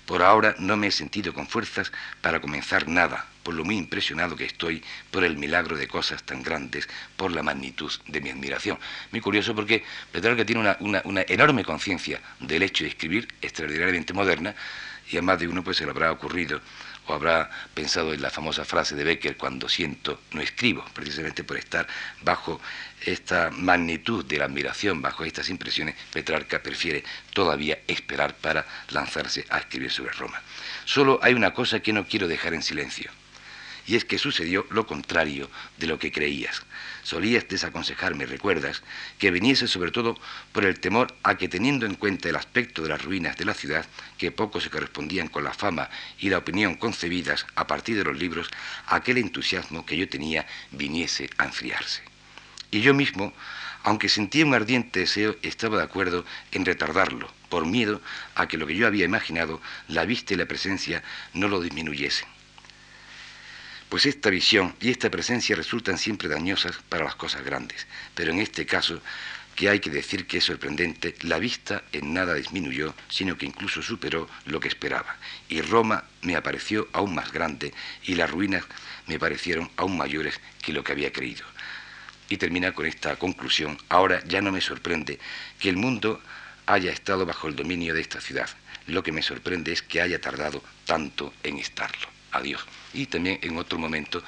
Por 0.07 0.23
ahora 0.23 0.55
no 0.59 0.77
me 0.77 0.87
he 0.87 0.91
sentido 0.91 1.35
con 1.35 1.49
fuerzas 1.49 1.93
para 2.23 2.41
comenzar 2.41 2.89
nada, 2.89 3.27
por 3.43 3.53
lo 3.53 3.65
muy 3.65 3.77
impresionado 3.77 4.37
que 4.37 4.47
estoy 4.47 4.83
por 5.11 5.23
el 5.23 5.37
milagro 5.37 5.77
de 5.77 5.87
cosas 5.87 6.23
tan 6.23 6.43
grandes, 6.43 6.89
por 7.17 7.31
la 7.31 7.43
magnitud 7.43 7.93
de 8.07 8.21
mi 8.23 8.31
admiración. 8.31 8.79
Muy 9.11 9.21
curioso 9.21 9.55
porque 9.55 9.85
Petrarca 10.11 10.47
tiene 10.47 10.75
una, 10.81 11.25
enorme 11.29 11.65
conciencia 11.65 12.23
del 12.41 12.63
hecho 12.63 12.85
de 12.85 12.91
escribir 12.91 13.29
extraordinariamente 13.43 14.15
moderna 14.15 14.55
y 15.11 15.19
a 15.19 15.23
más 15.23 15.39
de 15.39 15.49
uno 15.49 15.63
pues 15.63 15.77
se 15.77 15.85
le 15.85 15.91
habrá 15.91 16.11
ocurrido 16.13 16.61
o 17.09 17.15
habrá 17.15 17.51
pensado 17.75 18.13
en 18.13 18.23
la 18.23 18.31
famosa 18.31 18.65
frase 18.65 18.95
de 18.95 19.03
Becker, 19.03 19.37
cuando 19.37 19.69
siento, 19.69 20.21
no 20.33 20.41
escribo, 20.41 20.85
precisamente 20.95 21.43
por 21.43 21.57
estar 21.57 21.87
bajo 22.23 22.61
esta 23.01 23.51
magnitud 23.51 24.25
de 24.25 24.39
la 24.39 24.45
admiración, 24.45 25.01
bajo 25.01 25.25
estas 25.25 25.49
impresiones, 25.49 25.97
Petrarca 26.13 26.63
prefiere 26.63 27.03
todavía 27.33 27.79
esperar 27.87 28.37
para 28.37 28.67
lanzarse 28.91 29.47
a 29.49 29.59
escribir 29.59 29.91
sobre 29.91 30.13
Roma. 30.13 30.41
Solo 30.85 31.19
hay 31.23 31.35
una 31.35 31.55
cosa 31.55 31.81
que 31.81 31.93
no 31.93 32.07
quiero 32.07 32.29
dejar 32.29 32.55
en 32.55 32.63
silencio, 32.63 33.11
y 33.87 33.97
es 33.97 34.05
que 34.05 34.19
sucedió 34.19 34.67
lo 34.71 34.87
contrario 34.87 35.51
de 35.79 35.87
lo 35.87 35.99
que 35.99 36.13
creías. 36.13 36.63
Solías 37.09 37.49
desaconsejarme, 37.49 38.27
recuerdas, 38.27 38.83
que 39.19 39.31
viniese 39.31 39.67
sobre 39.67 39.91
todo 39.91 40.15
por 40.53 40.67
el 40.67 40.79
temor 40.79 41.17
a 41.23 41.39
que 41.39 41.49
teniendo 41.49 41.87
en 41.87 41.95
cuenta 41.95 42.29
el 42.29 42.37
aspecto 42.37 42.83
de 42.83 42.91
las 42.91 43.03
ruinas 43.03 43.35
de 43.39 43.47
la 43.47 43.55
ciudad, 43.55 43.87
que 44.19 44.31
poco 44.31 44.61
se 44.61 44.69
correspondían 44.69 45.29
con 45.29 45.43
la 45.43 45.55
fama 45.55 45.89
y 46.19 46.29
la 46.29 46.37
opinión 46.37 46.75
concebidas 46.75 47.47
a 47.55 47.67
partir 47.67 47.97
de 47.97 48.05
los 48.05 48.19
libros, 48.19 48.51
aquel 48.89 49.17
entusiasmo 49.17 49.87
que 49.87 49.97
yo 49.97 50.07
tenía 50.07 50.47
viniese 50.71 51.31
a 51.39 51.47
enfriarse. 51.47 52.03
Y 52.71 52.83
yo 52.83 52.93
mismo, 52.93 53.33
aunque 53.85 54.11
sentía 54.11 54.45
un 54.45 54.53
ardiente 54.53 55.01
deseo, 55.01 55.35
estaba 55.41 55.79
de 55.79 55.85
acuerdo 55.85 56.27
en 56.53 56.67
retardarlo, 56.67 57.33
por 57.49 57.65
miedo 57.65 58.03
a 58.35 58.49
que 58.49 58.59
lo 58.59 58.67
que 58.67 58.77
yo 58.77 58.87
había 58.87 59.07
imaginado, 59.07 59.63
la 59.89 60.05
vista 60.05 60.35
y 60.35 60.37
la 60.37 60.45
presencia, 60.45 61.03
no 61.33 61.49
lo 61.49 61.63
disminuyesen 61.63 62.29
pues 63.89 64.07
esta 64.07 64.31
visión 64.31 64.75
y 64.81 64.91
esta 64.91 65.11
presencia 65.11 65.57
resultan 65.57 65.99
siempre 65.99 66.29
dañosas 66.29 66.77
para 66.89 67.05
las 67.05 67.15
cosas 67.15 67.45
grandes, 67.45 67.87
pero 68.15 68.33
en 68.33 68.41
este 68.41 68.67
caso, 68.67 69.01
que 69.55 69.69
hay 69.69 69.81
que 69.81 69.91
decir 69.91 70.27
que 70.27 70.39
es 70.39 70.45
sorprendente, 70.45 71.17
la 71.23 71.39
vista 71.39 71.83
en 71.93 72.15
nada 72.15 72.35
disminuyó, 72.35 72.95
sino 73.09 73.37
que 73.37 73.47
incluso 73.47 73.83
superó 73.83 74.29
lo 74.45 74.61
que 74.61 74.69
esperaba, 74.69 75.17
y 75.49 75.63
Roma 75.63 76.05
me 76.23 76.37
apareció 76.37 76.89
aún 76.93 77.15
más 77.15 77.33
grande 77.33 77.75
y 78.05 78.15
las 78.15 78.31
ruinas 78.31 78.65
me 79.07 79.19
parecieron 79.19 79.71
aún 79.77 79.97
mayores 79.97 80.39
que 80.63 80.73
lo 80.73 80.85
que 80.85 80.93
había 80.93 81.13
creído. 81.13 81.45
Y 82.29 82.37
termina 82.37 82.73
con 82.73 82.87
esta 82.87 83.17
conclusión, 83.17 83.79
ahora 83.89 84.23
ya 84.27 84.43
no 84.43 84.53
me 84.53 84.61
sorprende 84.61 85.19
que 85.59 85.71
el 85.71 85.77
mundo 85.77 86.23
haya 86.67 86.93
estado 86.93 87.25
bajo 87.25 87.49
el 87.49 87.57
dominio 87.57 87.95
de 87.95 88.03
esta 88.03 88.21
ciudad, 88.21 88.51
lo 88.87 89.03
que 89.03 89.13
me 89.13 89.23
sorprende 89.23 89.73
es 89.73 89.83
que 89.83 90.03
haya 90.03 90.21
tardado 90.21 90.63
tanto 90.85 91.33
en 91.43 91.59
estarlo 91.59 92.18
a 92.33 92.41
Dios. 92.41 92.65
Y 92.95 93.07
también 93.07 93.39
en 93.43 93.57
otro 93.59 93.79
momento, 93.79 94.23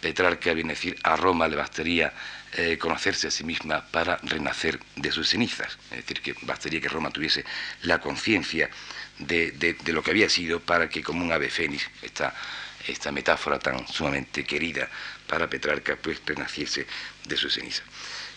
Petrarca 0.00 0.52
viene 0.54 0.72
a 0.72 0.74
decir, 0.74 0.96
a 1.02 1.16
Roma 1.16 1.48
le 1.48 1.56
bastaría 1.56 2.12
eh, 2.52 2.78
conocerse 2.78 3.28
a 3.28 3.30
sí 3.30 3.44
misma 3.44 3.86
para 3.86 4.16
renacer 4.22 4.80
de 4.96 5.12
sus 5.12 5.28
cenizas. 5.28 5.78
Es 5.90 5.98
decir, 5.98 6.20
que 6.20 6.34
bastaría 6.42 6.80
que 6.80 6.88
Roma 6.88 7.10
tuviese 7.10 7.44
la 7.82 8.00
conciencia 8.00 8.70
de, 9.18 9.76
lo 9.86 10.02
que 10.02 10.10
había 10.10 10.28
sido 10.28 10.60
para 10.60 10.88
que 10.88 11.02
como 11.02 11.24
un 11.24 11.32
ave 11.32 11.50
fénix, 11.50 11.88
esta, 12.02 12.34
esta 12.86 13.12
metáfora 13.12 13.58
tan 13.58 13.86
sumamente 13.86 14.44
querida 14.44 14.88
para 15.26 15.48
Petrarca, 15.48 15.96
pues 15.96 16.20
renaciese 16.24 16.86
de 17.24 17.36
sus 17.36 17.54
cenizas. 17.54 17.84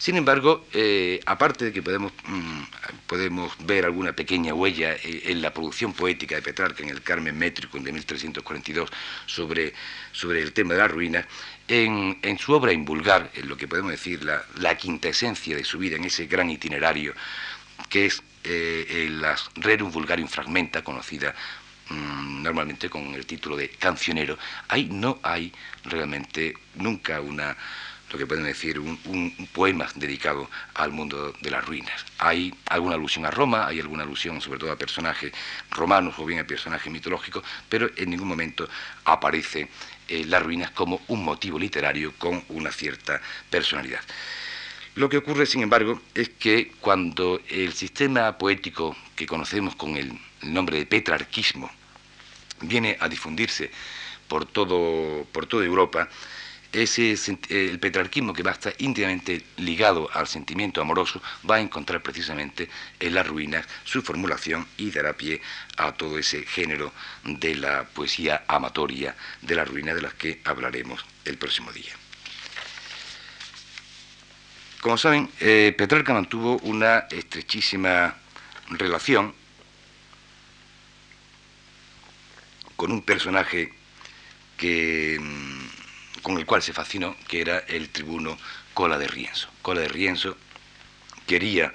Sin 0.03 0.17
embargo, 0.17 0.65
eh, 0.73 1.21
aparte 1.25 1.63
de 1.63 1.71
que 1.71 1.81
podemos, 1.81 2.11
mm, 2.25 2.63
podemos 3.07 3.53
ver 3.65 3.85
alguna 3.85 4.11
pequeña 4.11 4.53
huella 4.53 4.95
eh, 4.95 5.23
en 5.27 5.41
la 5.41 5.53
producción 5.53 5.93
poética 5.93 6.35
de 6.35 6.41
Petrarca, 6.41 6.83
en 6.83 6.89
el 6.89 7.01
Carmen 7.01 7.37
Métrico 7.37 7.79
de 7.79 7.89
1342, 7.93 8.89
sobre, 9.25 9.73
sobre 10.11 10.41
el 10.41 10.51
tema 10.51 10.73
de 10.73 10.79
la 10.81 10.89
ruina, 10.89 11.25
en, 11.69 12.37
su 12.37 12.51
obra 12.51 12.73
Invulgar, 12.73 13.31
en 13.33 13.47
lo 13.47 13.55
que 13.55 13.69
podemos 13.69 13.91
decir 13.91 14.25
la, 14.25 14.43
la 14.57 14.75
quinta 14.75 15.07
esencia 15.07 15.55
de 15.55 15.63
su 15.63 15.77
vida, 15.77 15.95
en 15.95 16.03
ese 16.03 16.25
gran 16.25 16.49
itinerario 16.49 17.13
que 17.89 18.07
es 18.07 18.21
eh, 18.43 19.07
la 19.09 19.37
Rerum 19.55 19.89
Vulgarium 19.89 20.27
Fragmenta, 20.27 20.83
conocida 20.83 21.33
mm, 21.87 22.43
normalmente 22.43 22.89
con 22.89 23.15
el 23.15 23.25
título 23.25 23.55
de 23.55 23.69
Cancionero, 23.69 24.37
ahí 24.67 24.89
no 24.91 25.19
hay 25.23 25.53
realmente 25.85 26.55
nunca 26.75 27.21
una 27.21 27.55
lo 28.13 28.19
que 28.19 28.27
pueden 28.27 28.45
decir 28.45 28.79
un, 28.79 28.93
poema 29.53 29.87
dedicado 29.95 30.47
al 30.75 30.91
mundo 30.91 31.33
de 31.41 31.49
las 31.49 31.65
ruinas. 31.65 32.05
Hay 32.19 32.53
alguna 32.67 32.93
alusión 32.93 33.25
a 33.25 33.31
Roma, 33.31 33.65
hay 33.67 33.79
alguna 33.79 34.03
alusión 34.03 34.39
sobre 34.39 34.59
todo 34.59 34.71
a 34.71 34.75
personajes 34.77 35.33
romanos 35.71 36.13
o 36.19 36.25
bien 36.25 36.39
a 36.39 36.43
personajes 36.45 36.91
mitológicos, 36.91 37.43
pero 37.67 37.89
en 37.97 38.11
ningún 38.11 38.27
momento 38.27 38.69
aparece 39.05 39.67
eh, 40.07 40.25
las 40.25 40.43
ruinas 40.43 40.69
como 40.71 41.01
un 41.07 41.25
motivo 41.25 41.57
literario 41.57 42.13
con 42.19 42.43
una 42.49 42.71
cierta 42.71 43.19
personalidad. 43.49 44.01
Lo 44.93 45.09
que 45.09 45.17
ocurre, 45.17 45.47
sin 45.47 45.63
embargo, 45.63 45.99
es 46.13 46.29
que 46.29 46.71
cuando 46.79 47.41
el 47.49 47.73
sistema 47.73 48.37
poético 48.37 48.95
que 49.15 49.25
conocemos 49.25 49.75
con 49.75 49.97
el, 49.97 50.13
nombre 50.43 50.77
de 50.77 50.85
petrarquismo 50.85 51.71
viene 52.61 52.97
a 52.99 53.07
difundirse 53.07 53.71
por, 54.27 54.45
todo, 54.45 55.25
por 55.31 55.47
toda 55.47 55.65
Europa, 55.65 56.09
ese, 56.73 57.15
el 57.49 57.79
petrarquismo 57.79 58.33
que 58.33 58.43
va 58.43 58.51
a 58.51 58.53
estar 58.53 58.73
íntimamente 58.79 59.43
ligado 59.57 60.09
al 60.13 60.27
sentimiento 60.27 60.81
amoroso 60.81 61.21
va 61.49 61.55
a 61.55 61.61
encontrar 61.61 62.01
precisamente 62.01 62.69
en 62.99 63.13
las 63.13 63.27
ruinas 63.27 63.65
su 63.83 64.01
formulación 64.01 64.67
y 64.77 64.91
dará 64.91 65.13
pie 65.13 65.41
a 65.77 65.93
todo 65.93 66.17
ese 66.17 66.43
género 66.43 66.91
de 67.23 67.55
la 67.55 67.83
poesía 67.85 68.43
amatoria 68.47 69.15
de 69.41 69.55
las 69.55 69.67
ruinas 69.67 69.95
de 69.95 70.01
las 70.01 70.13
que 70.15 70.41
hablaremos 70.43 71.05
el 71.25 71.37
próximo 71.37 71.71
día. 71.71 71.93
Como 74.81 74.97
saben, 74.97 75.29
eh, 75.39 75.73
Petrarca 75.77 76.13
mantuvo 76.13 76.57
una 76.57 77.07
estrechísima 77.09 78.15
relación 78.69 79.33
con 82.75 82.91
un 82.91 83.01
personaje 83.01 83.71
que, 84.57 85.17
mm, 85.21 85.82
con 86.23 86.37
el 86.39 86.47
cual 86.47 86.63
se 86.63 86.73
fascinó, 86.73 87.15
que 87.27 87.41
era 87.41 87.59
el 87.59 87.89
tribuno 87.89 88.37
Cola 88.73 88.97
de 88.97 89.07
Rienzo. 89.07 89.49
Cola 89.61 89.81
de 89.81 89.89
Rienzo 89.89 90.35
quería 91.27 91.71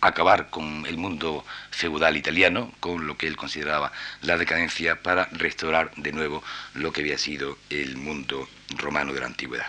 acabar 0.00 0.48
con 0.48 0.86
el 0.86 0.96
mundo 0.96 1.44
feudal 1.72 2.16
italiano, 2.16 2.72
con 2.78 3.08
lo 3.08 3.16
que 3.16 3.26
él 3.26 3.36
consideraba 3.36 3.90
la 4.22 4.38
decadencia, 4.38 5.02
para 5.02 5.24
restaurar 5.32 5.90
de 5.96 6.12
nuevo 6.12 6.44
lo 6.74 6.92
que 6.92 7.00
había 7.00 7.18
sido 7.18 7.58
el 7.68 7.96
mundo 7.96 8.48
romano 8.76 9.12
de 9.12 9.20
la 9.20 9.26
antigüedad. 9.26 9.66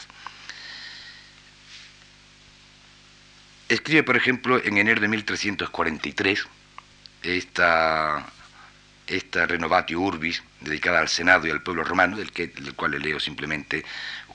Escribe, 3.70 4.04
por 4.04 4.16
ejemplo, 4.16 4.64
en 4.64 4.78
enero 4.78 5.02
de 5.02 5.08
1343 5.08 6.46
esta, 7.24 8.26
esta 9.08 9.46
Renovatio 9.46 10.00
Urbis, 10.00 10.44
dedicada 10.62 11.00
al 11.00 11.08
Senado 11.08 11.48
y 11.48 11.52
al 11.52 11.62
pueblo 11.62 11.84
romano, 11.84 12.18
del, 12.18 12.32
que, 12.32 12.48
del 12.48 12.74
cual 12.76 12.92
le 12.92 13.00
leo 13.00 13.20
simplemente 13.20 13.84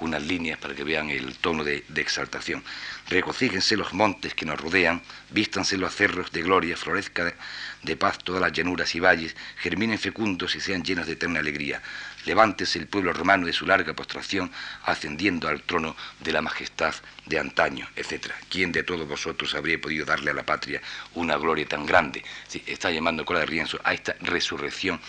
unas 0.02 0.22
líneas 0.22 0.58
para 0.58 0.74
que 0.74 0.84
vean 0.84 1.10
el 1.10 1.36
tono 1.36 1.64
de, 1.64 1.84
exaltación. 1.96 2.62
Regocíjense 3.08 3.76
los 3.76 3.92
montes 3.92 4.34
que 4.34 4.44
nos 4.44 4.60
rodean, 4.60 5.02
vístanse 5.30 5.76
los 5.76 5.94
cerros 5.94 6.32
de 6.32 6.42
gloria, 6.42 6.76
florezca 6.76 7.34
de 7.82 7.96
paz 7.96 8.18
todas 8.18 8.40
las 8.40 8.52
llanuras 8.52 8.94
y 8.94 9.00
valles, 9.00 9.36
germinen 9.56 9.98
fecundos 9.98 10.54
y 10.54 10.60
sean 10.60 10.82
llenos 10.82 11.06
de 11.06 11.12
eterna 11.12 11.40
alegría. 11.40 11.82
Levántese 12.24 12.78
el 12.78 12.86
pueblo 12.86 13.12
romano 13.12 13.46
de 13.46 13.52
su 13.52 13.66
larga 13.66 13.94
postración, 13.94 14.52
ascendiendo 14.84 15.48
al 15.48 15.62
trono 15.62 15.96
de 16.20 16.32
la 16.32 16.42
majestad 16.42 16.94
de 17.26 17.38
antaño, 17.38 17.88
etc. 17.96 18.30
¿Quién 18.48 18.70
de 18.70 18.84
todos 18.84 19.08
vosotros 19.08 19.54
habría 19.54 19.80
podido 19.80 20.04
darle 20.04 20.30
a 20.30 20.34
la 20.34 20.44
patria 20.44 20.80
una 21.14 21.36
gloria 21.36 21.66
tan 21.66 21.84
grande? 21.84 22.22
Está 22.66 22.90
llamando 22.90 23.24
Cola 23.24 23.40
de 23.40 23.46
Rienzo 23.46 23.80
a 23.82 23.92
esta 23.94 24.14
resurrección 24.20 25.00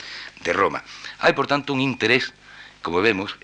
de 0.44 0.54
Roma. 0.54 0.84
Hay, 1.20 1.34
por 1.34 1.46
tanto, 1.46 1.74
un 1.74 1.82
interés, 1.82 2.34
como 2.84 3.02
vemos, 3.02 3.36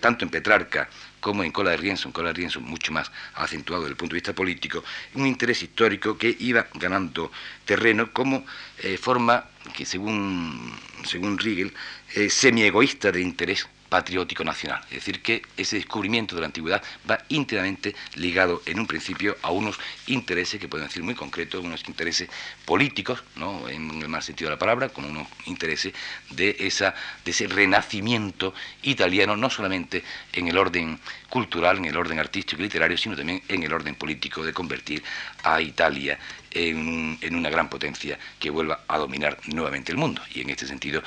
tanto 0.00 0.24
en 0.24 0.30
Petrarca 0.30 0.88
como 1.20 1.44
en 1.44 1.52
Cola 1.52 1.72
de 1.72 1.76
Rienzo, 1.76 2.08
en 2.08 2.12
Cola 2.12 2.28
de 2.28 2.34
Rienzo 2.34 2.60
mucho 2.60 2.92
más 2.92 3.10
acentuado 3.34 3.82
desde 3.82 3.92
el 3.92 3.96
punto 3.96 4.14
de 4.14 4.18
vista 4.18 4.32
político, 4.32 4.82
un 5.14 5.26
interés 5.26 5.62
histórico 5.62 6.16
que 6.16 6.34
iba 6.38 6.66
ganando 6.74 7.30
terreno 7.64 8.12
como 8.12 8.44
eh, 8.78 8.96
forma 8.96 9.44
que 9.74 9.84
según, 9.84 10.72
según 11.04 11.36
Riegel, 11.38 11.74
eh, 12.14 12.30
semi-egoísta 12.30 13.12
de 13.12 13.20
interés 13.20 13.66
patriótico 13.88 14.44
nacional. 14.44 14.80
Es 14.84 14.96
decir, 14.96 15.22
que 15.22 15.42
ese 15.56 15.76
descubrimiento 15.76 16.34
de 16.34 16.40
la 16.40 16.46
antigüedad 16.46 16.82
va 17.08 17.18
íntimamente 17.28 17.94
ligado 18.14 18.62
en 18.66 18.80
un 18.80 18.86
principio 18.86 19.36
a 19.42 19.50
unos 19.50 19.78
intereses 20.06 20.60
que 20.60 20.68
pueden 20.68 20.86
decir 20.86 21.02
muy 21.02 21.14
concretos, 21.14 21.64
unos 21.64 21.86
intereses 21.88 22.28
políticos, 22.64 23.22
¿no? 23.36 23.68
en 23.68 24.02
el 24.02 24.08
mal 24.08 24.22
sentido 24.22 24.50
de 24.50 24.56
la 24.56 24.58
palabra, 24.58 24.88
como 24.88 25.08
unos 25.08 25.28
intereses 25.46 25.92
de, 26.30 26.56
esa, 26.60 26.94
de 27.24 27.30
ese 27.30 27.46
renacimiento 27.46 28.54
italiano, 28.82 29.36
no 29.36 29.50
solamente 29.50 30.02
en 30.32 30.48
el 30.48 30.58
orden 30.58 30.98
cultural, 31.28 31.78
en 31.78 31.86
el 31.86 31.96
orden 31.96 32.18
artístico 32.18 32.60
y 32.60 32.64
literario, 32.64 32.96
sino 32.96 33.16
también 33.16 33.42
en 33.48 33.62
el 33.62 33.72
orden 33.72 33.94
político 33.94 34.44
de 34.44 34.52
convertir 34.52 35.02
a 35.42 35.60
Italia 35.60 36.18
en, 36.56 37.34
una 37.34 37.50
gran 37.50 37.68
potencia 37.68 38.18
que 38.38 38.50
vuelva 38.50 38.84
a 38.88 38.98
dominar 38.98 39.38
nuevamente 39.46 39.92
el 39.92 39.98
mundo. 39.98 40.22
Y 40.34 40.40
en 40.40 40.50
este 40.50 40.66
sentido, 40.66 41.02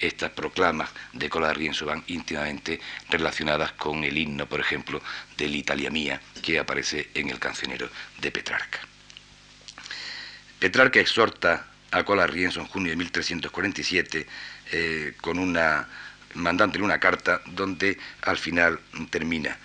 estas 0.00 0.30
proclamas 0.30 0.90
de 1.12 1.28
Cola 1.28 1.48
de 1.48 1.54
Rienzo 1.54 1.86
van 1.86 2.04
íntimamente 2.06 2.80
relacionadas 3.10 3.72
con 3.72 4.04
el 4.04 4.16
himno, 4.16 4.46
por 4.46 4.60
ejemplo, 4.60 5.02
del 5.36 5.56
Italia 5.56 5.90
Mía, 5.90 6.20
que 6.42 6.58
aparece 6.58 7.10
en 7.14 7.30
el 7.30 7.38
cancionero 7.38 7.88
de 8.20 8.30
Petrarca. 8.30 8.80
Petrarca 10.58 11.00
exhorta 11.00 11.66
a 11.90 12.04
Cola 12.04 12.22
de 12.22 12.28
Rienzo 12.28 12.60
en 12.60 12.66
junio 12.66 12.90
de 12.90 12.96
1347 12.96 14.26
eh, 14.70 15.14
con 15.20 15.38
una 15.38 15.88
mandándole 16.34 16.84
una 16.84 16.98
carta 16.98 17.42
donde 17.46 17.98
al 18.22 18.38
final 18.38 18.80
termina. 19.10 19.58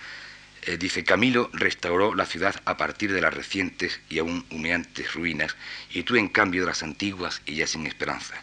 Eh, 0.67 0.77
dice, 0.77 1.05
Camilo 1.05 1.49
restauró 1.53 2.13
la 2.13 2.25
ciudad 2.25 2.61
a 2.65 2.75
partir 2.75 3.13
de 3.13 3.21
las 3.21 3.33
recientes 3.33 4.01
y 4.09 4.19
aún 4.19 4.45
humeantes 4.49 5.13
ruinas, 5.13 5.55
y 5.91 6.03
tú 6.03 6.17
en 6.17 6.27
cambio 6.27 6.63
de 6.63 6.67
las 6.67 6.83
antiguas 6.83 7.41
y 7.45 7.55
ya 7.55 7.67
sin 7.67 7.87
esperanza. 7.87 8.35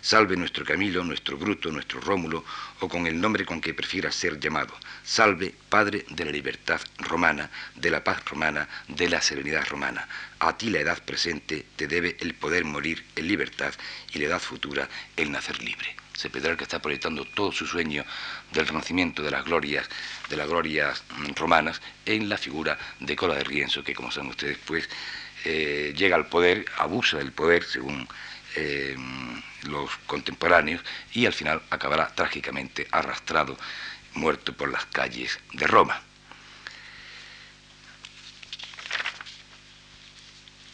Salve 0.00 0.36
nuestro 0.36 0.64
Camilo, 0.64 1.04
nuestro 1.04 1.36
Bruto, 1.38 1.70
nuestro 1.70 2.00
Rómulo, 2.00 2.44
o 2.80 2.88
con 2.88 3.06
el 3.06 3.20
nombre 3.20 3.46
con 3.46 3.60
que 3.60 3.74
prefieras 3.74 4.16
ser 4.16 4.40
llamado. 4.40 4.74
Salve, 5.04 5.54
Padre 5.68 6.04
de 6.10 6.24
la 6.24 6.32
libertad 6.32 6.80
romana, 6.98 7.48
de 7.76 7.90
la 7.92 8.02
paz 8.02 8.24
romana, 8.24 8.68
de 8.88 9.08
la 9.08 9.22
serenidad 9.22 9.64
romana. 9.68 10.08
A 10.40 10.58
ti 10.58 10.70
la 10.70 10.80
edad 10.80 11.00
presente 11.04 11.64
te 11.76 11.86
debe 11.86 12.16
el 12.18 12.34
poder 12.34 12.64
morir 12.64 13.04
en 13.14 13.28
libertad 13.28 13.72
y 14.12 14.18
la 14.18 14.24
edad 14.24 14.40
futura 14.40 14.88
el 15.16 15.30
nacer 15.30 15.62
libre 15.62 15.97
se 16.18 16.30
que 16.30 16.64
está 16.64 16.82
proyectando 16.82 17.24
todo 17.24 17.52
su 17.52 17.64
sueño 17.64 18.04
del 18.52 18.66
renacimiento 18.66 19.22
de 19.22 19.30
las 19.30 19.44
glorias, 19.44 19.88
de 20.28 20.36
las 20.36 20.48
glorias 20.48 21.04
mm, 21.16 21.34
romanas, 21.36 21.80
en 22.06 22.28
la 22.28 22.36
figura 22.36 22.76
de 22.98 23.14
Cola 23.14 23.36
de 23.36 23.44
Rienzo, 23.44 23.84
que 23.84 23.94
como 23.94 24.10
saben 24.10 24.30
ustedes, 24.30 24.58
pues 24.66 24.88
eh, 25.44 25.94
llega 25.96 26.16
al 26.16 26.26
poder, 26.26 26.64
abusa 26.76 27.18
del 27.18 27.30
poder, 27.30 27.62
según 27.62 28.08
eh, 28.56 28.96
los 29.68 29.90
contemporáneos, 30.06 30.82
y 31.12 31.26
al 31.26 31.32
final 31.32 31.62
acabará 31.70 32.08
trágicamente 32.08 32.88
arrastrado, 32.90 33.56
muerto 34.14 34.52
por 34.52 34.72
las 34.72 34.86
calles 34.86 35.38
de 35.52 35.68
Roma. 35.68 36.02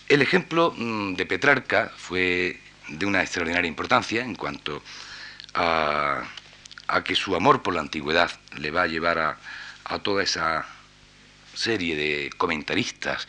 El 0.09 0.23
ejemplo 0.23 0.73
mm, 0.75 1.17
de 1.17 1.27
Petrarca 1.27 1.93
fue 1.95 2.61
de 2.89 3.05
una 3.05 3.21
extraordinaria 3.21 3.69
importancia 3.69 4.23
en 4.23 4.37
cuanto 4.37 4.83
a, 5.55 6.25
que 7.05 7.15
su 7.15 7.35
amor 7.35 7.63
por 7.63 7.75
la 7.75 7.81
antigüedad 7.81 8.31
le 8.57 8.71
va 8.71 8.83
a 8.83 8.87
llevar 8.87 9.19
a, 9.19 9.39
a 9.85 9.99
toda 9.99 10.23
esa 10.23 10.67
serie 11.55 11.97
de 11.97 12.31
comentaristas, 12.37 13.27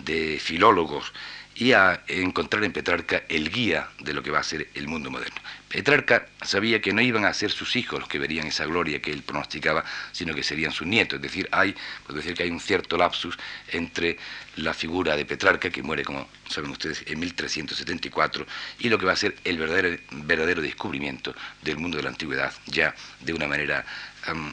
de 0.00 0.38
filólogos, 0.40 1.12
y 1.54 1.72
a 1.72 2.02
encontrar 2.08 2.64
en 2.64 2.72
Petrarca 2.72 3.22
el 3.28 3.50
guía 3.50 3.88
de 3.98 4.12
lo 4.14 4.22
que 4.22 4.30
va 4.30 4.40
a 4.40 4.42
ser 4.42 4.68
el 4.74 4.88
mundo 4.88 5.10
moderno. 5.10 5.36
Petrarca 5.68 6.26
sabía 6.42 6.82
que 6.82 6.92
no 6.92 7.00
iban 7.00 7.24
a 7.24 7.32
ser 7.32 7.50
sus 7.50 7.76
hijos 7.76 8.00
los 8.00 8.08
que 8.08 8.18
verían 8.18 8.46
esa 8.46 8.66
gloria 8.66 9.00
que 9.00 9.10
él 9.10 9.22
pronosticaba, 9.22 9.84
sino 10.12 10.34
que 10.34 10.42
serían 10.42 10.72
sus 10.72 10.86
nietos. 10.86 11.16
Es 11.16 11.22
decir, 11.22 11.48
hay, 11.50 11.74
puedo 12.06 12.18
decir 12.18 12.34
que 12.34 12.42
hay 12.42 12.50
un 12.50 12.60
cierto 12.60 12.96
lapsus 12.96 13.38
entre 13.68 14.18
la 14.56 14.74
figura 14.74 15.16
de 15.16 15.24
Petrarca, 15.24 15.70
que 15.70 15.82
muere, 15.82 16.04
como 16.04 16.28
saben 16.48 16.70
ustedes, 16.70 17.02
en 17.06 17.18
1374, 17.20 18.46
y 18.80 18.88
lo 18.90 18.98
que 18.98 19.06
va 19.06 19.12
a 19.12 19.16
ser 19.16 19.34
el 19.44 19.56
verdadero, 19.56 19.96
verdadero 20.10 20.60
descubrimiento 20.60 21.34
del 21.62 21.78
mundo 21.78 21.96
de 21.96 22.02
la 22.02 22.10
antigüedad, 22.10 22.52
ya 22.66 22.94
de 23.20 23.32
una 23.32 23.46
manera 23.46 23.84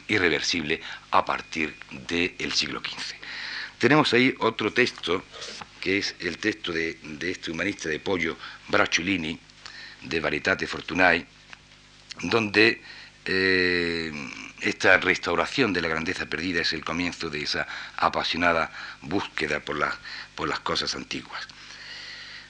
irreversible 0.08 0.80
a 1.10 1.24
partir 1.24 1.74
del 2.08 2.52
siglo 2.52 2.80
XV. 2.80 3.14
Tenemos 3.78 4.12
ahí 4.12 4.34
otro 4.40 4.72
texto 4.72 5.22
que 5.80 5.98
es 5.98 6.14
el 6.20 6.38
texto 6.38 6.72
de, 6.72 6.98
este 7.22 7.50
humanista 7.50 7.88
de 7.88 7.98
Pollo, 7.98 8.36
Bracciolini, 8.68 9.38
de 10.02 10.20
Varitate 10.20 10.66
Fortunae, 10.66 11.26
donde 12.22 12.82
eh, 13.24 14.12
esta 14.60 14.98
restauración 14.98 15.72
de 15.72 15.80
la 15.80 15.88
grandeza 15.88 16.26
perdida 16.26 16.60
es 16.60 16.72
el 16.72 16.84
comienzo 16.84 17.30
de 17.30 17.42
esa 17.42 17.66
apasionada 17.96 18.70
búsqueda 19.02 19.60
por, 19.60 19.78
por 20.34 20.48
las 20.48 20.60
cosas 20.60 20.94
antiguas. 20.94 21.48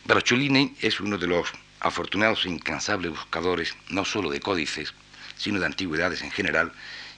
Bracciolini 0.05 0.76
es 0.81 1.01
uno 1.01 1.18
de 1.18 1.26
los 1.26 1.53
afortunados 1.81 2.45
e 2.45 2.49
incansables 2.49 3.11
buscadores 3.11 3.76
no 3.89 4.05
solo 4.05 4.31
de 4.31 4.41
códices, 4.41 4.93
sino 5.37 5.61
de 5.61 5.66
antigüedades 5.66 6.22
en 6.22 6.31
general, 6.31 6.72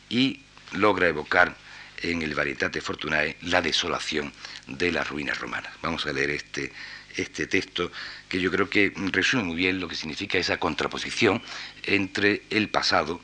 y 0.09 0.43
logra 0.73 1.09
evocar 1.09 1.57
en 2.03 2.23
el 2.23 2.35
Varietate 2.35 2.81
Fortunae 2.81 3.37
la 3.43 3.63
desolación 3.63 4.33
de 4.67 4.93
las 4.93 5.09
ruinas 5.09 5.39
romanas. 5.39 5.73
Vamos 5.83 6.07
a 6.07 6.13
leer 6.13 6.31
este, 6.31 6.73
este 7.17 7.47
texto 7.47 7.91
que 8.29 8.41
yo 8.41 8.51
creo 8.51 8.69
que 8.71 8.93
resume 9.13 9.45
muy 9.45 9.57
bien 9.57 9.81
lo 9.81 9.89
que 9.89 9.95
significa 9.95 10.39
esa 10.39 10.59
contraposición 10.59 11.43
entre 11.85 12.43
el 12.51 12.69
pasado, 12.69 13.21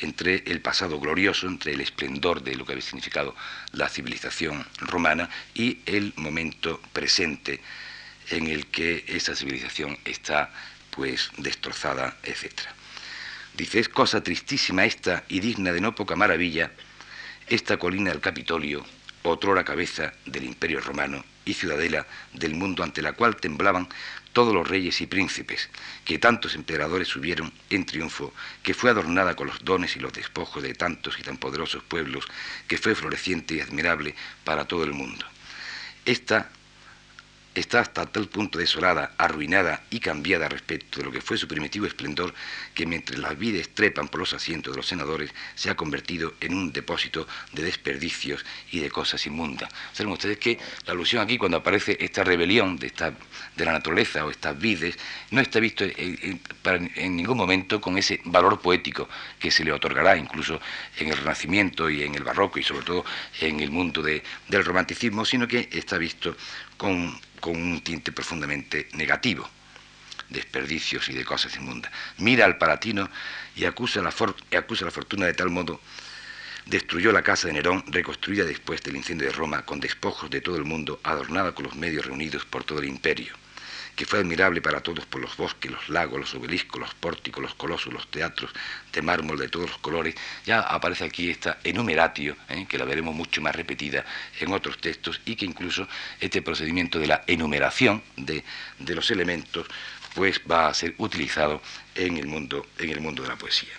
entre 0.00 0.42
el 0.46 0.60
pasado 0.60 1.00
glorioso, 1.00 1.46
entre 1.46 1.72
el 1.72 1.80
esplendor 1.80 2.42
de 2.42 2.54
lo 2.54 2.64
que 2.64 2.72
había 2.72 2.84
significado 2.84 3.34
la 3.72 3.88
civilización 3.88 4.66
romana 4.78 5.28
y 5.54 5.78
el 5.86 6.12
momento 6.16 6.80
presente 6.92 7.60
en 8.30 8.46
el 8.48 8.66
que 8.66 9.04
esa 9.08 9.34
civilización 9.34 9.98
está 10.04 10.52
pues 10.90 11.30
destrozada, 11.38 12.16
etc. 12.24 12.52
Dice, 13.54 13.78
es 13.80 13.88
cosa 13.88 14.22
tristísima 14.22 14.84
esta 14.84 15.24
y 15.28 15.40
digna 15.40 15.72
de 15.72 15.80
no 15.80 15.94
poca 15.94 16.16
maravilla, 16.16 16.72
esta 17.48 17.78
colina 17.78 18.10
del 18.10 18.20
Capitolio, 18.20 18.84
otrora 19.30 19.64
cabeza 19.64 20.12
del 20.26 20.44
imperio 20.44 20.80
romano 20.80 21.24
y 21.44 21.54
ciudadela 21.54 22.06
del 22.32 22.54
mundo 22.54 22.82
ante 22.82 23.02
la 23.02 23.12
cual 23.12 23.36
temblaban 23.36 23.88
todos 24.32 24.54
los 24.54 24.68
reyes 24.68 25.00
y 25.00 25.06
príncipes, 25.06 25.68
que 26.04 26.18
tantos 26.18 26.54
emperadores 26.54 27.08
subieron 27.08 27.52
en 27.70 27.86
triunfo, 27.86 28.32
que 28.62 28.74
fue 28.74 28.90
adornada 28.90 29.34
con 29.34 29.48
los 29.48 29.64
dones 29.64 29.96
y 29.96 30.00
los 30.00 30.12
despojos 30.12 30.62
de 30.62 30.74
tantos 30.74 31.18
y 31.18 31.22
tan 31.22 31.38
poderosos 31.38 31.82
pueblos, 31.82 32.26
que 32.68 32.78
fue 32.78 32.94
floreciente 32.94 33.54
y 33.54 33.60
admirable 33.60 34.14
para 34.44 34.66
todo 34.66 34.84
el 34.84 34.92
mundo. 34.92 35.26
Esta 36.04 36.50
está 37.58 37.80
hasta 37.80 38.06
tal 38.06 38.28
punto 38.28 38.58
desolada, 38.58 39.12
arruinada 39.18 39.82
y 39.90 40.00
cambiada 40.00 40.48
respecto 40.48 41.00
de 41.00 41.06
lo 41.06 41.12
que 41.12 41.20
fue 41.20 41.36
su 41.36 41.48
primitivo 41.48 41.86
esplendor, 41.86 42.34
que 42.74 42.86
mientras 42.86 43.18
las 43.18 43.38
vides 43.38 43.74
trepan 43.74 44.08
por 44.08 44.20
los 44.20 44.32
asientos 44.32 44.72
de 44.72 44.76
los 44.76 44.86
senadores, 44.86 45.32
se 45.54 45.70
ha 45.70 45.76
convertido 45.76 46.34
en 46.40 46.54
un 46.54 46.72
depósito 46.72 47.26
de 47.52 47.62
desperdicios 47.62 48.44
y 48.70 48.80
de 48.80 48.90
cosas 48.90 49.26
inmundas. 49.26 49.70
Saben 49.92 50.12
ustedes 50.12 50.38
que 50.38 50.58
la 50.86 50.92
alusión 50.92 51.22
aquí, 51.22 51.38
cuando 51.38 51.58
aparece 51.58 51.96
esta 52.00 52.24
rebelión 52.24 52.76
de, 52.76 52.88
esta, 52.88 53.12
de 53.56 53.64
la 53.64 53.72
naturaleza 53.72 54.24
o 54.24 54.30
estas 54.30 54.58
vides, 54.58 54.98
no 55.30 55.40
está 55.40 55.60
visto 55.60 55.84
en, 55.84 57.16
ningún 57.16 57.36
momento 57.36 57.80
con 57.80 57.98
ese 57.98 58.20
valor 58.24 58.60
poético 58.60 59.08
que 59.38 59.50
se 59.50 59.64
le 59.64 59.72
otorgará 59.72 60.16
incluso 60.16 60.60
en 60.98 61.08
el 61.08 61.16
Renacimiento 61.16 61.90
y 61.90 62.02
en 62.02 62.14
el 62.14 62.24
Barroco 62.24 62.58
y 62.58 62.62
sobre 62.62 62.84
todo 62.84 63.04
en 63.40 63.60
el 63.60 63.70
mundo 63.70 64.02
del 64.02 64.64
romanticismo, 64.64 65.24
sino 65.24 65.48
que 65.48 65.68
está 65.72 65.98
visto 65.98 66.36
con 66.76 67.18
con 67.40 67.56
un 67.56 67.80
tinte 67.80 68.12
profundamente 68.12 68.88
negativo, 68.92 69.48
desperdicios 70.28 71.08
y 71.08 71.14
de 71.14 71.24
cosas 71.24 71.56
inmundas. 71.56 71.90
Mira 72.18 72.44
al 72.44 72.58
Palatino 72.58 73.08
y 73.56 73.64
acusa 73.64 74.02
la, 74.02 74.12
acusa 74.58 74.84
la 74.84 74.90
fortuna 74.90 75.26
de 75.26 75.34
tal 75.34 75.50
modo 75.50 75.80
destruyó 76.66 77.12
la 77.12 77.22
casa 77.22 77.46
de 77.48 77.54
Nerón, 77.54 77.82
reconstruida 77.86 78.44
después 78.44 78.82
del 78.82 78.96
incendio 78.96 79.26
de 79.26 79.32
Roma, 79.32 79.64
con 79.64 79.80
despojos 79.80 80.28
de 80.28 80.42
todo 80.42 80.56
el 80.56 80.64
mundo, 80.64 81.00
adornada 81.02 81.52
con 81.52 81.64
los 81.64 81.74
medios 81.76 82.04
reunidos 82.04 82.44
por 82.44 82.62
todo 82.62 82.80
el 82.80 82.88
imperio 82.88 83.37
que 83.98 84.06
fue 84.06 84.20
admirable 84.20 84.62
para 84.62 84.80
todos 84.80 85.06
por 85.06 85.20
los 85.20 85.36
bosques, 85.36 85.72
los 85.72 85.88
lagos, 85.88 86.20
los 86.20 86.34
obeliscos, 86.36 86.80
los 86.80 86.94
pórticos, 86.94 87.42
los 87.42 87.56
colosos, 87.56 87.92
los 87.92 88.08
teatros 88.08 88.52
de 88.92 89.02
mármol 89.02 89.36
de 89.36 89.48
todos 89.48 89.70
los 89.70 89.78
colores. 89.78 90.14
Ya 90.46 90.60
aparece 90.60 91.04
aquí 91.04 91.28
esta 91.30 91.58
enumeratio, 91.64 92.36
¿eh? 92.48 92.64
que 92.68 92.78
la 92.78 92.84
veremos 92.84 93.12
mucho 93.12 93.40
más 93.40 93.56
repetida 93.56 94.04
en 94.38 94.52
otros 94.52 94.78
textos, 94.78 95.20
y 95.24 95.34
que 95.34 95.46
incluso 95.46 95.88
este 96.20 96.42
procedimiento 96.42 97.00
de 97.00 97.08
la 97.08 97.24
enumeración 97.26 98.00
de, 98.16 98.44
de 98.78 98.94
los 98.94 99.10
elementos 99.10 99.66
pues 100.14 100.40
va 100.48 100.68
a 100.68 100.74
ser 100.74 100.94
utilizado 100.98 101.60
en 101.96 102.18
el 102.18 102.28
mundo, 102.28 102.68
en 102.78 102.90
el 102.90 103.00
mundo 103.00 103.24
de 103.24 103.30
la 103.30 103.36
poesía 103.36 103.74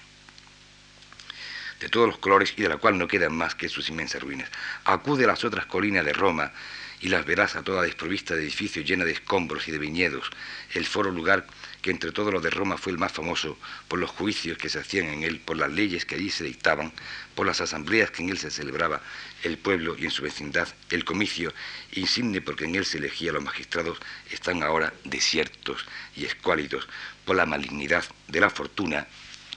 de 1.80 1.88
todos 1.88 2.08
los 2.08 2.18
colores 2.18 2.54
y 2.58 2.62
de 2.62 2.68
la 2.68 2.76
cual 2.76 2.98
no 2.98 3.08
quedan 3.08 3.34
más 3.34 3.56
que 3.56 3.70
sus 3.70 3.88
inmensas 3.88 4.22
ruinas. 4.22 4.50
Acude 4.84 5.24
a 5.24 5.28
las 5.28 5.46
otras 5.46 5.66
colinas 5.66 6.04
de 6.04 6.12
Roma, 6.12 6.52
y 7.02 7.10
las 7.10 7.26
verás 7.26 7.56
a 7.56 7.64
toda 7.64 7.84
desprovista 7.84 8.36
de 8.36 8.42
edificios 8.44 8.86
llena 8.86 9.06
de 9.06 9.12
escombros 9.12 9.68
y 9.68 9.72
de 9.72 9.78
viñedos, 9.78 10.30
el 10.74 10.86
foro 10.86 11.12
lugar 11.12 11.48
que 11.82 11.92
entre 11.92 12.12
todos 12.12 12.34
los 12.34 12.44
de 12.44 12.50
Roma 12.50 12.78
fue 12.78 12.92
el 12.92 12.98
más 12.98 13.12
famoso 13.12 13.58
por 13.88 14.00
los 14.00 14.10
juicios 14.10 14.58
que 14.58 14.70
se 14.70 14.80
hacían 14.80 15.08
en 15.08 15.24
él, 15.24 15.40
por 15.40 15.58
las 15.58 15.72
leyes 15.72 16.06
que 16.06 16.16
allí 16.16 16.30
se 16.30 16.44
dictaban, 16.44 16.92
por 17.36 17.46
las 17.46 17.62
asambleas 17.62 18.12
que 18.12 18.22
en 18.22 18.30
él 18.30 18.38
se 18.38 18.52
celebraba 18.52 19.02
el 19.44 19.58
pueblo 19.58 19.96
y 19.98 20.06
en 20.06 20.12
su 20.12 20.24
vecindad, 20.24 20.68
el 20.90 21.06
comicio 21.06 21.54
insigne 21.94 22.42
porque 22.42 22.66
en 22.66 22.76
él 22.76 22.86
se 22.86 22.98
elegía 22.98 23.32
a 23.32 23.34
los 23.36 23.44
magistrados, 23.44 23.98
están 24.30 24.62
ahora 24.64 24.94
desiertos 25.06 25.86
y 26.16 26.26
escuálidos 26.26 26.88
por 27.24 27.38
la 27.38 27.46
malignidad 27.46 28.04
de 28.28 28.42
la 28.42 28.50
fortuna, 28.50 29.08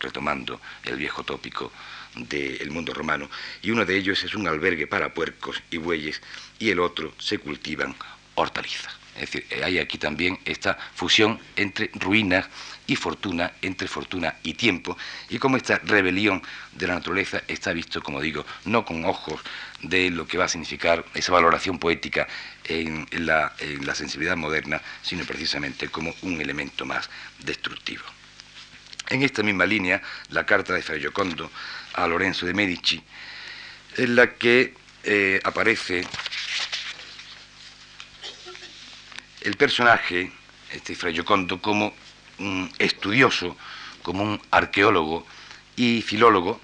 retomando 0.01 0.61
el 0.84 0.97
viejo 0.97 1.24
tópico 1.24 1.72
del 2.15 2.71
mundo 2.71 2.93
romano, 2.93 3.29
y 3.63 3.71
uno 3.71 3.85
de 3.85 3.97
ellos 3.97 4.23
es 4.25 4.35
un 4.35 4.47
albergue 4.47 4.87
para 4.87 5.15
puercos 5.15 5.63
y 5.71 5.79
bueyes, 5.79 6.21
y 6.59 6.71
el 6.71 6.81
otro 6.81 7.15
se 7.19 7.39
cultivan 7.39 7.95
hortalizas. 8.35 9.03
Es 9.15 9.31
decir, 9.31 9.47
hay 9.63 9.79
aquí 9.79 9.99
también 9.99 10.39
esta 10.47 10.79
fusión 10.95 11.39
entre 11.57 11.91
ruinas 11.95 12.49
y 12.87 12.97
fortuna, 12.97 13.53
entre 13.61 13.87
fortuna 13.87 14.37
y 14.43 14.55
tiempo, 14.55 14.97
y 15.29 15.39
como 15.39 15.57
esta 15.57 15.79
rebelión 15.85 16.43
de 16.73 16.87
la 16.87 16.95
naturaleza 16.95 17.43
está 17.47 17.73
visto, 17.73 18.03
como 18.03 18.21
digo, 18.21 18.45
no 18.65 18.85
con 18.85 19.05
ojos 19.05 19.41
de 19.83 20.11
lo 20.11 20.27
que 20.27 20.39
va 20.39 20.47
a 20.47 20.49
significar 20.49 21.05
esa 21.15 21.33
valoración 21.33 21.79
poética 21.79 22.27
en 22.65 23.07
la, 23.13 23.55
en 23.59 23.87
la 23.87 23.95
sensibilidad 23.95 24.37
moderna, 24.37 24.81
sino 25.03 25.25
precisamente 25.25 25.89
como 25.89 26.15
un 26.23 26.41
elemento 26.41 26.87
más 26.87 27.11
destructivo. 27.41 28.05
En 29.13 29.23
esta 29.23 29.43
misma 29.43 29.67
línea, 29.67 30.01
la 30.31 30.47
carta 30.47 30.73
de 30.73 30.81
Fray 30.81 30.99
Giocondo 30.99 31.51
a 31.93 32.07
Lorenzo 32.07 32.47
de 32.47 32.55
Medici, 32.55 32.99
en 33.99 34.17
la 34.17 34.33
que 34.37 34.73
eh, 35.05 35.39
aparece 35.45 36.03
el 39.43 39.55
personaje, 39.59 40.33
este 40.71 40.95
Fray 40.95 41.13
Giocondo, 41.13 41.61
como 41.61 41.93
un 42.39 42.73
estudioso, 42.79 43.55
como 44.03 44.23
un 44.23 44.41
arqueólogo 44.51 45.27
y 45.77 46.01
filólogo, 46.01 46.59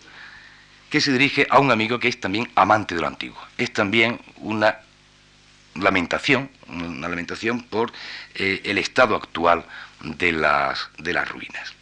que 0.88 1.02
se 1.02 1.12
dirige 1.12 1.46
a 1.50 1.58
un 1.58 1.70
amigo 1.70 2.00
que 2.00 2.08
es 2.08 2.18
también 2.18 2.50
amante 2.54 2.94
de 2.94 3.02
lo 3.02 3.08
antiguo. 3.08 3.38
Es 3.58 3.74
también 3.74 4.22
una 4.36 4.78
lamentación, 5.74 6.50
una 6.66 7.10
lamentación 7.10 7.62
por 7.64 7.92
eh, 8.36 8.62
el 8.64 8.78
estado 8.78 9.16
actual 9.16 9.66
de 10.00 10.32
las, 10.32 10.88
de 10.96 11.12
las 11.12 11.28
ruinas. 11.28 11.77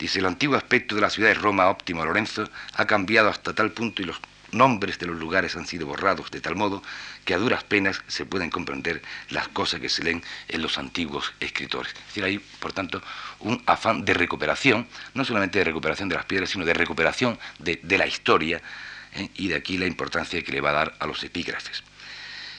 Dice, 0.00 0.18
el 0.18 0.24
antiguo 0.24 0.56
aspecto 0.56 0.94
de 0.94 1.02
la 1.02 1.10
ciudad 1.10 1.28
de 1.28 1.34
Roma, 1.34 1.68
óptimo 1.68 2.02
Lorenzo, 2.06 2.48
ha 2.72 2.86
cambiado 2.86 3.28
hasta 3.28 3.52
tal 3.52 3.72
punto 3.72 4.00
y 4.00 4.06
los 4.06 4.18
nombres 4.50 4.98
de 4.98 5.06
los 5.06 5.16
lugares 5.18 5.56
han 5.56 5.66
sido 5.66 5.86
borrados 5.86 6.30
de 6.30 6.40
tal 6.40 6.56
modo 6.56 6.82
que 7.26 7.34
a 7.34 7.38
duras 7.38 7.64
penas 7.64 8.02
se 8.08 8.24
pueden 8.24 8.48
comprender 8.50 9.02
las 9.28 9.48
cosas 9.48 9.78
que 9.78 9.90
se 9.90 10.02
leen 10.02 10.24
en 10.48 10.62
los 10.62 10.78
antiguos 10.78 11.34
escritores. 11.38 11.92
Es 11.92 12.06
decir, 12.06 12.24
hay, 12.24 12.38
por 12.38 12.72
tanto, 12.72 13.02
un 13.40 13.62
afán 13.66 14.02
de 14.06 14.14
recuperación, 14.14 14.88
no 15.12 15.22
solamente 15.26 15.58
de 15.58 15.66
recuperación 15.66 16.08
de 16.08 16.14
las 16.14 16.24
piedras, 16.24 16.48
sino 16.48 16.64
de 16.64 16.72
recuperación 16.72 17.38
de, 17.58 17.98
la 17.98 18.06
historia, 18.06 18.62
¿eh? 19.12 19.28
y 19.34 19.48
de 19.48 19.56
aquí 19.56 19.76
la 19.76 19.86
importancia 19.86 20.42
que 20.42 20.50
le 20.50 20.62
va 20.62 20.70
a 20.70 20.72
dar 20.72 20.96
a 20.98 21.06
los 21.06 21.22
epígrafes. 21.22 21.84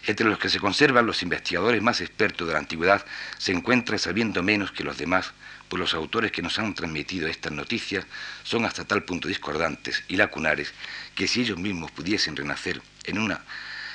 Entre 0.06 0.28
los 0.28 0.38
que 0.38 0.50
se 0.50 0.60
conservan 0.60 1.08
los 1.08 1.24
investigadores 1.24 1.82
más 1.82 2.02
expertos 2.02 2.48
de 2.48 2.54
la 2.54 2.60
antigüedad 2.60 3.04
se 3.40 3.52
encuentra 3.52 3.98
sabiendo 3.98 4.44
menos 4.44 4.72
que 4.72 4.84
los 4.84 4.98
demás 4.98 5.34
pues 5.72 5.80
los 5.80 5.94
autores 5.94 6.34
que 6.34 6.42
nos 6.42 6.60
han 6.60 6.74
transmitido 6.74 7.30
estas 7.30 7.54
noticias 7.54 8.06
son 8.44 8.66
hasta 8.66 8.84
tal 8.84 9.04
punto 9.04 9.30
discordantes 9.30 10.04
y 10.10 10.18
lacunares 10.18 10.74
que 11.16 11.30
si 11.30 11.40
ellos 11.40 11.58
mismos 11.58 11.92
pudiesen 11.92 12.36
renacer 12.36 12.82
en 13.06 13.18
una 13.18 13.40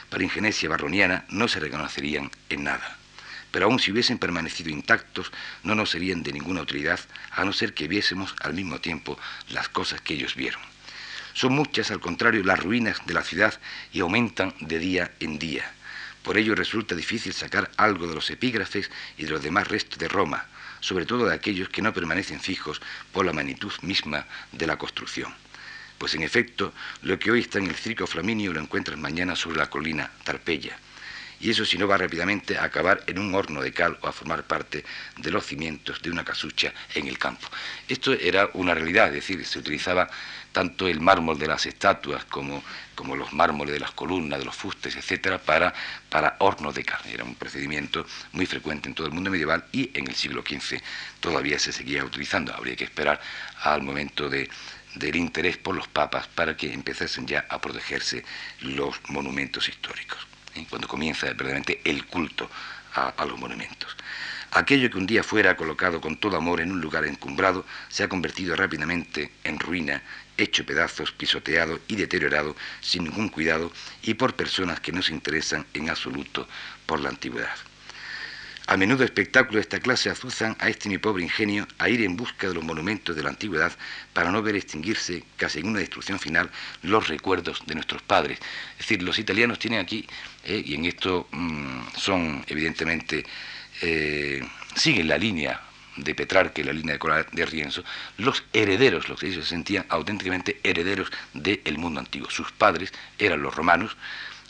paringenesia 0.09 0.71
barroniana 0.71 1.27
no 1.29 1.49
se 1.49 1.61
reconocerían 1.61 2.31
en 2.49 2.65
nada. 2.65 2.97
Pero 3.51 3.67
aun 3.67 3.79
si 3.79 3.93
hubiesen 3.93 4.17
permanecido 4.17 4.71
intactos, 4.71 5.31
no 5.65 5.75
nos 5.75 5.91
serían 5.91 6.23
de 6.23 6.33
ninguna 6.33 6.63
utilidad, 6.63 6.99
a 7.31 7.45
no 7.45 7.53
ser 7.53 7.75
que 7.75 7.89
viésemos 7.89 8.35
al 8.41 8.55
mismo 8.55 8.81
tiempo 8.81 9.19
las 9.51 9.69
cosas 9.69 10.01
que 10.01 10.15
ellos 10.15 10.35
vieron. 10.35 10.63
Son 11.35 11.53
muchas, 11.53 11.91
al 11.91 12.01
contrario, 12.01 12.43
las 12.43 12.59
ruinas 12.59 13.05
de 13.05 13.13
la 13.13 13.23
ciudad 13.23 13.53
y 13.93 14.01
aumentan 14.01 14.55
de 14.61 14.79
día 14.79 15.13
en 15.21 15.39
día. 15.39 15.71
Por 16.23 16.39
ello 16.39 16.55
resulta 16.55 16.95
difícil 16.95 17.35
sacar 17.35 17.71
algo 17.77 18.07
de 18.07 18.15
los 18.15 18.31
epígrafes 18.31 18.91
y 19.19 19.25
de 19.25 19.31
los 19.31 19.43
demás 19.43 19.69
restos 19.69 19.99
de 19.99 20.09
Roma, 20.09 20.47
sobre 20.81 21.07
todo 21.07 21.27
de 21.27 21.35
aquellos 21.35 21.69
que 21.69 21.83
no 21.83 21.93
permanecen 21.93 22.41
fijos 22.41 22.81
por 23.13 23.27
la 23.27 23.33
magnitud 23.33 23.73
misma 23.83 24.27
de 24.53 24.67
la 24.67 24.77
construcción. 24.77 25.35
Pues 25.99 26.15
en 26.15 26.23
efecto, 26.23 26.73
lo 27.03 27.19
que 27.19 27.31
hoy 27.31 27.41
está 27.41 27.59
en 27.59 27.67
el 27.67 27.75
circo 27.75 28.07
Flaminio 28.07 28.53
lo 28.53 28.61
encuentras 28.61 28.99
mañana 28.99 29.35
sobre 29.35 29.59
la 29.59 29.71
colina 29.71 30.11
Tarpeya. 30.25 30.79
Y 31.41 31.51
eso 31.51 31.65
si 31.65 31.79
no 31.79 31.87
va 31.87 31.97
rápidamente 31.97 32.57
a 32.57 32.65
acabar 32.65 33.03
en 33.07 33.19
un 33.19 33.35
horno 33.35 33.61
de 33.61 33.73
cal 33.73 33.99
o 34.01 34.09
a 34.09 34.13
formar 34.13 34.45
parte 34.45 34.85
de 35.17 35.31
los 35.31 35.45
cimientos 35.45 36.01
de 36.03 36.11
una 36.11 36.25
casucha 36.25 36.73
en 36.95 37.09
el 37.09 37.19
campo. 37.19 37.49
Esto 37.89 38.13
era 38.13 38.49
una 38.55 38.75
realidad, 38.75 39.09
es 39.09 39.15
decir, 39.15 39.45
se 39.45 39.59
utilizaba 39.59 40.09
tanto 40.53 40.89
el 40.89 41.01
mármol 41.01 41.39
de 41.39 41.47
las 41.47 41.67
estatuas 41.67 42.25
como, 42.25 42.65
como 42.95 43.15
los 43.15 43.33
mármoles 43.35 43.75
de 43.75 43.81
las 43.81 43.91
columnas, 43.91 44.39
de 44.39 44.47
los 44.47 44.57
fustes, 44.57 44.97
etcétera, 44.97 45.37
para, 45.37 45.75
para 46.09 46.37
hornos 46.39 46.75
de 46.75 46.83
carne. 46.83 47.13
Era 47.13 47.25
un 47.25 47.35
procedimiento 47.35 48.07
muy 48.33 48.47
frecuente 48.47 48.89
en 48.89 48.95
todo 48.95 49.07
el 49.07 49.13
mundo 49.13 49.31
medieval 49.31 49.67
y 49.73 49.91
en 49.93 50.09
el 50.09 50.15
siglo 50.15 50.43
XV 50.43 50.81
todavía 51.21 51.59
se 51.59 51.73
seguía 51.73 52.05
utilizando. 52.05 52.55
Habría 52.55 52.75
que 52.75 52.85
esperar 52.85 53.21
al 53.65 53.83
momento 53.83 54.31
de, 54.31 54.49
del 54.95 55.17
interés 55.17 55.59
por 55.59 55.75
los 55.75 55.89
papas 55.89 56.27
para 56.29 56.57
que 56.57 56.73
empezasen 56.73 57.27
ya 57.27 57.45
a 57.51 57.61
protegerse 57.61 58.25
los 58.61 58.97
monumentos 59.09 59.69
históricos, 59.69 60.27
cuando 60.65 60.89
comienza 60.89 61.27
verdaderamente 61.27 61.81
el 61.85 62.07
culto 62.07 62.51
a, 62.95 63.11
a 63.11 63.27
los 63.27 63.39
monumentos. 63.39 63.95
Aquello 64.53 64.91
que 64.91 64.97
un 64.97 65.07
día 65.07 65.23
fuera 65.23 65.57
colocado 65.57 66.01
con 66.01 66.17
todo 66.17 66.37
amor 66.37 66.61
en 66.61 66.73
un 66.73 66.81
lugar 66.81 67.05
encumbrado 67.05 67.67
se 67.89 68.05
ha 68.05 68.09
convertido 68.09 68.57
rápidamente 68.57 69.33
en 69.45 69.59
ruina, 69.59 70.03
hecho 70.37 70.65
pedazos, 70.65 71.13
pisoteado 71.13 71.81
y 71.89 71.97
deteriorado 71.97 72.57
sin 72.81 73.05
ningún 73.05 73.29
cuidado 73.29 73.71
y 74.03 74.15
por 74.15 74.35
personas 74.35 74.81
que 74.81 74.93
no 74.93 75.03
se 75.03 75.13
interesan 75.13 75.67
en 75.75 75.91
absoluto 75.91 76.49
por 76.87 77.01
la 77.01 77.11
antigüedad. 77.11 77.66
A 78.69 78.77
menudo 78.77 79.05
espectáculos 79.05 79.55
de 79.55 79.61
esta 79.61 79.79
clase 79.79 80.11
azuzan 80.11 80.57
a 80.59 80.69
este 80.69 80.89
mi 80.89 80.99
pobre 80.99 81.23
ingenio 81.23 81.69
a 81.79 81.89
ir 81.89 82.03
en 82.03 82.17
busca 82.17 82.49
de 82.49 82.55
los 82.55 82.65
monumentos 82.65 83.15
de 83.15 83.23
la 83.23 83.29
antigüedad 83.29 83.73
para 84.13 84.33
no 84.33 84.43
ver 84.43 84.57
extinguirse, 84.57 85.23
casi 85.37 85.61
en 85.61 85.69
una 85.69 85.79
destrucción 85.79 86.19
final, 86.19 86.51
los 86.83 87.07
recuerdos 87.07 87.63
de 87.65 87.75
nuestros 87.75 88.03
padres. 88.03 88.41
Es 88.73 88.79
decir, 88.79 89.03
los 89.05 89.21
italianos 89.21 89.61
tienen 89.61 89.79
aquí, 89.79 90.05
eh, 90.43 90.65
y 90.67 90.75
en 90.75 90.85
esto 90.85 91.29
mm, 91.31 91.83
son 91.97 92.45
evidentemente, 92.49 93.25
eh, 93.83 94.43
siguen 94.75 95.07
la 95.07 95.17
línea 95.17 95.61
de 95.97 96.15
Petrarca 96.17 96.61
y 96.61 96.65
la 96.65 96.73
línea 96.73 96.99
de 96.99 97.27
de 97.33 97.47
Rienzo, 97.47 97.85
los 98.19 98.43
herederos, 98.53 99.09
los 99.09 99.21
que 99.21 99.29
ellos 99.29 99.45
se 99.45 99.51
sentían 99.51 99.87
auténticamente 99.89 100.59
herederos 100.65 101.13
del 101.35 101.79
mundo 101.79 102.01
antiguo. 102.01 102.29
Sus 102.31 102.51
padres 102.51 102.93
eran 103.17 103.43
los 103.43 103.55
romanos, 103.55 103.97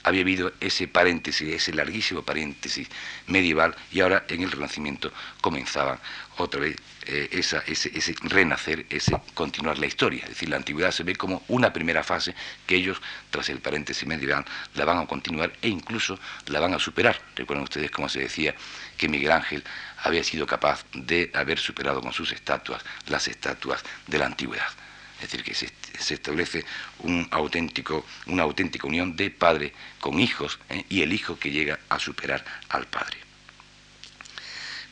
había 0.07 0.20
habido 0.20 0.52
ese 0.61 0.86
paréntesis, 0.86 1.52
ese 1.52 1.74
larguísimo 1.74 2.22
paréntesis 2.22 2.88
medieval, 3.26 3.74
y 3.90 4.00
ahora 4.00 4.24
en 4.28 4.42
el 4.42 4.52
Renacimiento 4.52 5.12
comenzaba 5.40 5.98
otra 6.36 6.61
vez 6.61 6.76
eh, 7.07 7.28
ese, 7.32 7.61
ese, 7.66 8.14
renacer, 8.22 8.86
ese 8.88 9.20
continuar 9.34 9.78
la 9.78 9.86
historia. 9.86 10.22
Es 10.22 10.28
decir, 10.28 10.48
la 10.48 10.59
antigüedad 10.59 10.92
se 10.92 11.02
ve 11.02 11.16
como 11.16 11.42
una 11.48 11.72
primera 11.72 12.04
fase 12.04 12.36
que 12.68 12.76
ellos, 12.76 13.02
tras 13.30 13.48
el 13.48 13.59
paréntesis 13.59 14.07
medieval, 14.07 14.44
la 14.76 14.84
van 14.84 14.98
a 14.98 15.07
continuar 15.07 15.52
e 15.61 15.68
incluso 15.68 16.16
la 16.46 16.61
van 16.61 16.74
a 16.74 16.78
superar. 16.78 17.20
Recuerden 17.34 17.64
ustedes 17.64 17.90
cómo 17.90 18.09
se 18.09 18.20
decía 18.20 18.54
que 18.96 19.09
Miguel 19.09 19.32
Ángel 19.32 19.64
había 20.04 20.22
sido 20.22 20.46
capaz 20.46 20.84
de 20.92 21.32
haber 21.34 21.59
superado 21.59 22.00
con 22.00 22.12
sus 22.12 22.30
estatuas 22.30 22.84
las 23.09 23.26
estatuas 23.26 23.82
de 24.07 24.18
la 24.18 24.26
antigüedad. 24.26 24.86
Es 25.16 25.30
decir, 25.30 25.42
que 25.42 25.54
se, 25.54 26.14
establece 26.14 26.64
una 26.98 27.26
auténtica 27.30 28.86
unión 28.86 29.16
de 29.16 29.30
padre 29.30 29.72
con 30.00 30.20
hijos 30.20 30.58
¿eh? 30.68 30.84
y 30.88 31.02
el 31.02 31.12
hijo 31.12 31.38
que 31.38 31.50
llega 31.50 31.78
a 31.88 31.98
superar 31.98 32.44
al 32.68 32.86
padre. 32.86 33.16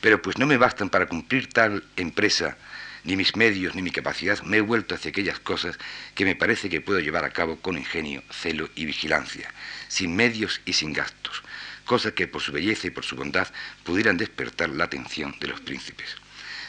Pero 0.01 0.21
pues 0.21 0.37
no 0.37 0.47
me 0.47 0.57
bastan 0.57 0.89
para 0.89 1.07
cumplir 1.07 1.49
tal 1.49 1.83
empresa 1.95 2.57
ni 3.05 3.15
mis 3.15 3.35
medios 3.35 3.75
ni 3.75 3.83
mi 3.83 3.91
capacidad, 3.91 4.41
me 4.41 4.57
he 4.57 4.61
vuelto 4.61 4.95
hacia 4.95 5.09
aquellas 5.09 5.39
cosas 5.39 5.77
que 6.15 6.25
me 6.25 6.35
parece 6.35 6.69
que 6.69 6.81
puedo 6.81 6.99
llevar 6.99 7.23
a 7.23 7.29
cabo 7.29 7.57
con 7.57 7.77
ingenio, 7.77 8.23
celo 8.31 8.67
y 8.75 8.85
vigilancia, 8.85 9.53
sin 9.87 10.15
medios 10.15 10.59
y 10.65 10.73
sin 10.73 10.91
gastos, 10.91 11.43
cosas 11.85 12.13
que 12.13 12.27
por 12.27 12.41
su 12.41 12.51
belleza 12.51 12.87
y 12.87 12.89
por 12.89 13.05
su 13.05 13.15
bondad 13.15 13.47
pudieran 13.83 14.17
despertar 14.17 14.69
la 14.69 14.85
atención 14.85 15.35
de 15.39 15.47
los 15.47 15.61
príncipes. 15.61 16.17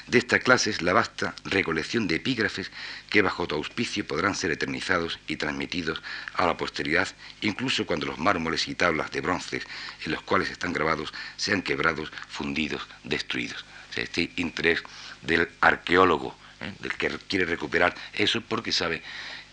De 0.07 0.19
esta 0.19 0.39
clase 0.39 0.71
es 0.71 0.83
la 0.83 0.93
vasta 0.93 1.35
recolección 1.45 2.07
de 2.07 2.17
epígrafes 2.17 2.71
que 3.11 3.23
bajo 3.23 3.49
tu 3.49 3.57
auspicio 3.57 4.07
podrán 4.07 4.37
ser 4.37 4.53
eternizados 4.53 5.19
y 5.27 5.35
transmitidos 5.35 6.01
a 6.35 6.47
la 6.47 6.57
posteridad, 6.57 7.09
incluso 7.41 7.87
cuando 7.87 8.07
los 8.07 8.19
mármoles 8.19 8.69
y 8.69 8.77
tablas 8.77 9.11
de 9.11 9.21
bronce 9.21 9.63
en 10.05 10.13
los 10.13 10.23
cuales 10.23 10.51
están 10.51 10.73
grabados 10.73 11.13
sean 11.37 11.61
quebrados, 11.61 12.13
fundidos, 12.29 12.87
destruidos. 13.03 13.65
este 13.97 14.31
interés 14.37 14.83
del 15.23 15.49
arqueólogo, 15.61 16.37
¿eh? 16.61 16.73
del 16.79 16.93
que 16.95 17.09
quiere 17.29 17.45
recuperar 17.45 17.95
eso 18.13 18.41
porque 18.43 18.71
sabe 18.71 19.03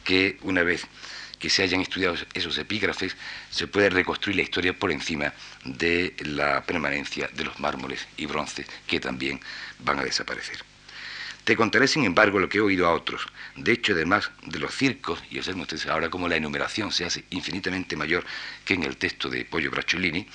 que 0.03 0.37
una 0.41 0.61
vez 0.61 0.85
que 1.43 1.49
se 1.49 1.61
hayan 1.61 1.81
estudiado 1.81 2.15
esos 2.33 2.57
epígrafes, 2.57 3.17
se 3.49 3.67
puede 3.67 3.89
reconstruir 3.89 4.37
la 4.37 4.43
historia 4.43 4.71
por 4.71 4.93
encima 4.93 5.33
de 5.65 6.15
la 6.21 6.63
permanencia 6.63 7.29
de 7.33 7.43
los 7.43 7.59
mármoles 7.59 8.07
y 8.15 8.27
bronces 8.27 8.65
que 8.87 9.01
también 9.01 9.41
van 9.79 9.99
a 9.99 10.05
desaparecer. 10.05 10.63
Te 11.43 11.57
contaré, 11.57 11.89
sin 11.89 12.05
embargo, 12.05 12.39
lo 12.39 12.47
que 12.47 12.59
he 12.59 12.61
oído 12.61 12.87
a 12.87 12.93
otros. 12.93 13.27
De 13.57 13.73
hecho, 13.73 13.91
además 13.91 14.31
de 14.45 14.59
los 14.59 14.73
circos, 14.73 15.21
y 15.29 15.37
observen 15.37 15.63
ustedes 15.63 15.85
ahora 15.87 16.09
cómo 16.09 16.29
la 16.29 16.37
enumeración 16.37 16.93
se 16.93 17.03
hace 17.03 17.25
infinitamente 17.31 17.97
mayor 17.97 18.23
que 18.63 18.75
en 18.75 18.83
el 18.83 18.95
texto 18.95 19.27
de 19.29 19.43
Pollo 19.43 19.69
Bracciolini, 19.69 20.25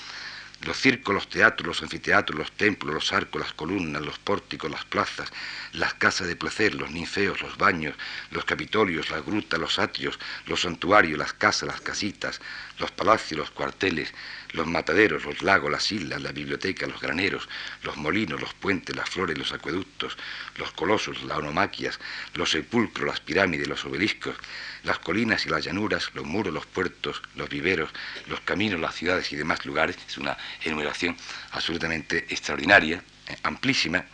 los 0.63 0.77
circos, 0.77 1.15
los 1.15 1.29
teatros, 1.29 1.67
los 1.67 1.83
anfiteatros, 1.83 2.39
los 2.39 2.53
templos, 2.53 2.95
los 2.95 3.13
arcos, 3.13 3.41
las 3.41 3.53
columnas, 3.53 4.03
los 4.03 4.19
pórticos, 4.19 4.71
las 4.71 4.85
plazas, 4.85 5.31
las 5.73 5.95
casas 5.95 6.27
de 6.27 6.37
placer, 6.37 6.75
los 6.75 6.91
ninfeos, 6.91 7.41
los 7.43 7.57
baños, 7.57 7.95
los 8.31 8.45
capitolios, 8.45 9.11
las 9.11 9.25
grutas, 9.25 9.61
los 9.61 9.79
atrios, 9.79 10.19
los 10.47 10.63
santuarios, 10.63 11.19
las 11.19 11.33
casas, 11.33 11.69
las 11.69 11.81
casitas, 11.81 12.41
los 12.79 12.91
palacios, 12.93 13.39
los 13.39 13.51
cuarteles, 13.51 14.13
los 14.53 14.67
mataderos, 14.67 15.25
los 15.25 15.43
lagos, 15.43 15.71
las 15.71 15.91
islas, 15.93 16.23
la 16.23 16.33
biblioteca, 16.33 16.87
los 16.87 17.01
graneros, 17.01 17.49
los 17.83 17.97
molinos, 17.97 18.41
los 18.41 18.55
puentes, 18.55 18.95
las 18.97 19.11
flores, 19.11 19.37
los 19.37 19.53
acueductos, 19.53 20.17
los 20.57 20.73
colosos, 20.73 21.23
las 21.25 21.39
onomaquias, 21.39 21.99
los 22.35 22.51
sepulcros, 22.51 23.07
las 23.07 23.21
pirámides, 23.21 23.69
los 23.69 23.85
obeliscos, 23.85 24.37
las 24.85 24.99
colinas 24.99 25.45
y 25.47 25.51
las 25.51 25.65
llanuras, 25.65 26.11
los 26.15 26.25
muros, 26.25 26.53
los 26.55 26.67
puertos, 26.67 27.23
los 27.35 27.49
viveros, 27.49 27.91
los 28.27 28.41
caminos, 28.41 28.81
las 28.81 28.95
ciudades 28.95 29.33
y 29.33 29.37
demás 29.37 29.67
lugares. 29.67 29.97
Es 30.07 30.19
una 30.19 30.37
enumeración 30.65 31.17
absolutamente 31.53 32.27
extraordinaria, 32.31 33.03
eh, 33.27 33.37
amplísima. 33.43 34.05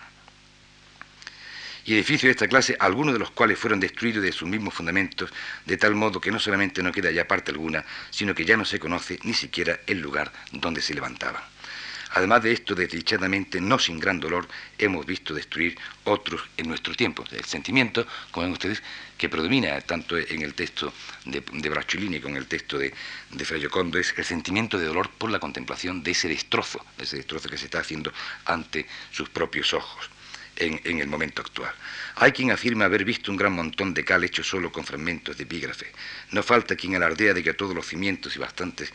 Y 1.85 1.95
edificios 1.95 2.29
de 2.29 2.31
esta 2.31 2.49
clase, 2.49 2.77
algunos 2.81 3.13
de 3.13 3.19
los 3.19 3.31
cuales 3.31 3.59
fueron 3.59 3.81
destruidos 3.81 4.23
de 4.23 4.33
sus 4.33 4.49
mismos 4.49 4.73
fundamentos, 4.73 5.31
de 5.67 5.77
tal 5.77 5.95
modo 5.95 6.21
que 6.21 6.31
no 6.31 6.41
solamente 6.41 6.83
no 6.83 6.93
queda 6.93 7.11
ya 7.11 7.29
parte 7.29 7.51
alguna, 7.51 7.85
sino 8.11 8.35
que 8.35 8.45
ya 8.45 8.57
no 8.57 8.65
se 8.65 8.79
conoce 8.79 9.19
ni 9.23 9.35
siquiera 9.35 9.81
el 9.87 10.01
lugar 10.01 10.33
donde 10.53 10.81
se 10.81 10.95
levantaban. 10.95 11.43
Además 12.15 12.45
de 12.45 12.53
esto, 12.53 12.77
desdichadamente, 12.77 13.61
no 13.61 13.77
sin 13.77 13.99
gran 13.99 14.21
dolor, 14.21 14.47
hemos 14.79 15.05
visto 15.05 15.35
destruir 15.35 15.77
otros 16.05 16.43
en 16.57 16.69
nuestro 16.69 16.95
tiempo. 16.95 17.25
El 17.33 17.45
sentimiento, 17.45 18.07
como 18.31 18.45
ven 18.45 18.53
ustedes, 18.53 18.83
que 19.19 19.29
predomina 19.29 19.81
tanto 19.81 20.17
en 20.17 20.43
el 20.43 20.55
texto 20.55 20.93
de, 21.25 21.41
de 21.41 21.69
Bracciolini 21.69 22.21
como 22.21 22.37
en 22.37 22.43
el 22.43 22.47
texto 22.47 22.79
de, 22.79 22.95
de 23.31 23.45
Fra 23.45 23.59
es 23.59 24.15
el 24.17 24.25
sentimiento 24.25 24.79
de 24.79 24.87
dolor 24.87 25.11
por 25.11 25.29
la 25.31 25.41
contemplación 25.41 26.05
de 26.05 26.13
ese 26.13 26.29
destrozo, 26.29 26.87
de 26.97 27.03
ese 27.03 27.17
destrozo 27.17 27.49
que 27.49 27.59
se 27.59 27.65
está 27.65 27.81
haciendo 27.81 28.13
ante 28.45 28.87
sus 29.11 29.29
propios 29.29 29.75
ojos. 29.75 30.14
En, 30.57 31.01
el 31.01 31.09
momento 31.09 31.43
actual. 31.43 31.73
Hay 32.17 32.31
quien 32.31 32.53
afirma 32.53 32.85
haber 32.85 33.05
visto 33.05 33.33
un 33.33 33.37
gran 33.37 33.53
montón 33.53 33.93
de 33.93 34.05
cal 34.05 34.23
hecho 34.23 34.45
solo 34.45 34.71
con 34.71 34.85
fragmentos 34.85 35.37
de 35.37 35.43
epígrafe. 35.43 35.87
No 36.31 36.45
falta 36.45 36.77
quien 36.77 36.95
alardea 36.95 37.35
de 37.35 37.43
que 37.43 37.55
todos 37.55 37.75
los 37.75 37.87
cimientos 37.87 38.37
y 38.37 38.39
bastantes 38.39 38.93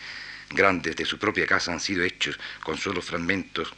grandes 0.49 0.95
de 0.95 1.05
su 1.05 1.17
propia 1.17 1.45
casa 1.45 1.73
han 1.73 1.81
sido 1.81 2.03
hechos 2.03 2.39
con 2.63 2.77
solo 2.77 3.01
fragmentos 3.01 3.73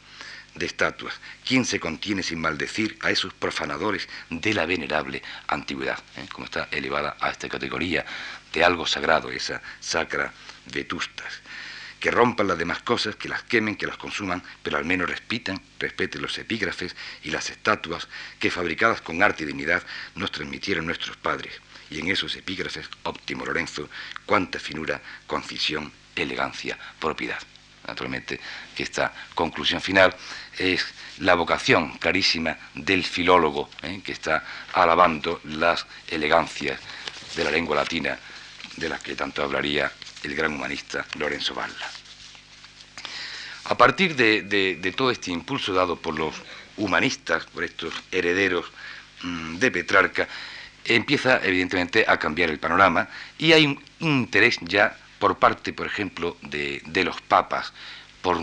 de 0.54 0.66
estatuas. 0.66 1.18
¿Quién 1.44 1.64
se 1.64 1.80
contiene 1.80 2.22
sin 2.22 2.40
maldecir 2.40 2.98
a 3.00 3.10
esos 3.10 3.32
profanadores 3.34 4.08
de 4.30 4.54
la 4.54 4.66
venerable 4.66 5.22
antigüedad? 5.48 5.98
¿Eh? 6.16 6.26
Como 6.30 6.44
está 6.44 6.68
elevada 6.70 7.16
a 7.20 7.30
esta 7.30 7.48
categoría 7.48 8.04
de 8.52 8.64
algo 8.64 8.86
sagrado, 8.86 9.30
esa 9.30 9.62
sacra 9.80 10.32
vetustas. 10.72 11.40
Que 12.02 12.10
rompan 12.10 12.48
las 12.48 12.58
demás 12.58 12.82
cosas, 12.82 13.14
que 13.14 13.28
las 13.28 13.44
quemen, 13.44 13.76
que 13.76 13.86
las 13.86 13.96
consuman, 13.96 14.42
pero 14.60 14.76
al 14.76 14.84
menos 14.84 15.08
respeten, 15.08 15.62
respeten 15.78 16.20
los 16.20 16.36
epígrafes 16.36 16.96
y 17.22 17.30
las 17.30 17.48
estatuas 17.48 18.08
que 18.40 18.50
fabricadas 18.50 19.00
con 19.00 19.22
arte 19.22 19.44
y 19.44 19.46
dignidad 19.46 19.84
nos 20.16 20.32
transmitieron 20.32 20.84
nuestros 20.84 21.16
padres. 21.16 21.54
Y 21.90 22.00
en 22.00 22.08
esos 22.08 22.34
epígrafes, 22.34 22.88
óptimo 23.04 23.46
Lorenzo, 23.46 23.88
cuánta 24.26 24.58
finura, 24.58 25.00
concisión 25.28 25.92
elegancia, 26.16 26.76
propiedad. 26.98 27.38
Naturalmente 27.86 28.40
que 28.74 28.82
esta 28.82 29.12
conclusión 29.36 29.80
final 29.80 30.12
es 30.58 30.84
la 31.18 31.34
vocación 31.34 31.98
clarísima 31.98 32.58
del 32.74 33.04
filólogo 33.04 33.70
¿eh? 33.82 34.00
que 34.04 34.10
está 34.10 34.44
alabando 34.72 35.40
las 35.44 35.86
elegancias 36.08 36.80
de 37.36 37.44
la 37.44 37.52
lengua 37.52 37.76
latina 37.76 38.18
de 38.76 38.88
las 38.88 39.00
que 39.00 39.14
tanto 39.14 39.44
hablaría 39.44 39.92
el 40.22 40.34
gran 40.34 40.54
humanista 40.54 41.04
Lorenzo 41.18 41.54
Valla. 41.54 41.90
A 43.64 43.76
partir 43.76 44.16
de, 44.16 44.94
todo 44.96 45.10
este 45.10 45.30
impulso 45.30 45.72
dado 45.72 45.96
por 45.96 46.18
los 46.18 46.34
humanistas, 46.76 47.46
por 47.46 47.64
estos 47.64 47.94
herederos 48.10 48.66
mm, 49.22 49.56
de 49.56 49.70
Petrarca, 49.70 50.28
empieza 50.84 51.40
evidentemente 51.44 52.04
a 52.08 52.18
cambiar 52.18 52.50
el 52.50 52.58
panorama 52.58 53.08
y 53.38 53.52
hay 53.52 53.66
un 53.66 53.80
interés 54.00 54.58
ya 54.62 54.96
por 55.18 55.38
parte, 55.38 55.72
por 55.72 55.86
ejemplo, 55.86 56.36
de, 56.42 56.82
los 57.04 57.20
papas 57.20 57.72
por, 58.20 58.40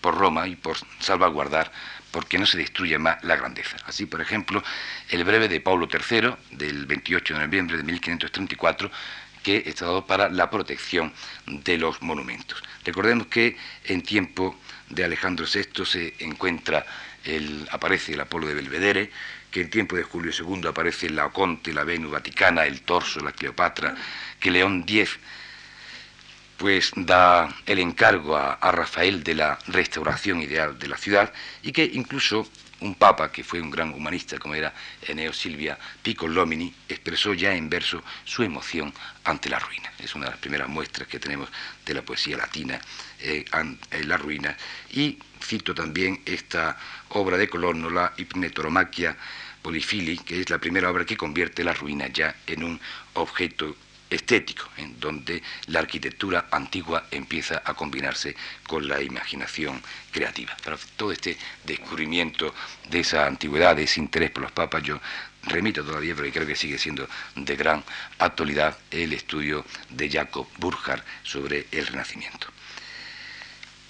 por, 0.00 0.16
Roma 0.16 0.48
y 0.48 0.56
por 0.56 0.76
salvaguardar 0.98 1.70
porque 2.10 2.38
no 2.38 2.46
se 2.46 2.58
destruya 2.58 2.98
más 2.98 3.22
la 3.22 3.36
grandeza. 3.36 3.76
Así, 3.86 4.06
por 4.06 4.20
ejemplo, 4.20 4.62
el 5.10 5.22
breve 5.22 5.48
de 5.48 5.60
Pablo 5.60 5.86
III, 5.86 6.34
del 6.50 6.86
28 6.86 7.34
de 7.34 7.40
noviembre 7.40 7.76
de 7.76 7.82
1534, 7.82 8.90
que 9.46 9.62
está 9.64 9.84
dado 9.84 10.04
para 10.04 10.28
la 10.28 10.50
protección 10.50 11.12
de 11.46 11.78
los 11.78 12.02
monumentos. 12.02 12.60
Recordemos 12.84 13.28
que 13.28 13.56
en 13.84 14.02
tiempo 14.02 14.58
de 14.88 15.04
Alejandro 15.04 15.46
VI 15.46 15.84
se 15.84 16.14
encuentra 16.18 16.84
el, 17.22 17.68
aparece 17.70 18.14
el 18.14 18.20
Apolo 18.20 18.48
de 18.48 18.54
Belvedere, 18.54 19.08
que 19.52 19.60
en 19.60 19.70
tiempo 19.70 19.94
de 19.94 20.02
Julio 20.02 20.32
II 20.36 20.66
aparece 20.66 21.08
la 21.10 21.26
Oconte, 21.26 21.72
la 21.72 21.84
Venus 21.84 22.10
Vaticana, 22.10 22.66
el 22.66 22.80
Torso, 22.80 23.20
la 23.20 23.30
Cleopatra, 23.30 23.94
que 24.40 24.50
León 24.50 24.84
X 24.84 25.10
pues 26.56 26.90
da 26.96 27.48
el 27.66 27.78
encargo 27.78 28.36
a, 28.36 28.54
a, 28.54 28.72
Rafael 28.72 29.22
de 29.22 29.34
la 29.36 29.60
restauración 29.68 30.42
ideal 30.42 30.76
de 30.76 30.88
la 30.88 30.96
ciudad 30.96 31.32
y 31.62 31.70
que 31.70 31.84
incluso 31.84 32.48
un 32.80 32.94
papa, 32.94 33.32
que 33.32 33.42
fue 33.42 33.60
un 33.60 33.70
gran 33.70 33.92
humanista 33.92 34.38
como 34.38 34.54
era 34.54 34.74
Eneo 35.02 35.32
Silvia 35.32 35.78
Piccolomini, 36.02 36.72
expresó 36.88 37.34
ya 37.34 37.54
en 37.54 37.70
verso 37.70 38.02
su 38.24 38.42
emoción 38.42 38.92
ante 39.24 39.48
la 39.48 39.58
ruina. 39.58 39.92
Es 39.98 40.14
una 40.14 40.26
de 40.26 40.32
las 40.32 40.40
primeras 40.40 40.68
muestras 40.68 41.08
que 41.08 41.18
tenemos 41.18 41.48
de 41.84 41.94
la 41.94 42.02
poesía 42.02 42.36
latina 42.36 42.80
eh, 43.20 43.44
en 43.52 44.08
la 44.08 44.16
ruina. 44.16 44.56
Y 44.90 45.18
cito 45.42 45.74
también 45.74 46.20
esta 46.26 46.76
obra 47.10 47.36
de 47.36 47.48
Colonno, 47.48 47.88
la 47.88 48.12
Hipnetoromaquia 48.16 49.16
Polifili, 49.62 50.18
que 50.18 50.40
es 50.40 50.50
la 50.50 50.58
primera 50.58 50.90
obra 50.90 51.04
que 51.04 51.16
convierte 51.16 51.64
la 51.64 51.72
ruina 51.72 52.08
ya 52.08 52.36
en 52.46 52.62
un 52.62 52.80
objeto 53.14 53.76
estético, 54.10 54.68
en 54.76 54.98
donde 55.00 55.42
la 55.66 55.80
arquitectura 55.80 56.46
antigua 56.50 57.06
empieza 57.10 57.62
a 57.64 57.74
combinarse 57.74 58.36
con 58.66 58.86
la 58.86 59.02
imaginación 59.02 59.82
creativa. 60.12 60.56
Pero 60.62 60.78
todo 60.96 61.12
este 61.12 61.36
descubrimiento 61.64 62.54
de 62.88 63.00
esa 63.00 63.26
antigüedad, 63.26 63.76
de 63.76 63.84
ese 63.84 64.00
interés 64.00 64.30
por 64.30 64.42
los 64.42 64.52
papas, 64.52 64.82
yo 64.82 65.00
remito 65.44 65.84
todavía, 65.84 66.14
pero 66.14 66.30
creo 66.32 66.46
que 66.46 66.56
sigue 66.56 66.78
siendo 66.78 67.08
de 67.34 67.56
gran 67.56 67.82
actualidad 68.18 68.76
el 68.90 69.12
estudio 69.12 69.64
de 69.90 70.10
Jacob 70.10 70.46
Burckhardt 70.58 71.04
sobre 71.22 71.66
el 71.70 71.86
Renacimiento. 71.86 72.48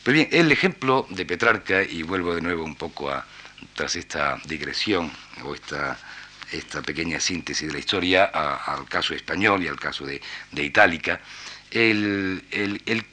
Pues 0.02 0.14
bien, 0.14 0.28
el 0.30 0.52
ejemplo 0.52 1.06
de 1.10 1.26
Petrarca, 1.26 1.82
y 1.82 2.02
vuelvo 2.02 2.34
de 2.34 2.40
nuevo 2.40 2.64
un 2.64 2.76
poco 2.76 3.10
a, 3.10 3.26
tras 3.74 3.96
esta 3.96 4.38
digresión 4.44 5.10
o 5.42 5.54
esta 5.54 5.98
esta 6.52 6.82
pequeña 6.82 7.20
síntesis 7.20 7.66
de 7.66 7.72
la 7.72 7.78
historia 7.78 8.24
al 8.24 8.86
caso 8.88 9.14
español 9.14 9.62
y 9.62 9.68
al 9.68 9.78
caso 9.78 10.06
de, 10.06 10.20
Itálica, 10.52 11.20
el, 11.70 12.42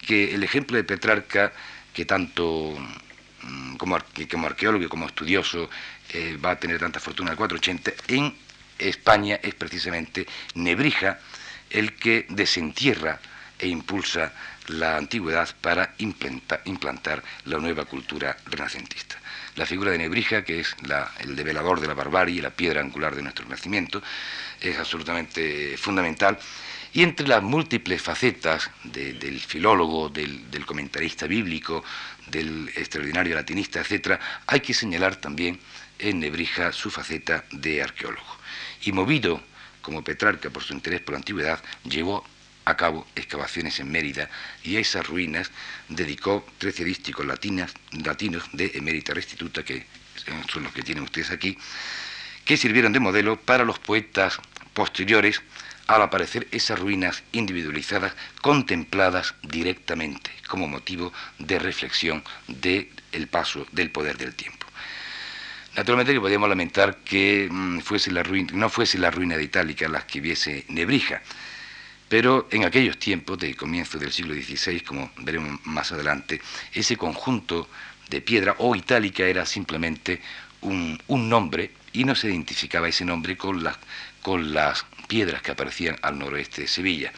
que, 0.05 0.33
el 0.33 0.43
ejemplo 0.43 0.77
de 0.77 0.83
Petrarca, 0.83 1.51
que 1.93 2.05
tanto 2.05 2.77
mm, 3.41 3.75
como, 3.75 3.97
como 4.29 4.47
arqueólogo 4.47 4.85
y 4.85 4.87
como 4.87 5.07
estudioso 5.07 5.69
eh, 6.09 6.37
va 6.43 6.51
a 6.51 6.59
tener 6.59 6.79
tanta 6.79 6.99
fortuna 6.99 7.31
el 7.31 7.37
480, 7.37 8.13
en 8.13 8.35
España 8.79 9.39
es 9.41 9.55
precisamente 9.55 10.27
Nebrija 10.55 11.19
el 11.69 11.93
que 11.95 12.25
desentierra 12.29 13.19
e 13.57 13.67
impulsa 13.67 14.33
la 14.67 14.97
antigüedad 14.97 15.49
para 15.61 15.93
implantar 15.97 17.23
la 17.45 17.57
nueva 17.57 17.85
cultura 17.85 18.37
renacentista 18.45 19.22
la 19.55 19.65
figura 19.65 19.91
de 19.91 19.97
Nebrija, 19.97 20.43
que 20.43 20.59
es 20.59 20.75
el 21.19 21.35
develador 21.35 21.79
de 21.79 21.87
la 21.87 21.93
barbarie, 21.93 22.41
la 22.41 22.49
piedra 22.49 22.81
angular 22.81 23.15
de 23.15 23.21
nuestro 23.21 23.45
nacimiento, 23.47 24.01
es 24.59 24.77
absolutamente 24.77 25.77
fundamental. 25.77 26.37
Y 26.93 27.01
entre 27.01 27.27
las 27.27 27.41
múltiples 27.41 28.01
facetas 28.01 28.69
del 28.83 29.39
filólogo, 29.39 30.09
del, 30.09 30.65
comentarista 30.65 31.25
bíblico, 31.25 31.83
del 32.27 32.69
extraordinario 32.75 33.35
latinista, 33.35 33.81
etc., 33.81 34.19
hay 34.45 34.59
que 34.59 34.73
señalar 34.73 35.15
también 35.15 35.59
en 35.97 36.19
Nebrija 36.19 36.71
su 36.71 36.91
faceta 36.91 37.45
de 37.51 37.81
arqueólogo. 37.81 38.37
Y 38.83 38.91
movido, 38.91 39.41
como 39.81 40.03
Petrarca, 40.03 40.51
por 40.51 40.63
su 40.63 40.73
interés 40.73 41.01
por 41.01 41.13
la 41.13 41.17
antigüedad, 41.17 41.63
llevó 41.83 42.23
a 42.65 42.75
cabo 42.77 43.05
excavaciones 43.15 43.79
en 43.79 43.91
Mérida 43.91 44.29
y 44.63 44.77
a 44.77 44.79
esas 44.79 45.07
ruinas 45.07 45.51
dedicó 45.89 46.45
13 46.59 46.85
dísticos 46.85 47.25
latinos 47.25 47.73
de 48.53 48.71
emérita 48.75 49.13
restituta, 49.13 49.63
que 49.63 49.85
son 50.51 50.63
los 50.63 50.73
que 50.73 50.83
tienen 50.83 51.03
ustedes 51.03 51.31
aquí, 51.31 51.57
que 52.45 52.57
sirvieron 52.57 52.93
de 52.93 52.99
modelo 52.99 53.39
para 53.39 53.65
los 53.65 53.79
poetas 53.79 54.39
posteriores 54.73 55.41
al 55.87 56.01
aparecer 56.01 56.47
esas 56.51 56.79
ruinas 56.79 57.23
individualizadas 57.31 58.13
contempladas 58.41 59.35
directamente 59.43 60.31
como 60.47 60.67
motivo 60.67 61.11
de 61.39 61.59
reflexión 61.59 62.23
del 62.47 63.27
paso 63.29 63.67
del 63.71 63.91
poder 63.91 64.17
del 64.17 64.33
tiempo. 64.33 64.65
Naturalmente 65.75 66.13
que 66.13 66.19
podríamos 66.19 66.49
lamentar 66.49 66.97
que 66.97 67.47
mm, 67.49 67.79
fuese 67.79 68.11
la 68.11 68.23
ruina, 68.23 68.51
no 68.53 68.69
fuese 68.69 68.97
la 68.99 69.09
ruina 69.09 69.35
de 69.35 69.43
Itálica 69.43 69.87
las 69.89 70.05
que 70.05 70.21
viese 70.21 70.65
Nebrija, 70.69 71.21
pero 72.13 72.47
en 72.51 72.63
aquellos 72.63 72.99
tiempos, 72.99 73.39
de 73.39 73.55
comienzo 73.55 73.97
del 73.97 74.11
siglo 74.11 74.35
XVI, 74.35 74.81
como 74.81 75.11
veremos 75.17 75.59
más 75.65 75.91
adelante, 75.93 76.39
ese 76.71 76.95
conjunto 76.95 77.67
de 78.07 78.21
piedra 78.21 78.53
o 78.59 78.75
itálica 78.75 79.23
era 79.23 79.47
simplemente 79.47 80.21
un, 80.61 80.99
nombre 81.07 81.71
y 81.91 82.03
no 82.03 82.13
se 82.13 82.27
identificaba 82.27 82.87
ese 82.87 83.03
nombre 83.03 83.35
con 83.35 83.63
las, 83.63 83.79
con 84.21 84.53
las 84.53 84.85
piedras 85.07 85.41
que 85.41 85.53
aparecían 85.53 85.95
al 86.03 86.19
noroeste 86.19 86.61
de 86.61 86.67
Sevilla. 86.67 87.11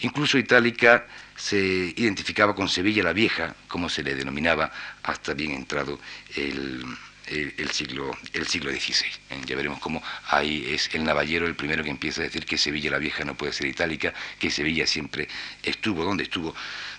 Incluso 0.00 0.38
itálica 0.38 1.06
se 1.36 1.92
identificaba 1.94 2.54
con 2.54 2.70
Sevilla 2.70 3.02
la 3.02 3.12
Vieja, 3.12 3.54
como 3.68 3.90
se 3.90 4.02
le 4.02 4.14
denominaba 4.14 4.72
hasta 5.02 5.34
bien 5.34 5.50
entrado 5.50 6.00
el, 6.34 6.82
el, 7.26 7.70
siglo, 7.70 8.16
el 8.32 8.46
siglo 8.46 8.70
XVI. 8.70 9.06
¿eh? 9.30 9.40
Ya 9.46 9.56
veremos 9.56 9.78
cómo 9.80 10.02
ahí 10.28 10.64
es 10.68 10.90
el 10.94 11.04
Navallero 11.04 11.46
el 11.46 11.54
primero 11.54 11.82
que 11.82 11.90
empieza 11.90 12.20
a 12.20 12.24
decir 12.24 12.44
que 12.44 12.58
Sevilla 12.58 12.90
la 12.90 12.98
Vieja 12.98 13.24
no 13.24 13.34
puede 13.34 13.52
ser 13.52 13.66
itálica, 13.66 14.12
que 14.38 14.50
Sevilla 14.50 14.86
siempre 14.86 15.28
estuvo 15.62 16.04
donde 16.04 16.24
estuvo. 16.24 16.54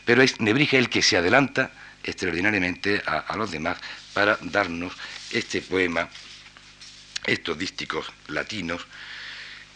Pero 0.06 0.22
es 0.22 0.40
Nebrija 0.40 0.78
el 0.78 0.90
que 0.90 1.02
se 1.02 1.18
adelanta 1.18 1.72
extraordinariamente 2.04 3.02
a, 3.06 3.36
los 3.36 3.52
demás 3.52 3.78
para 4.14 4.38
darnos 4.42 4.94
este 5.32 5.62
poema, 5.62 6.08
estos 7.26 7.58
dísticos 7.58 8.12
latinos, 8.28 8.86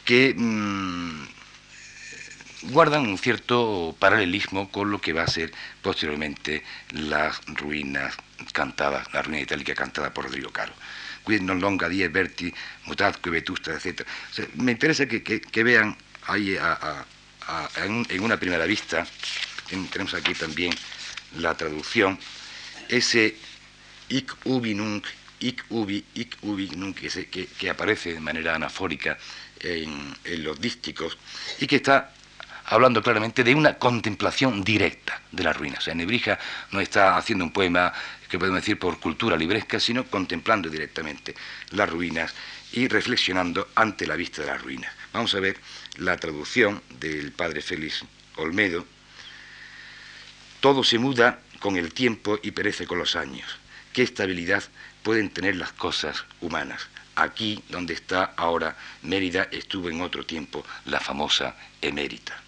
que 0.06 0.34
mm, 0.36 1.28
guardan 2.72 3.08
un 3.08 3.18
cierto 3.18 3.96
paralelismo 3.98 4.70
con 4.72 4.92
lo 4.92 5.02
que 5.02 5.14
va 5.14 5.24
a 5.24 5.28
ser 5.28 5.52
posteriormente 5.82 6.64
las 6.92 7.42
ruinas 7.48 8.16
cantada, 8.52 9.06
la 9.14 9.22
ruina 9.22 9.42
itálica 9.42 9.74
cantada 9.76 10.14
por 10.14 10.26
Rodrigo 10.26 10.52
Caro. 10.52 10.74
Quid 11.24 11.42
non 11.42 11.60
longa 11.60 11.88
die 11.88 12.08
verti, 12.10 12.54
mutatque 12.86 13.30
vetusta, 13.30 13.74
etc. 13.74 14.06
me 14.56 14.72
interesa 14.72 15.06
que, 15.06 15.64
vean 15.64 15.96
ahí 16.28 16.58
en, 17.76 18.22
una 18.22 18.38
primera 18.38 18.66
vista, 18.66 19.06
tenemos 19.92 20.14
aquí 20.14 20.34
también 20.34 20.74
la 21.38 21.56
traducción, 21.56 22.18
ese 22.88 23.36
ic 24.10 24.36
ubi 24.46 24.74
nunc, 24.74 25.06
ic 25.40 25.66
ubi, 25.70 26.04
ic 26.16 26.38
ubi 26.42 26.70
nunc, 26.76 26.98
que, 26.98 27.48
que, 27.48 27.70
aparece 27.70 28.14
de 28.14 28.20
manera 28.20 28.56
anafórica 28.56 29.18
en, 29.60 30.16
en 30.24 30.44
los 30.44 30.60
dísticos 30.60 31.18
y 31.60 31.68
que 31.68 31.78
está 31.78 32.14
hablando 32.70 33.02
claramente 33.02 33.44
de 33.44 33.56
una 33.56 33.76
contemplación 33.76 34.64
directa 34.64 35.22
de 35.32 35.44
las 35.44 35.58
ruinas. 35.58 35.80
O 35.80 35.82
sea, 35.82 35.96
Nebrija 35.96 36.40
no 36.72 36.80
está 36.80 37.18
haciendo 37.18 37.44
un 37.44 37.52
poema 37.52 37.92
que 38.30 38.38
podemos 38.38 38.62
decir 38.62 38.78
por 38.78 39.00
cultura 39.00 39.36
libresca, 39.36 39.80
sino 39.80 40.06
contemplando 40.06 40.70
directamente 40.70 41.36
las 41.72 41.90
ruinas 41.90 42.34
y 42.72 42.88
reflexionando 42.88 43.68
ante 43.76 44.06
la 44.06 44.16
vista 44.16 44.44
de 44.44 44.50
las 44.50 44.62
ruinas. 44.62 44.94
Vamos 45.12 45.34
a 45.34 45.40
ver 45.40 45.58
la 45.98 46.16
traducción 46.18 46.82
del 47.00 47.32
padre 47.32 47.62
Félix 47.62 48.06
Olmedo. 48.36 48.86
Todo 50.60 50.84
se 50.84 51.00
muda 51.00 51.40
con 51.60 51.76
el 51.76 51.94
tiempo 51.94 52.40
y 52.42 52.52
perece 52.52 52.86
con 52.86 53.00
los 53.00 53.16
años. 53.16 53.58
¿Qué 53.92 54.04
estabilidad 54.04 54.64
pueden 55.02 55.32
tener 55.32 55.56
las 55.56 55.74
cosas 55.74 56.26
humanas? 56.40 56.88
Aquí, 57.16 57.64
donde 57.70 57.96
está 57.96 58.34
ahora 58.38 58.78
Mérida, 59.02 59.48
estuvo 59.52 59.90
en 59.90 60.02
otro 60.02 60.26
tiempo 60.26 60.64
la 60.86 61.00
famosa 61.00 61.56
emérita 61.82 62.44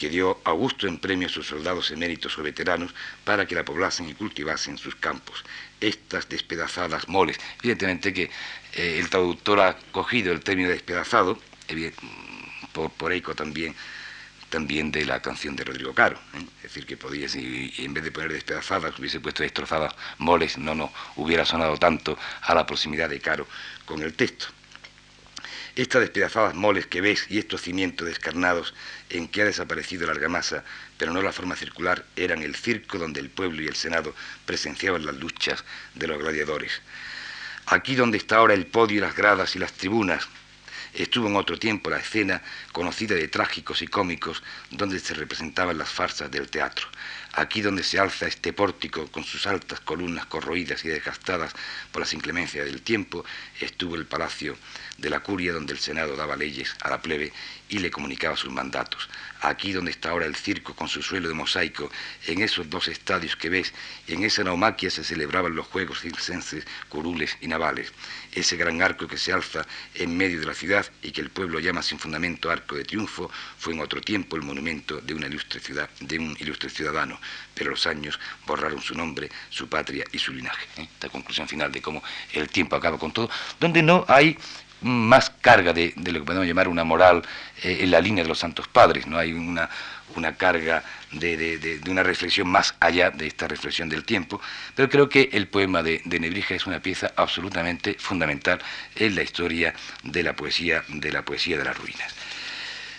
que 0.00 0.08
dio 0.08 0.40
Augusto 0.44 0.88
en 0.88 0.96
premio 0.96 1.28
a 1.28 1.30
sus 1.30 1.46
soldados 1.46 1.90
eméritos 1.90 2.38
o 2.38 2.42
veteranos 2.42 2.94
para 3.22 3.44
que 3.44 3.54
la 3.54 3.66
poblasen 3.66 4.08
y 4.08 4.14
cultivasen 4.14 4.78
sus 4.78 4.96
campos. 4.96 5.44
Estas 5.78 6.26
despedazadas 6.26 7.06
moles. 7.06 7.38
Evidentemente 7.58 8.14
que 8.14 8.30
eh, 8.72 8.96
el 8.98 9.10
traductor 9.10 9.60
ha 9.60 9.76
cogido 9.92 10.32
el 10.32 10.40
término 10.40 10.70
despedazado, 10.70 11.38
por, 12.72 12.90
por 12.92 13.12
eco 13.12 13.34
también, 13.34 13.76
también 14.48 14.90
de 14.90 15.04
la 15.04 15.20
canción 15.20 15.54
de 15.54 15.64
Rodrigo 15.64 15.92
Caro. 15.92 16.18
¿eh? 16.32 16.46
Es 16.56 16.62
decir, 16.62 16.86
que 16.86 16.96
podía, 16.96 17.28
si 17.28 17.70
en 17.76 17.92
vez 17.92 18.02
de 18.02 18.10
poner 18.10 18.32
despedazadas, 18.32 18.98
hubiese 18.98 19.20
puesto 19.20 19.42
destrozadas 19.42 19.94
moles, 20.16 20.56
no 20.56 20.74
no 20.74 20.90
hubiera 21.16 21.44
sonado 21.44 21.76
tanto 21.76 22.18
a 22.40 22.54
la 22.54 22.64
proximidad 22.64 23.10
de 23.10 23.20
Caro 23.20 23.46
con 23.84 24.00
el 24.00 24.14
texto. 24.14 24.46
Estas 25.80 26.02
despedazadas 26.02 26.54
moles 26.54 26.86
que 26.86 27.00
ves 27.00 27.24
y 27.30 27.38
estos 27.38 27.62
cimientos 27.62 28.06
descarnados 28.06 28.74
en 29.08 29.28
que 29.28 29.40
ha 29.40 29.46
desaparecido 29.46 30.04
la 30.04 30.12
argamasa, 30.12 30.62
pero 30.98 31.10
no 31.10 31.22
la 31.22 31.32
forma 31.32 31.56
circular, 31.56 32.04
eran 32.16 32.42
el 32.42 32.54
circo 32.54 32.98
donde 32.98 33.18
el 33.18 33.30
pueblo 33.30 33.62
y 33.62 33.66
el 33.66 33.74
Senado 33.74 34.14
presenciaban 34.44 35.06
las 35.06 35.16
luchas 35.16 35.64
de 35.94 36.06
los 36.06 36.18
gladiadores. 36.18 36.82
Aquí 37.64 37.94
donde 37.94 38.18
está 38.18 38.36
ahora 38.36 38.52
el 38.52 38.66
podio, 38.66 39.00
las 39.00 39.16
gradas 39.16 39.56
y 39.56 39.58
las 39.58 39.72
tribunas, 39.72 40.28
estuvo 40.94 41.28
en 41.28 41.36
otro 41.36 41.58
tiempo 41.58 41.90
la 41.90 41.98
escena 41.98 42.42
conocida 42.72 43.14
de 43.14 43.28
trágicos 43.28 43.82
y 43.82 43.88
cómicos 43.88 44.42
donde 44.70 44.98
se 44.98 45.14
representaban 45.14 45.78
las 45.78 45.88
farsas 45.88 46.30
del 46.30 46.48
teatro. 46.48 46.86
aquí 47.32 47.60
donde 47.60 47.84
se 47.84 47.98
alza 47.98 48.26
este 48.26 48.52
pórtico 48.52 49.06
con 49.06 49.24
sus 49.24 49.46
altas 49.46 49.80
columnas 49.80 50.26
corroídas 50.26 50.84
y 50.84 50.88
desgastadas 50.88 51.52
por 51.92 52.00
las 52.00 52.12
inclemencias 52.12 52.64
del 52.64 52.82
tiempo, 52.82 53.24
estuvo 53.60 53.94
el 53.94 54.06
palacio 54.06 54.56
de 54.98 55.10
la 55.10 55.20
curia 55.20 55.52
donde 55.52 55.72
el 55.72 55.78
Senado 55.78 56.16
daba 56.16 56.36
leyes 56.36 56.74
a 56.82 56.90
la 56.90 57.00
plebe 57.00 57.32
y 57.68 57.78
le 57.78 57.90
comunicaba 57.90 58.36
sus 58.36 58.52
mandatos. 58.52 59.08
Aquí 59.42 59.72
donde 59.72 59.90
está 59.90 60.10
ahora 60.10 60.26
el 60.26 60.36
circo 60.36 60.74
con 60.74 60.88
su 60.88 61.02
suelo 61.02 61.28
de 61.28 61.34
mosaico, 61.34 61.90
en 62.26 62.42
esos 62.42 62.68
dos 62.68 62.88
estadios 62.88 63.36
que 63.36 63.48
ves, 63.48 63.72
en 64.06 64.22
esa 64.22 64.44
naumaquia 64.44 64.90
se 64.90 65.02
celebraban 65.02 65.54
los 65.54 65.66
juegos 65.66 66.00
circenses, 66.00 66.66
curules 66.88 67.36
y 67.40 67.48
navales. 67.48 67.92
Ese 68.32 68.56
gran 68.56 68.82
arco 68.82 69.08
que 69.08 69.16
se 69.16 69.32
alza 69.32 69.66
en 69.94 70.16
medio 70.16 70.40
de 70.40 70.46
la 70.46 70.54
ciudad 70.54 70.86
y 71.02 71.10
que 71.10 71.20
el 71.20 71.30
pueblo 71.30 71.58
llama 71.58 71.82
sin 71.82 71.98
fundamento 71.98 72.50
arco 72.50 72.76
de 72.76 72.84
triunfo, 72.84 73.30
fue 73.58 73.72
en 73.72 73.80
otro 73.80 74.00
tiempo 74.00 74.36
el 74.36 74.42
monumento 74.42 75.00
de 75.00 75.14
una 75.14 75.26
ilustre 75.26 75.60
ciudad, 75.60 75.88
de 76.00 76.18
un 76.18 76.36
ilustre 76.38 76.70
ciudadano, 76.70 77.18
pero 77.54 77.70
los 77.70 77.86
años 77.86 78.20
borraron 78.46 78.80
su 78.80 78.94
nombre, 78.94 79.30
su 79.48 79.68
patria 79.68 80.04
y 80.12 80.18
su 80.18 80.32
linaje. 80.32 80.66
¿eh? 80.76 80.88
Esta 80.92 81.08
conclusión 81.08 81.48
final 81.48 81.72
de 81.72 81.80
cómo 81.80 82.02
el 82.32 82.48
tiempo 82.48 82.76
acaba 82.76 82.98
con 82.98 83.12
todo, 83.12 83.30
donde 83.58 83.82
no 83.82 84.04
hay 84.06 84.36
más 84.82 85.30
carga 85.30 85.72
de, 85.72 85.92
lo 85.96 86.20
que 86.20 86.26
podemos 86.26 86.46
llamar 86.46 86.68
una 86.68 86.84
moral 86.84 87.22
eh, 87.62 87.78
en 87.80 87.90
la 87.90 88.00
línea 88.00 88.24
de 88.24 88.28
los 88.28 88.38
santos 88.38 88.68
padres, 88.68 89.06
no 89.06 89.18
hay 89.18 89.32
una, 89.32 89.68
una 90.16 90.36
carga 90.36 90.82
de, 91.12 91.36
de, 91.58 91.90
una 91.90 92.02
reflexión 92.02 92.48
más 92.48 92.74
allá 92.80 93.10
de 93.10 93.26
esta 93.26 93.48
reflexión 93.48 93.88
del 93.88 94.04
tiempo, 94.04 94.40
pero 94.74 94.88
creo 94.88 95.08
que 95.08 95.30
el 95.32 95.48
poema 95.48 95.82
de, 95.82 96.02
Nebrija 96.04 96.54
es 96.54 96.66
una 96.66 96.80
pieza 96.80 97.12
absolutamente 97.16 97.96
fundamental 97.98 98.60
en 98.96 99.14
la 99.14 99.22
historia 99.22 99.74
de 100.02 100.22
la 100.22 100.34
poesía 100.34 100.84
de 100.88 101.12
la 101.12 101.22
poesía 101.22 101.58
de 101.58 101.64
las 101.64 101.76
ruinas. 101.76 102.14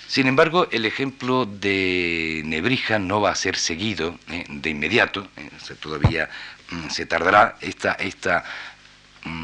Sin 0.07 0.27
embargo, 0.27 0.67
el 0.71 0.85
ejemplo 0.85 1.45
de 1.45 2.41
Nebrija 2.43 2.99
no 2.99 3.21
va 3.21 3.31
a 3.31 3.35
ser 3.35 3.55
seguido 3.55 4.19
eh, 4.29 4.43
de 4.49 4.69
inmediato, 4.69 5.29
eh, 5.37 5.49
todavía 5.79 6.29
mm, 6.69 6.89
se 6.89 7.05
tardará 7.05 7.55
esta, 7.61 7.93
esta 7.93 8.43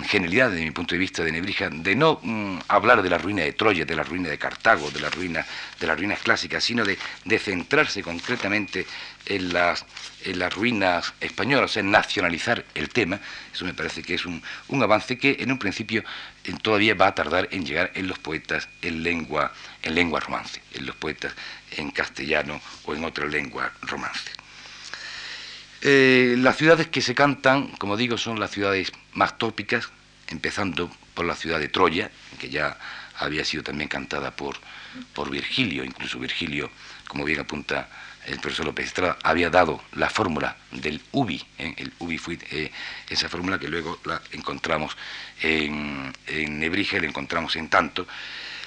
genialidad, 0.07 0.49
desde 0.49 0.65
mi 0.65 0.71
punto 0.71 0.95
de 0.95 0.99
vista, 0.99 1.23
de 1.23 1.31
Nebrija, 1.31 1.69
de 1.69 1.95
no 1.95 2.19
mm, 2.21 2.59
hablar 2.67 3.03
de 3.03 3.09
la 3.09 3.17
ruina 3.17 3.43
de 3.43 3.53
Troya, 3.53 3.85
de 3.85 3.95
la 3.95 4.03
ruina 4.03 4.29
de 4.29 4.37
Cartago, 4.37 4.89
de 4.89 4.99
la 4.99 5.09
ruina, 5.09 5.45
de 5.79 5.87
las 5.87 5.97
ruinas 5.97 6.19
clásicas, 6.19 6.63
sino 6.63 6.83
de, 6.83 6.97
centrarse 7.39 8.01
concretamente 8.01 8.87
en 9.25 9.53
las, 9.53 9.85
en 10.23 10.39
las 10.39 10.53
ruinas 10.53 11.13
españolas, 11.19 11.77
en 11.77 11.91
nacionalizar 11.91 12.65
el 12.73 12.89
tema. 12.89 13.19
Eso 13.53 13.65
me 13.65 13.73
parece 13.73 14.01
que 14.01 14.15
es 14.15 14.25
un, 14.25 14.41
avance 14.81 15.17
que 15.17 15.37
en 15.39 15.51
un 15.51 15.59
principio 15.59 16.03
todavía 16.61 16.95
va 16.95 17.07
a 17.07 17.15
tardar 17.15 17.47
en 17.51 17.65
llegar 17.65 17.91
en 17.93 18.07
los 18.07 18.17
poetas 18.17 18.67
en 18.81 19.03
lengua, 19.03 19.51
en 19.83 19.93
lengua 19.93 20.19
romance, 20.19 20.61
en 20.73 20.85
los 20.85 20.95
poetas 20.95 21.33
en 21.75 21.91
castellano 21.91 22.61
o 22.85 22.95
en 22.95 23.03
otra 23.03 23.25
lengua 23.25 23.71
romance. 23.81 24.46
Eh, 25.81 26.35
las 26.39 26.57
ciudades 26.57 26.87
que 26.87 27.01
se 27.01 27.13
cantan, 27.13 27.67
como 27.77 27.97
digo, 27.97 28.17
son 28.17 28.39
las 28.39 28.51
ciudades 28.51 28.91
más 29.13 29.37
tópicas, 29.37 29.89
empezando 30.27 30.91
por 31.13 31.25
la 31.25 31.35
ciudad 31.35 31.59
de 31.59 31.69
Troya, 31.69 32.09
que 32.39 32.49
ya 32.49 32.77
había 33.17 33.45
sido 33.45 33.63
también 33.63 33.87
cantada 33.87 34.31
por, 34.31 34.57
por 35.13 35.29
Virgilio, 35.29 35.83
incluso 35.83 36.19
Virgilio, 36.19 36.69
como 37.07 37.23
bien 37.25 37.39
apunta 37.39 37.89
el 38.25 38.39
profesor 38.39 38.65
López 38.65 38.87
Estrada, 38.87 39.17
había 39.23 39.49
dado 39.49 39.81
la 39.93 40.09
fórmula 40.09 40.57
del 40.71 41.01
UBI, 41.11 41.45
¿eh? 41.59 41.73
el 41.77 41.93
UBI 41.99 42.17
fue 42.17 42.37
eh, 42.51 42.71
esa 43.09 43.29
fórmula 43.29 43.57
que 43.57 43.69
luego 43.69 43.99
la 44.03 44.21
encontramos 44.33 44.97
en, 45.41 46.13
en 46.27 46.59
la 46.59 47.07
encontramos 47.07 47.55
en 47.55 47.69
tanto. 47.69 48.05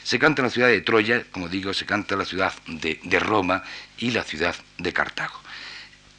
Se 0.03 0.19
canta 0.19 0.41
en 0.41 0.47
la 0.47 0.51
ciudad 0.51 0.69
de 0.69 0.81
Troya, 0.81 1.25
como 1.31 1.49
digo, 1.49 1.75
se 1.75 1.85
canta 1.85 2.15
en 2.15 2.21
la 2.21 2.25
ciudad 2.25 2.55
de 2.67 3.21
Roma 3.21 3.63
y 3.99 4.13
la 4.13 4.23
ciudad 4.23 4.57
de 4.79 4.93
Cartago. 4.95 5.41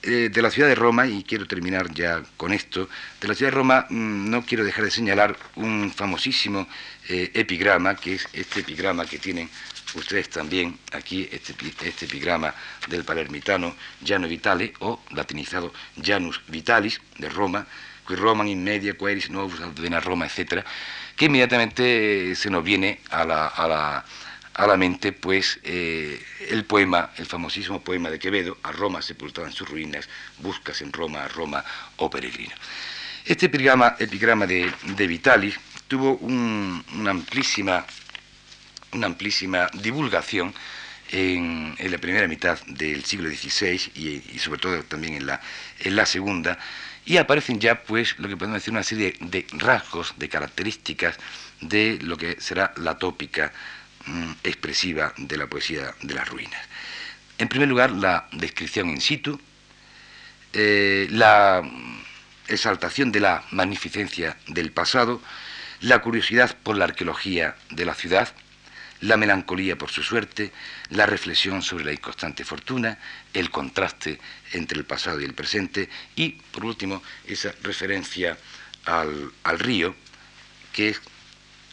Eh, 0.04 0.30
de 0.34 0.42
la 0.42 0.50
ciudad 0.50 0.68
de 0.68 0.74
Roma, 0.74 1.06
y 1.06 1.24
quiero 1.24 1.46
terminar 1.46 1.94
ya 1.94 2.24
con 2.36 2.54
esto, 2.54 2.90
de 3.20 3.28
la 3.28 3.36
ciudad 3.36 3.52
de 3.52 3.58
Roma 3.58 3.86
mm, 3.88 4.32
no 4.32 4.44
quiero 4.44 4.64
dejar 4.64 4.86
de 4.86 4.90
señalar 4.90 5.38
un 5.56 5.94
famosísimo 5.96 6.68
eh, 7.08 7.30
epigrama, 7.36 7.96
que 7.96 8.16
es 8.16 8.28
este 8.34 8.62
epigrama 8.62 9.06
que 9.06 9.20
tienen 9.20 9.48
ustedes 9.94 10.28
también 10.30 10.80
aquí, 10.92 11.30
este, 11.32 11.54
este 11.86 12.06
epigrama 12.06 12.52
del 12.88 13.04
palermitano 13.04 13.76
Jano 14.04 14.28
Vitale, 14.28 14.74
o 14.80 15.04
latinizado 15.12 15.72
Janus 16.04 16.42
Vitalis, 16.48 17.00
de 17.20 17.30
Roma, 17.30 17.68
qui 18.08 18.16
Roman 18.16 18.48
in 18.48 18.64
media 18.64 18.98
queris 18.98 19.30
novus 19.30 19.62
ad 19.62 19.78
Roma, 20.02 20.26
etc., 20.26 20.66
que 21.16 21.26
inmediatamente 21.26 22.34
se 22.36 22.50
nos 22.50 22.64
viene 22.64 23.02
a 23.12 23.24
la 23.24 24.04
mente 24.78 25.12
pues 25.12 25.60
eh, 25.64 26.22
el 26.50 26.66
poema, 26.66 27.12
el 27.18 27.26
famosísimo 27.26 27.82
poema 27.82 28.10
de 28.10 28.20
Quevedo, 28.20 28.58
a 28.64 28.72
Roma 28.72 29.02
sepultada 29.02 29.48
en 29.48 29.54
sus 29.54 29.70
ruinas, 29.70 30.08
buscas 30.40 30.82
en 30.82 30.92
Roma 30.92 31.24
a 31.24 31.28
Roma, 31.28 31.64
oh 31.98 32.10
peregrino. 32.10 32.56
Este 33.26 33.46
epigrama, 33.46 33.96
de, 34.00 34.72
de 34.84 35.08
Vitalis 35.08 35.60
tuvo 35.88 36.16
una, 36.18 37.12
amplísima, 37.12 37.86
una 38.94 39.08
amplísima 39.08 39.70
divulgación 39.74 40.54
en, 41.12 41.76
la 41.80 41.98
primera 41.98 42.28
mitad 42.28 42.60
del 42.66 43.04
siglo 43.06 43.30
XVI 43.30 43.92
y, 43.96 44.40
sobre 44.40 44.60
todo 44.60 44.84
también 44.84 45.16
en 45.16 45.26
la, 45.28 45.42
en 45.80 45.96
la 45.96 46.06
segunda, 46.06 46.58
y 47.06 47.18
aparecen 47.18 47.60
ya 47.60 47.84
pues 47.84 48.18
lo 48.20 48.28
que 48.28 48.38
podemos 48.38 48.60
decir 48.60 48.72
una 48.72 48.84
serie 48.84 49.16
de 49.20 49.46
rasgos, 49.54 50.14
de 50.18 50.30
características 50.30 51.18
de 51.60 52.00
lo 52.02 52.18
que 52.18 52.40
será 52.40 52.74
la 52.78 52.98
tópica 52.98 53.52
expresiva 54.44 55.14
de 55.18 55.38
la 55.38 55.48
poesía 55.48 55.94
de 56.02 56.14
las 56.14 56.28
ruinas. 56.28 56.62
En 57.38 57.48
primer 57.48 57.68
lugar, 57.68 57.92
la 57.92 58.28
descripción 58.32 58.90
in 58.90 59.02
situ, 59.02 59.40
eh, 60.54 61.08
la 61.10 61.64
exaltación 62.48 63.12
de 63.12 63.20
la 63.20 63.44
magnificencia 63.52 64.38
del 64.48 64.72
pasado, 64.72 65.22
la 65.80 66.00
curiosidad 66.00 66.56
por 66.62 66.78
la 66.78 66.86
arqueología 66.86 67.56
de 67.72 67.86
la 67.86 67.96
ciudad, 67.96 68.30
la 69.02 69.18
melancolía 69.18 69.78
por 69.78 69.90
su 69.90 70.04
suerte, 70.04 70.52
la 70.90 71.06
reflexión 71.06 71.64
sobre 71.64 71.86
la 71.86 71.94
inconstante 71.94 72.46
fortuna, 72.46 73.00
el 73.34 73.50
contraste 73.50 74.20
entre 74.54 74.78
el 74.78 74.86
pasado 74.86 75.20
y 75.20 75.26
el 75.26 75.34
presente 75.34 75.90
y, 76.16 76.30
por 76.52 76.66
último, 76.66 77.02
esa 77.26 77.52
referencia 77.64 78.38
al, 78.86 79.60
río, 79.60 79.96
que 80.74 80.90
es, 80.90 81.02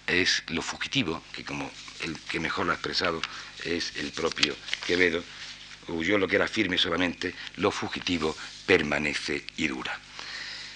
es, 0.07 0.43
lo 0.49 0.63
fugitivo, 0.63 1.23
que 1.33 1.45
como 1.45 1.71
el 2.03 2.19
que 2.21 2.41
mejor 2.41 2.67
lo 2.67 2.73
ha 2.73 2.75
expresado 2.75 3.21
es 3.65 3.97
el 3.97 4.13
propio 4.13 4.55
Quevedo, 4.87 5.23
huyó 5.89 6.19
lo 6.19 6.29
que 6.29 6.37
era 6.37 6.49
firme 6.49 6.79
solamente, 6.79 7.35
lo 7.57 7.71
fugitivo 7.71 8.37
permanece 8.67 9.45
y 9.57 9.69
dura. 9.69 9.99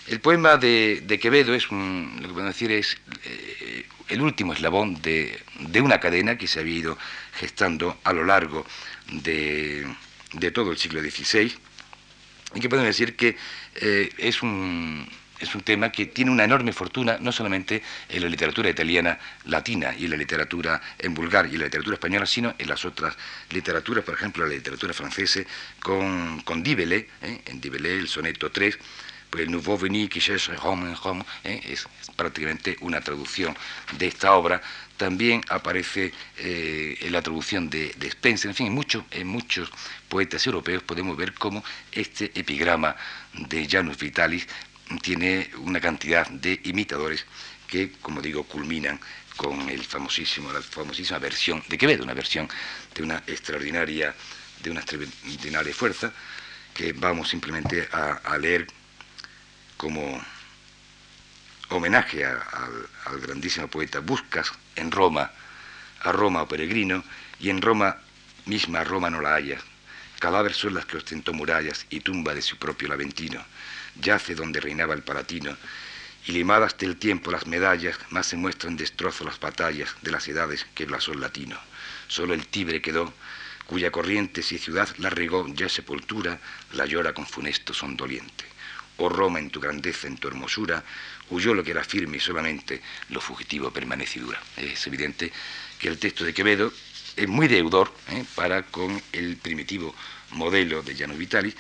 El 0.09 0.21
poema 0.21 0.57
de, 0.57 1.19
Quevedo 1.21 1.55
es 1.55 1.71
un, 1.71 2.17
lo 2.17 2.29
que 2.29 2.35
podemos 2.35 2.55
decir 2.55 2.73
es 2.73 2.97
eh, 3.25 3.87
el 4.09 4.21
último 4.21 4.53
eslabón 4.53 5.01
de, 5.01 5.41
una 5.81 6.01
cadena 6.01 6.37
que 6.37 6.49
se 6.49 6.61
había 6.61 6.79
ido 6.79 6.99
gestando 7.35 7.99
a 8.03 8.13
lo 8.13 8.25
largo 8.25 8.67
de, 9.11 9.87
todo 10.53 10.73
el 10.73 10.79
siglo 10.79 11.01
XVI 11.01 11.53
y 12.55 12.61
que 12.61 12.69
podemos 12.69 12.89
decir 12.89 13.15
que 13.15 13.37
eh, 13.77 14.11
es 14.19 14.43
un, 14.43 15.09
es 15.43 15.55
un 15.55 15.63
tema 15.63 15.91
que 15.91 16.07
tiene 16.07 16.31
una 16.31 16.45
enorme 16.45 16.73
fortuna, 16.73 17.19
no 17.21 17.33
solamente 17.33 17.83
en 18.09 18.23
la 18.23 18.29
literatura 18.29 18.71
italiana 18.71 19.19
latina 19.47 19.95
y 19.99 20.05
en 20.05 20.13
la 20.13 20.17
literatura 20.17 20.81
en 20.99 21.15
vulgar 21.15 21.47
y 21.47 21.55
en 21.55 21.59
la 21.59 21.65
literatura 21.65 21.95
española, 21.95 22.27
sino 22.27 22.55
en 22.57 22.69
las 22.69 22.85
otras 22.85 23.17
literaturas, 23.51 24.05
por 24.05 24.15
ejemplo, 24.15 24.47
la 24.47 24.55
literatura 24.55 24.95
francesa 24.95 25.41
con, 25.81 26.41
con 26.43 26.63
¿eh? 26.65 27.07
en 27.47 27.61
Dibelé 27.61 27.99
el 27.99 28.09
soneto 28.09 28.51
3, 28.51 28.79
pues 29.31 29.49
Nouveau 29.49 29.79
Venu 29.79 30.09
qui 30.09 30.21
cherche 30.21 30.55
Rome 30.57 30.95
¿eh? 31.45 31.61
es, 31.65 31.89
prácticamente 32.15 32.77
una 32.81 33.01
traducción 33.01 33.57
de 33.99 34.07
esta 34.07 34.35
obra. 34.35 34.61
También 34.99 35.41
aparece 35.49 36.13
eh, 36.37 36.99
en 37.01 37.13
la 37.13 37.23
traducción 37.23 37.71
de, 37.71 37.95
Spencer, 38.03 38.51
en 38.51 38.55
fin, 38.55 38.67
en, 38.67 38.75
muchos 38.75 39.05
en 39.11 39.27
muchos 39.27 39.71
poetas 40.09 40.47
europeos 40.47 40.83
podemos 40.83 41.17
ver 41.17 41.33
cómo 41.33 41.65
este 41.91 42.31
epigrama 42.39 42.95
de 43.33 43.67
Janus 43.67 43.97
Vitalis 43.97 44.47
tiene 44.99 45.51
una 45.59 45.81
cantidad 45.81 46.29
de 46.29 46.61
imitadores 46.65 47.25
que, 47.67 47.93
como 48.01 48.21
digo, 48.21 48.45
culminan 48.45 49.01
con 49.37 49.69
el 49.69 49.85
famosísimo, 49.85 50.53
la 50.53 50.61
famosísima 50.61 51.19
versión 51.19 51.63
de 51.69 51.79
Quevedo, 51.79 52.05
una 52.05 52.15
versión 52.15 52.49
de 52.95 53.03
una 53.03 53.23
extraordinaria, 53.27 54.15
de 54.63 54.71
una 54.71 54.81
extraordinaria 54.81 55.75
fuerza, 55.75 56.13
que 56.75 56.93
vamos 56.93 57.29
simplemente 57.29 57.89
a, 57.93 58.37
leer 58.39 58.67
como 59.77 60.23
homenaje 61.71 62.25
al 62.25 63.21
grandísimo 63.21 63.69
poeta 63.69 64.01
Buscas 64.01 64.53
en 64.77 64.91
Roma, 64.91 65.31
a 66.03 66.13
Roma 66.13 66.43
o 66.43 66.49
peregrino, 66.49 67.03
y 67.41 67.51
en 67.51 67.63
Roma 67.63 67.97
misma 68.47 68.85
Roma 68.85 69.11
no 69.11 69.21
la 69.21 69.35
haya. 69.35 69.59
Cadáver 70.19 70.55
son 70.55 70.75
las 70.75 70.87
que 70.87 70.99
ostentó 70.99 71.33
murallas 71.33 71.87
y 71.91 72.01
tumba 72.01 72.35
de 72.35 72.43
su 72.43 72.57
propio 72.59 72.89
Laventino 72.89 73.45
yace 74.01 74.35
donde 74.35 74.61
reinaba 74.61 74.95
el 74.95 75.03
Palatino, 75.03 75.57
y 76.27 76.33
limadas 76.33 76.79
del 76.79 76.97
tiempo 76.97 77.31
las 77.31 77.47
medallas, 77.47 77.99
más 78.11 78.27
se 78.27 78.37
muestran 78.37 78.77
destrozo 78.77 79.25
las 79.25 79.41
batallas 79.41 79.95
de 80.03 80.13
las 80.13 80.29
edades 80.29 80.67
que 80.75 80.85
el 80.85 80.91
blasón 80.91 81.21
latino. 81.21 81.59
Solo 82.07 82.35
el 82.35 82.47
Tibre 82.47 82.81
quedó, 82.81 83.13
cuya 83.67 83.91
corriente 83.91 84.43
si 84.43 84.59
ciudad 84.59 84.89
la 84.99 85.11
regó 85.11 85.47
ya 85.49 85.69
sepultura, 85.69 86.39
la 86.73 86.87
llora 86.87 87.13
con 87.13 87.27
funesto 87.27 87.75
son 87.75 87.97
doliente. 87.97 88.45
Oh 88.99 89.09
Roma, 89.09 89.41
en 89.41 89.51
tu 89.51 89.59
grandeza, 89.59 90.07
en 90.07 90.17
tu 90.17 90.29
hermosura, 90.29 90.85
huyó 91.31 91.55
lo 91.55 91.65
que 91.65 91.73
era 91.73 91.83
firme 91.83 92.19
y 92.19 92.21
solamente 92.21 92.83
lo 93.09 93.21
fugitivo 93.21 93.71
permanece 93.71 94.21
dura. 94.21 94.41
Es 94.57 94.87
evidente 94.87 95.33
que 95.79 95.89
el 95.89 95.99
texto 95.99 96.25
de 96.25 96.35
Quevedo 96.35 96.73
es 97.17 97.29
muy 97.29 97.49
deudor 97.49 97.93
¿eh? 98.11 98.25
para 98.35 98.63
con 98.63 99.03
el 99.13 99.37
primitivo 99.39 99.95
modelo 100.31 100.83
de 100.83 100.95
Llano 100.95 101.15
Vitalis 101.15 101.57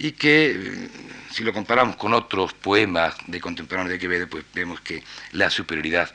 y 0.00 0.12
que 0.12 0.50
eh, 0.52 0.88
si 1.30 1.44
lo 1.44 1.52
comparamos 1.52 1.96
con 1.96 2.14
otros 2.14 2.54
poemas 2.54 3.14
de 3.26 3.38
contemporáneos 3.38 3.92
de 3.92 3.98
Quevedo, 3.98 4.28
pues 4.28 4.44
vemos 4.54 4.80
que 4.80 5.04
la 5.32 5.50
superioridad 5.50 6.10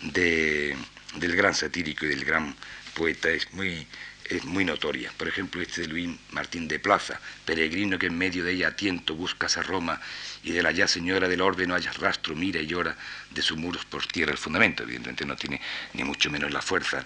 del 0.00 1.36
gran 1.36 1.54
satírico 1.54 2.06
y 2.06 2.08
del 2.08 2.24
gran 2.24 2.56
poeta 2.94 3.28
es 3.28 3.52
muy, 3.52 3.86
es 4.24 4.42
muy 4.44 4.64
notoria. 4.64 5.12
Por 5.18 5.28
ejemplo, 5.28 5.60
este 5.60 5.82
de 5.82 5.88
Luis 5.88 6.08
Martín 6.30 6.66
de 6.66 6.78
Plaza, 6.78 7.20
peregrino 7.44 7.98
que 7.98 8.06
en 8.06 8.16
medio 8.16 8.42
de 8.42 8.52
ella 8.52 8.68
a 8.68 8.76
tiento 8.76 9.14
buscas 9.14 9.58
a 9.58 9.62
Roma 9.62 10.00
y 10.42 10.52
de 10.52 10.62
la 10.62 10.70
ya 10.70 10.88
señora 10.88 11.28
del 11.28 11.42
orden 11.42 11.68
no 11.68 11.74
hayas 11.74 11.98
rastro, 11.98 12.34
mira 12.34 12.60
y 12.60 12.66
llora 12.66 12.96
de 13.30 13.42
sus 13.42 13.58
muros 13.58 13.84
por 13.84 14.06
tierra 14.06 14.32
el 14.32 14.38
fundamento. 14.38 14.82
Evidentemente 14.82 15.26
no 15.26 15.36
tiene 15.36 15.60
ni 15.92 16.04
mucho 16.04 16.30
menos 16.30 16.50
la 16.50 16.62
fuerza 16.62 17.04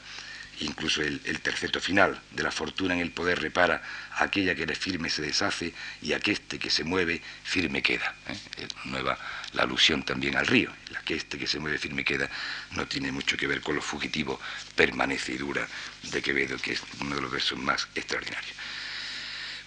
incluso 0.61 1.03
el, 1.03 1.41
terceto 1.41 1.81
final, 1.81 2.21
de 2.31 2.43
la 2.43 2.51
fortuna 2.51 2.95
en 2.95 3.01
el 3.01 3.11
poder 3.11 3.41
repara, 3.41 3.83
aquella 4.17 4.55
que 4.55 4.63
eres 4.63 4.79
firme 4.79 5.09
se 5.11 5.23
deshace 5.23 5.73
y 6.03 6.13
aqueste 6.13 6.59
que 6.59 6.71
se 6.71 6.85
mueve 6.85 7.21
firme 7.45 7.83
queda. 7.83 8.15
¿eh? 8.29 8.69
Nueva 8.85 9.19
la 9.53 9.65
alusión 9.65 10.03
también 10.05 10.37
al 10.37 10.47
río, 10.47 10.71
el 10.89 10.97
aqueste 10.97 11.39
que 11.39 11.47
se 11.47 11.59
mueve 11.59 11.79
firme 11.79 12.05
queda 12.05 12.31
no 12.73 12.87
tiene 12.87 13.11
mucho 13.11 13.37
que 13.37 13.47
ver 13.47 13.61
con 13.61 13.75
lo 13.75 13.83
fugitivo, 13.83 14.41
permanece 14.77 15.33
y 15.33 15.39
dura 15.39 15.67
de 16.03 16.23
Quevedo, 16.23 16.57
que 16.59 16.73
es 16.73 16.83
uno 17.01 17.17
de 17.17 17.23
los 17.23 17.31
versos 17.31 17.59
más 17.59 17.89
extraordinarios. 17.95 18.55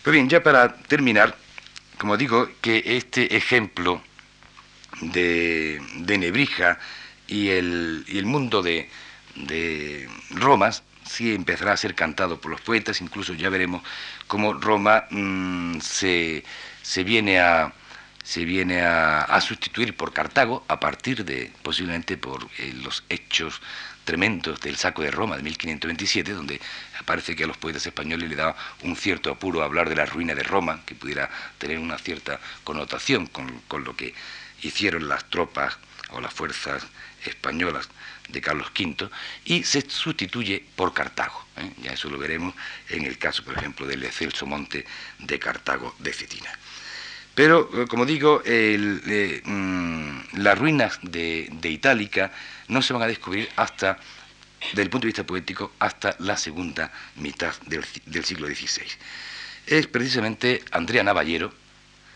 Pues 0.01 0.13
bien, 0.13 0.29
ya 0.29 0.41
para 0.41 0.75
terminar, 0.75 1.37
como 1.97 2.17
digo, 2.17 2.49
que 2.61 2.83
este 2.85 3.35
ejemplo 3.35 4.03
de, 5.01 5.81
Nebrija 6.05 6.79
y 7.27 7.49
el, 7.49 8.05
y 8.07 8.17
el 8.17 8.25
mundo 8.25 8.61
de, 8.61 8.89
de 9.35 10.07
Roma 10.31 10.71
sí 11.05 11.33
empezará 11.33 11.73
a 11.73 11.77
ser 11.77 11.95
cantado 11.95 12.39
por 12.39 12.51
los 12.51 12.61
poetas, 12.61 13.01
incluso 13.01 13.33
ya 13.33 13.49
veremos 13.49 13.83
cómo 14.27 14.53
Roma 14.53 15.05
mm, 15.09 15.79
se, 15.79 16.43
viene 17.03 17.39
a 17.39 17.73
se 18.23 18.45
viene 18.45 18.81
a, 18.81 19.39
sustituir 19.41 19.97
por 19.97 20.13
Cartago 20.13 20.63
a 20.69 20.79
partir 20.79 21.25
de 21.25 21.51
posiblemente 21.61 22.17
por 22.17 22.47
eh, 22.57 22.73
los 22.81 23.03
hechos 23.09 23.61
tremendos 24.05 24.61
del 24.61 24.77
saco 24.77 25.01
de 25.01 25.11
Roma 25.11 25.35
de 25.35 25.43
1527, 25.43 26.31
donde 26.31 26.61
parece 27.05 27.35
que 27.35 27.43
a 27.43 27.47
los 27.47 27.57
poetas 27.57 27.85
españoles 27.85 28.29
le 28.29 28.35
daba 28.35 28.55
un 28.83 28.95
cierto 28.95 29.29
apuro 29.29 29.61
hablar 29.61 29.89
de 29.89 29.95
la 29.95 30.05
ruina 30.05 30.35
de 30.35 30.43
Roma, 30.43 30.81
que 30.85 30.95
pudiera 30.95 31.29
tener 31.57 31.79
una 31.79 31.97
cierta 31.97 32.39
connotación 32.63 33.27
con, 33.27 33.59
con 33.67 33.83
lo 33.83 33.95
que 33.95 34.13
hicieron 34.61 35.09
las 35.09 35.29
tropas 35.29 35.77
o 36.11 36.21
las 36.21 36.33
fuerzas 36.33 36.85
españolas 37.25 37.89
de 38.29 38.41
Carlos 38.41 38.71
V 38.77 39.09
y 39.45 39.63
se 39.63 39.81
sustituye 39.89 40.63
por 40.75 40.93
Cartago. 40.93 41.45
¿eh? 41.57 41.71
Ya 41.81 41.93
eso 41.93 42.09
lo 42.09 42.17
veremos 42.17 42.53
en 42.89 43.05
el 43.05 43.17
caso, 43.17 43.43
por 43.43 43.57
ejemplo, 43.57 43.85
del 43.85 44.03
excelso 44.03 44.45
monte 44.45 44.85
de 45.19 45.39
Cartago 45.39 45.95
de 45.99 46.13
Cetina. 46.13 46.51
Pero, 47.35 47.69
eh, 47.73 47.87
como 47.87 48.05
digo, 48.05 48.41
eh, 48.45 49.41
mm, 49.43 50.39
las 50.39 50.57
ruinas 50.57 50.99
de, 51.01 51.49
Itálica 51.63 52.31
no 52.67 52.81
se 52.81 52.93
van 52.93 53.01
a 53.01 53.07
descubrir 53.07 53.49
hasta, 53.55 53.97
desde 54.69 54.83
el 54.83 54.89
punto 54.89 55.05
de 55.05 55.09
vista 55.09 55.25
poético, 55.25 55.73
hasta 55.79 56.15
la 56.19 56.37
segunda 56.37 56.91
mitad 57.15 57.53
del, 57.65 57.83
del 58.05 58.23
siglo 58.23 58.47
XVI. 58.47 58.85
Es 59.65 59.87
precisamente 59.87 60.63
Andrea 60.71 61.03
Navallero, 61.03 61.53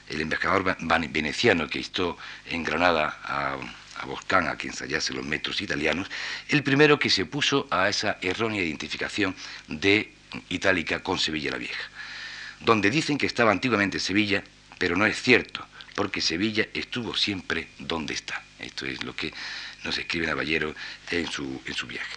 el 0.10 0.22
embajador 0.22 0.78
veneciano 1.10 1.68
que 1.68 1.80
estuvo 1.80 2.18
en 2.45 2.64
Granada 2.64 3.20
a 3.24 3.58
a 3.99 4.05
Boscán, 4.05 4.47
a 4.47 4.55
quien 4.55 4.73
ensayase 4.73 5.13
los 5.13 5.25
metros 5.25 5.61
italianos, 5.61 6.09
el 6.49 6.63
primero 6.63 6.99
que 6.99 7.09
se 7.09 7.23
opuso 7.23 7.67
a 7.71 7.89
esa 7.89 8.17
errónea 8.21 8.63
identificación 8.63 9.35
de 9.67 10.13
Itálica 10.49 11.01
con 11.01 11.19
Sevilla 11.19 11.51
la 11.51 11.57
Vieja, 11.57 11.89
donde 12.61 12.89
dicen 12.89 13.17
que 13.17 13.25
estaba 13.25 13.51
antiguamente 13.51 13.99
Sevilla, 13.99 14.43
pero 14.77 14.95
no 14.95 15.05
es 15.05 15.21
cierto, 15.21 15.65
porque 15.95 16.21
Sevilla 16.21 16.67
estuvo 16.73 17.15
siempre 17.15 17.69
donde 17.79 18.13
está. 18.13 18.43
Esto 18.59 18.85
es 18.85 19.03
lo 19.03 19.15
que 19.15 19.33
nos 19.83 19.97
escribe 19.97 20.27
Navallero 20.27 20.75
en 21.11 21.27
su, 21.31 21.61
en 21.65 21.73
su 21.73 21.87
viaje. 21.87 22.15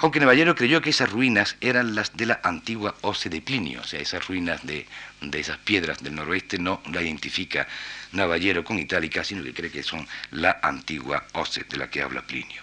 Aunque 0.00 0.20
Navallero 0.20 0.54
creyó 0.54 0.80
que 0.80 0.90
esas 0.90 1.10
ruinas 1.10 1.56
eran 1.60 1.96
las 1.96 2.16
de 2.16 2.26
la 2.26 2.40
antigua 2.44 2.94
Ose 3.00 3.28
de 3.30 3.42
Plinio, 3.42 3.80
o 3.80 3.84
sea, 3.84 3.98
esas 3.98 4.28
ruinas 4.28 4.64
de, 4.64 4.86
esas 5.32 5.58
piedras 5.58 6.00
del 6.04 6.14
noroeste 6.14 6.56
no 6.56 6.80
la 6.92 7.02
identifica 7.02 7.66
Navallero 8.12 8.62
con 8.62 8.78
Itálica, 8.78 9.24
sino 9.24 9.42
que 9.42 9.52
cree 9.52 9.72
que 9.72 9.82
son 9.82 10.06
la 10.30 10.60
antigua 10.62 11.26
Ose 11.32 11.64
de 11.68 11.76
la 11.76 11.90
que 11.90 12.00
habla 12.00 12.22
Plinio. 12.22 12.62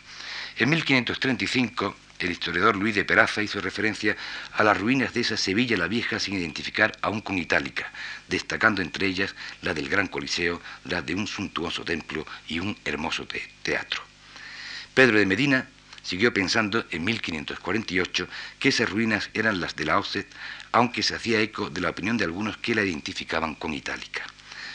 En 0.58 0.70
1535, 0.70 1.94
el 2.20 2.32
historiador 2.32 2.78
Luis 2.78 2.96
de 2.96 3.04
Peraza 3.04 3.44
hizo 3.44 3.60
referencia 3.60 4.16
a 4.54 4.64
las 4.64 4.80
ruinas 4.80 5.14
de 5.14 5.20
esa 5.20 5.36
Sevilla 5.36 5.76
la 5.76 5.90
Vieja 5.90 6.22
sin 6.22 6.36
identificar 6.36 6.98
aún 7.02 7.20
con 7.20 7.38
Itálica, 7.38 7.92
destacando 8.30 8.82
entre 8.82 9.08
ellas 9.08 9.36
la 9.62 9.74
del 9.74 9.90
Gran 9.90 10.08
Coliseo, 10.08 10.62
la 10.86 11.02
de 11.02 11.14
un 11.14 11.28
suntuoso 11.28 11.84
templo 11.84 12.26
y 12.48 12.60
un 12.60 12.78
hermoso 12.86 13.28
teatro. 13.62 14.02
Pedro 14.94 15.20
de 15.20 15.26
Medina 15.26 15.68
siguió 16.06 16.34
pensando 16.34 16.86
en 16.92 17.04
1548 17.04 18.28
que 18.60 18.70
esas 18.70 18.90
ruinas 18.90 19.30
eran 19.34 19.60
las 19.60 19.76
de 19.76 19.86
la 19.86 20.00
Ose, 20.00 20.28
aunque 20.72 21.04
se 21.04 21.16
hacía 21.16 21.42
eco 21.42 21.70
de 21.70 21.82
la 21.82 21.90
opinión 21.90 22.18
de 22.18 22.26
algunos 22.26 22.58
que 22.58 22.76
la 22.76 22.84
identificaban 22.84 23.56
con 23.56 23.74
Itálica. 23.74 24.24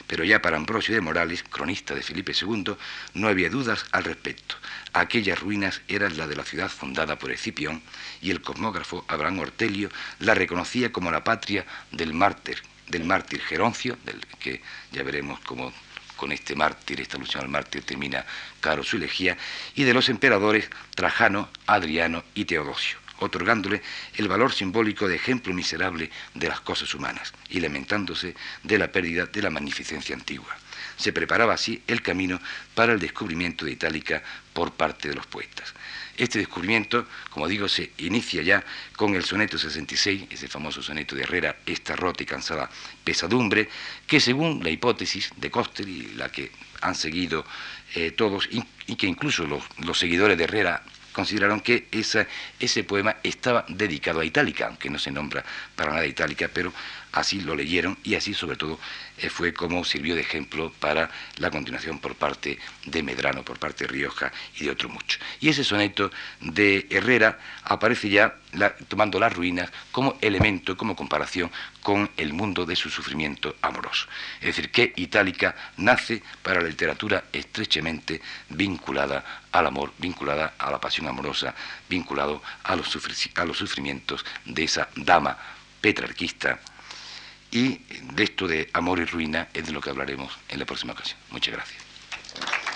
Pero 0.09 0.25
ya 0.25 0.43
para 0.43 0.57
Ambrosio 0.57 0.93
de 0.93 1.01
Morales, 1.01 1.45
cronista 1.45 1.95
de 1.95 2.03
Felipe 2.03 2.33
II, 2.33 2.75
no 3.15 3.29
había 3.29 3.49
dudas 3.49 3.87
al 3.93 4.03
respecto. 4.03 4.57
Aquellas 4.93 5.39
ruinas 5.39 5.83
eran 5.87 6.17
las 6.17 6.29
de 6.29 6.35
la 6.35 6.45
ciudad 6.45 6.69
fundada 6.69 7.17
por 7.17 7.31
Escipión 7.31 7.81
y 8.21 8.33
el 8.33 8.43
cosmógrafo 8.43 9.05
Abraham 9.07 9.39
Ortelio 9.39 9.89
la 10.19 10.35
reconocía 10.35 10.91
como 10.91 11.13
la 11.13 11.23
patria 11.23 11.65
del 11.93 12.13
mártir, 12.13 12.61
del 12.89 13.05
mártir 13.05 13.41
Geroncio, 13.41 13.97
del 14.05 14.21
que 14.41 14.63
ya 14.91 15.05
veremos 15.05 15.39
cómo 15.41 15.73
con 16.21 16.33
este 16.33 16.55
mártir, 16.55 17.01
esta 17.01 17.17
alusión 17.17 17.43
al 17.43 17.49
mártir 17.49 17.83
termina 17.83 18.27
Caro 18.61 18.85
su 18.85 18.97
elegía, 18.97 19.39
y 19.75 19.85
de 19.85 19.95
los 19.95 20.11
emperadores 20.11 20.69
Trajano, 20.95 21.49
Adriano 21.67 22.23
y 22.35 22.45
Teodosio 22.45 22.99
otorgándole 23.21 23.83
el 24.15 24.29
valor 24.29 24.51
simbólico 24.51 25.07
de 25.07 25.17
ejemplo 25.17 25.53
miserable 25.53 26.11
de 26.33 26.49
las 26.49 26.61
cosas 26.61 26.95
humanas 26.95 27.35
y 27.51 27.61
lamentándose 27.61 28.35
de 28.63 28.79
la 28.79 28.91
pérdida 28.91 29.27
de 29.27 29.43
la 29.43 29.51
magnificencia 29.51 30.15
antigua. 30.15 30.57
Se 30.97 31.13
preparaba 31.13 31.53
así 31.53 31.83
el 31.87 32.01
camino 32.01 32.41
para 32.75 32.95
el 32.95 32.99
descubrimiento 32.99 33.67
de 33.67 33.73
Itálica 33.73 34.23
por 34.55 34.73
parte 34.73 35.11
de 35.11 35.17
los 35.17 35.27
poetas. 35.27 35.75
Este 36.21 36.39
descubrimiento, 36.39 37.07
como 37.31 37.49
digo, 37.49 37.67
se 37.67 37.93
inicia 37.97 38.43
ya 38.43 38.63
con 38.95 39.15
el 39.15 39.25
soneto 39.25 39.57
66, 39.57 40.25
ese 40.29 40.49
famoso 40.49 40.83
soneto 40.83 41.17
de 41.17 41.23
Herrera, 41.23 41.57
esta 41.65 41.97
rota 41.97 42.23
y 42.23 42.27
cansada 42.27 42.69
pesadumbre, 43.03 43.71
que 44.07 44.21
según 44.21 44.63
la 44.63 44.69
hipótesis 44.69 45.31
de 45.39 45.51
Coster 45.51 45.89
y 45.89 46.13
la 46.17 46.29
que 46.29 46.53
han 46.83 46.95
seguido 46.95 47.47
eh, 47.95 48.11
todos, 48.11 48.51
y, 48.51 48.97
que 48.97 49.07
incluso 49.07 49.47
los 49.47 49.99
seguidores 49.99 50.37
de 50.37 50.45
Herrera 50.45 50.83
consideraron 51.13 51.61
que 51.61 51.89
ese 51.91 52.85
poema 52.85 53.17
estaba 53.23 53.65
dedicado 53.69 54.21
a 54.21 54.25
Itálica, 54.25 54.67
aunque 54.67 54.91
no 54.91 54.99
se 54.99 55.11
nombra 55.11 55.43
para 55.75 55.93
nada 55.93 56.07
Itálica, 56.07 56.51
pero 56.53 56.71
así 57.13 57.41
lo 57.41 57.55
leyeron 57.55 57.99
y 58.03 58.15
así 58.15 58.35
sobre 58.35 58.57
todo 58.57 58.79
eh, 59.19 59.29
fue 59.29 59.53
como 59.53 59.85
sirvió 59.85 60.15
de 60.15 60.23
ejemplo 60.23 60.73
para 60.79 61.11
la 61.37 61.51
continuación 61.51 61.99
por 61.99 62.15
parte 62.15 62.59
de 62.87 63.03
Medrano, 63.03 63.45
por 63.45 63.59
parte 63.59 63.85
de 63.85 63.93
Rioja 63.93 64.33
y 64.59 64.65
de 64.65 64.71
otros 64.71 64.93
muchos. 64.93 65.21
Y 65.41 65.49
ese 65.49 65.65
soneto 65.65 66.11
de 66.41 66.87
Herrera 66.91 67.39
aparece 67.65 68.09
ya 68.09 68.37
tomando 68.89 69.21
las 69.21 69.33
ruinas 69.33 69.71
como 69.93 70.17
elemento, 70.21 70.77
como 70.77 70.97
comparación 70.97 71.51
con 71.83 72.11
el 72.17 72.33
mundo 72.33 72.67
de 72.67 72.77
su 72.77 72.91
sufrimiento 72.91 73.57
amoroso. 73.63 74.07
Es 74.41 74.49
decir, 74.49 74.71
que 74.71 74.93
Itálica 74.97 75.55
nace 75.77 76.23
para 76.43 76.61
la 76.61 76.69
literatura 76.69 77.25
estrechamente 77.33 78.21
vinculada 78.49 79.43
al 79.53 79.67
amor, 79.67 79.93
vinculada 79.99 80.55
a 80.59 80.71
la 80.71 80.81
pasión 80.81 81.09
amorosa, 81.09 81.55
vinculado 81.89 82.43
a 82.65 82.77
los, 82.77 82.99
a 83.35 83.45
los 83.45 83.59
sufrimientos 83.59 84.25
de 84.45 84.65
esa 84.65 84.89
dama 84.97 85.37
petrarquista 85.81 86.61
y 87.51 87.81
de 88.15 88.23
esto 88.23 88.47
de 88.47 88.71
amor 88.73 88.99
y 89.01 89.05
ruina 89.05 89.49
es 89.53 89.67
de 89.67 89.73
lo 89.73 89.81
que 89.81 89.91
hablaremos 89.91 90.39
en 90.49 90.59
la 90.59 90.65
próxima 90.65 90.93
ocasión. 90.93 91.19
Muchas 91.31 91.55
gracias. 91.55 92.70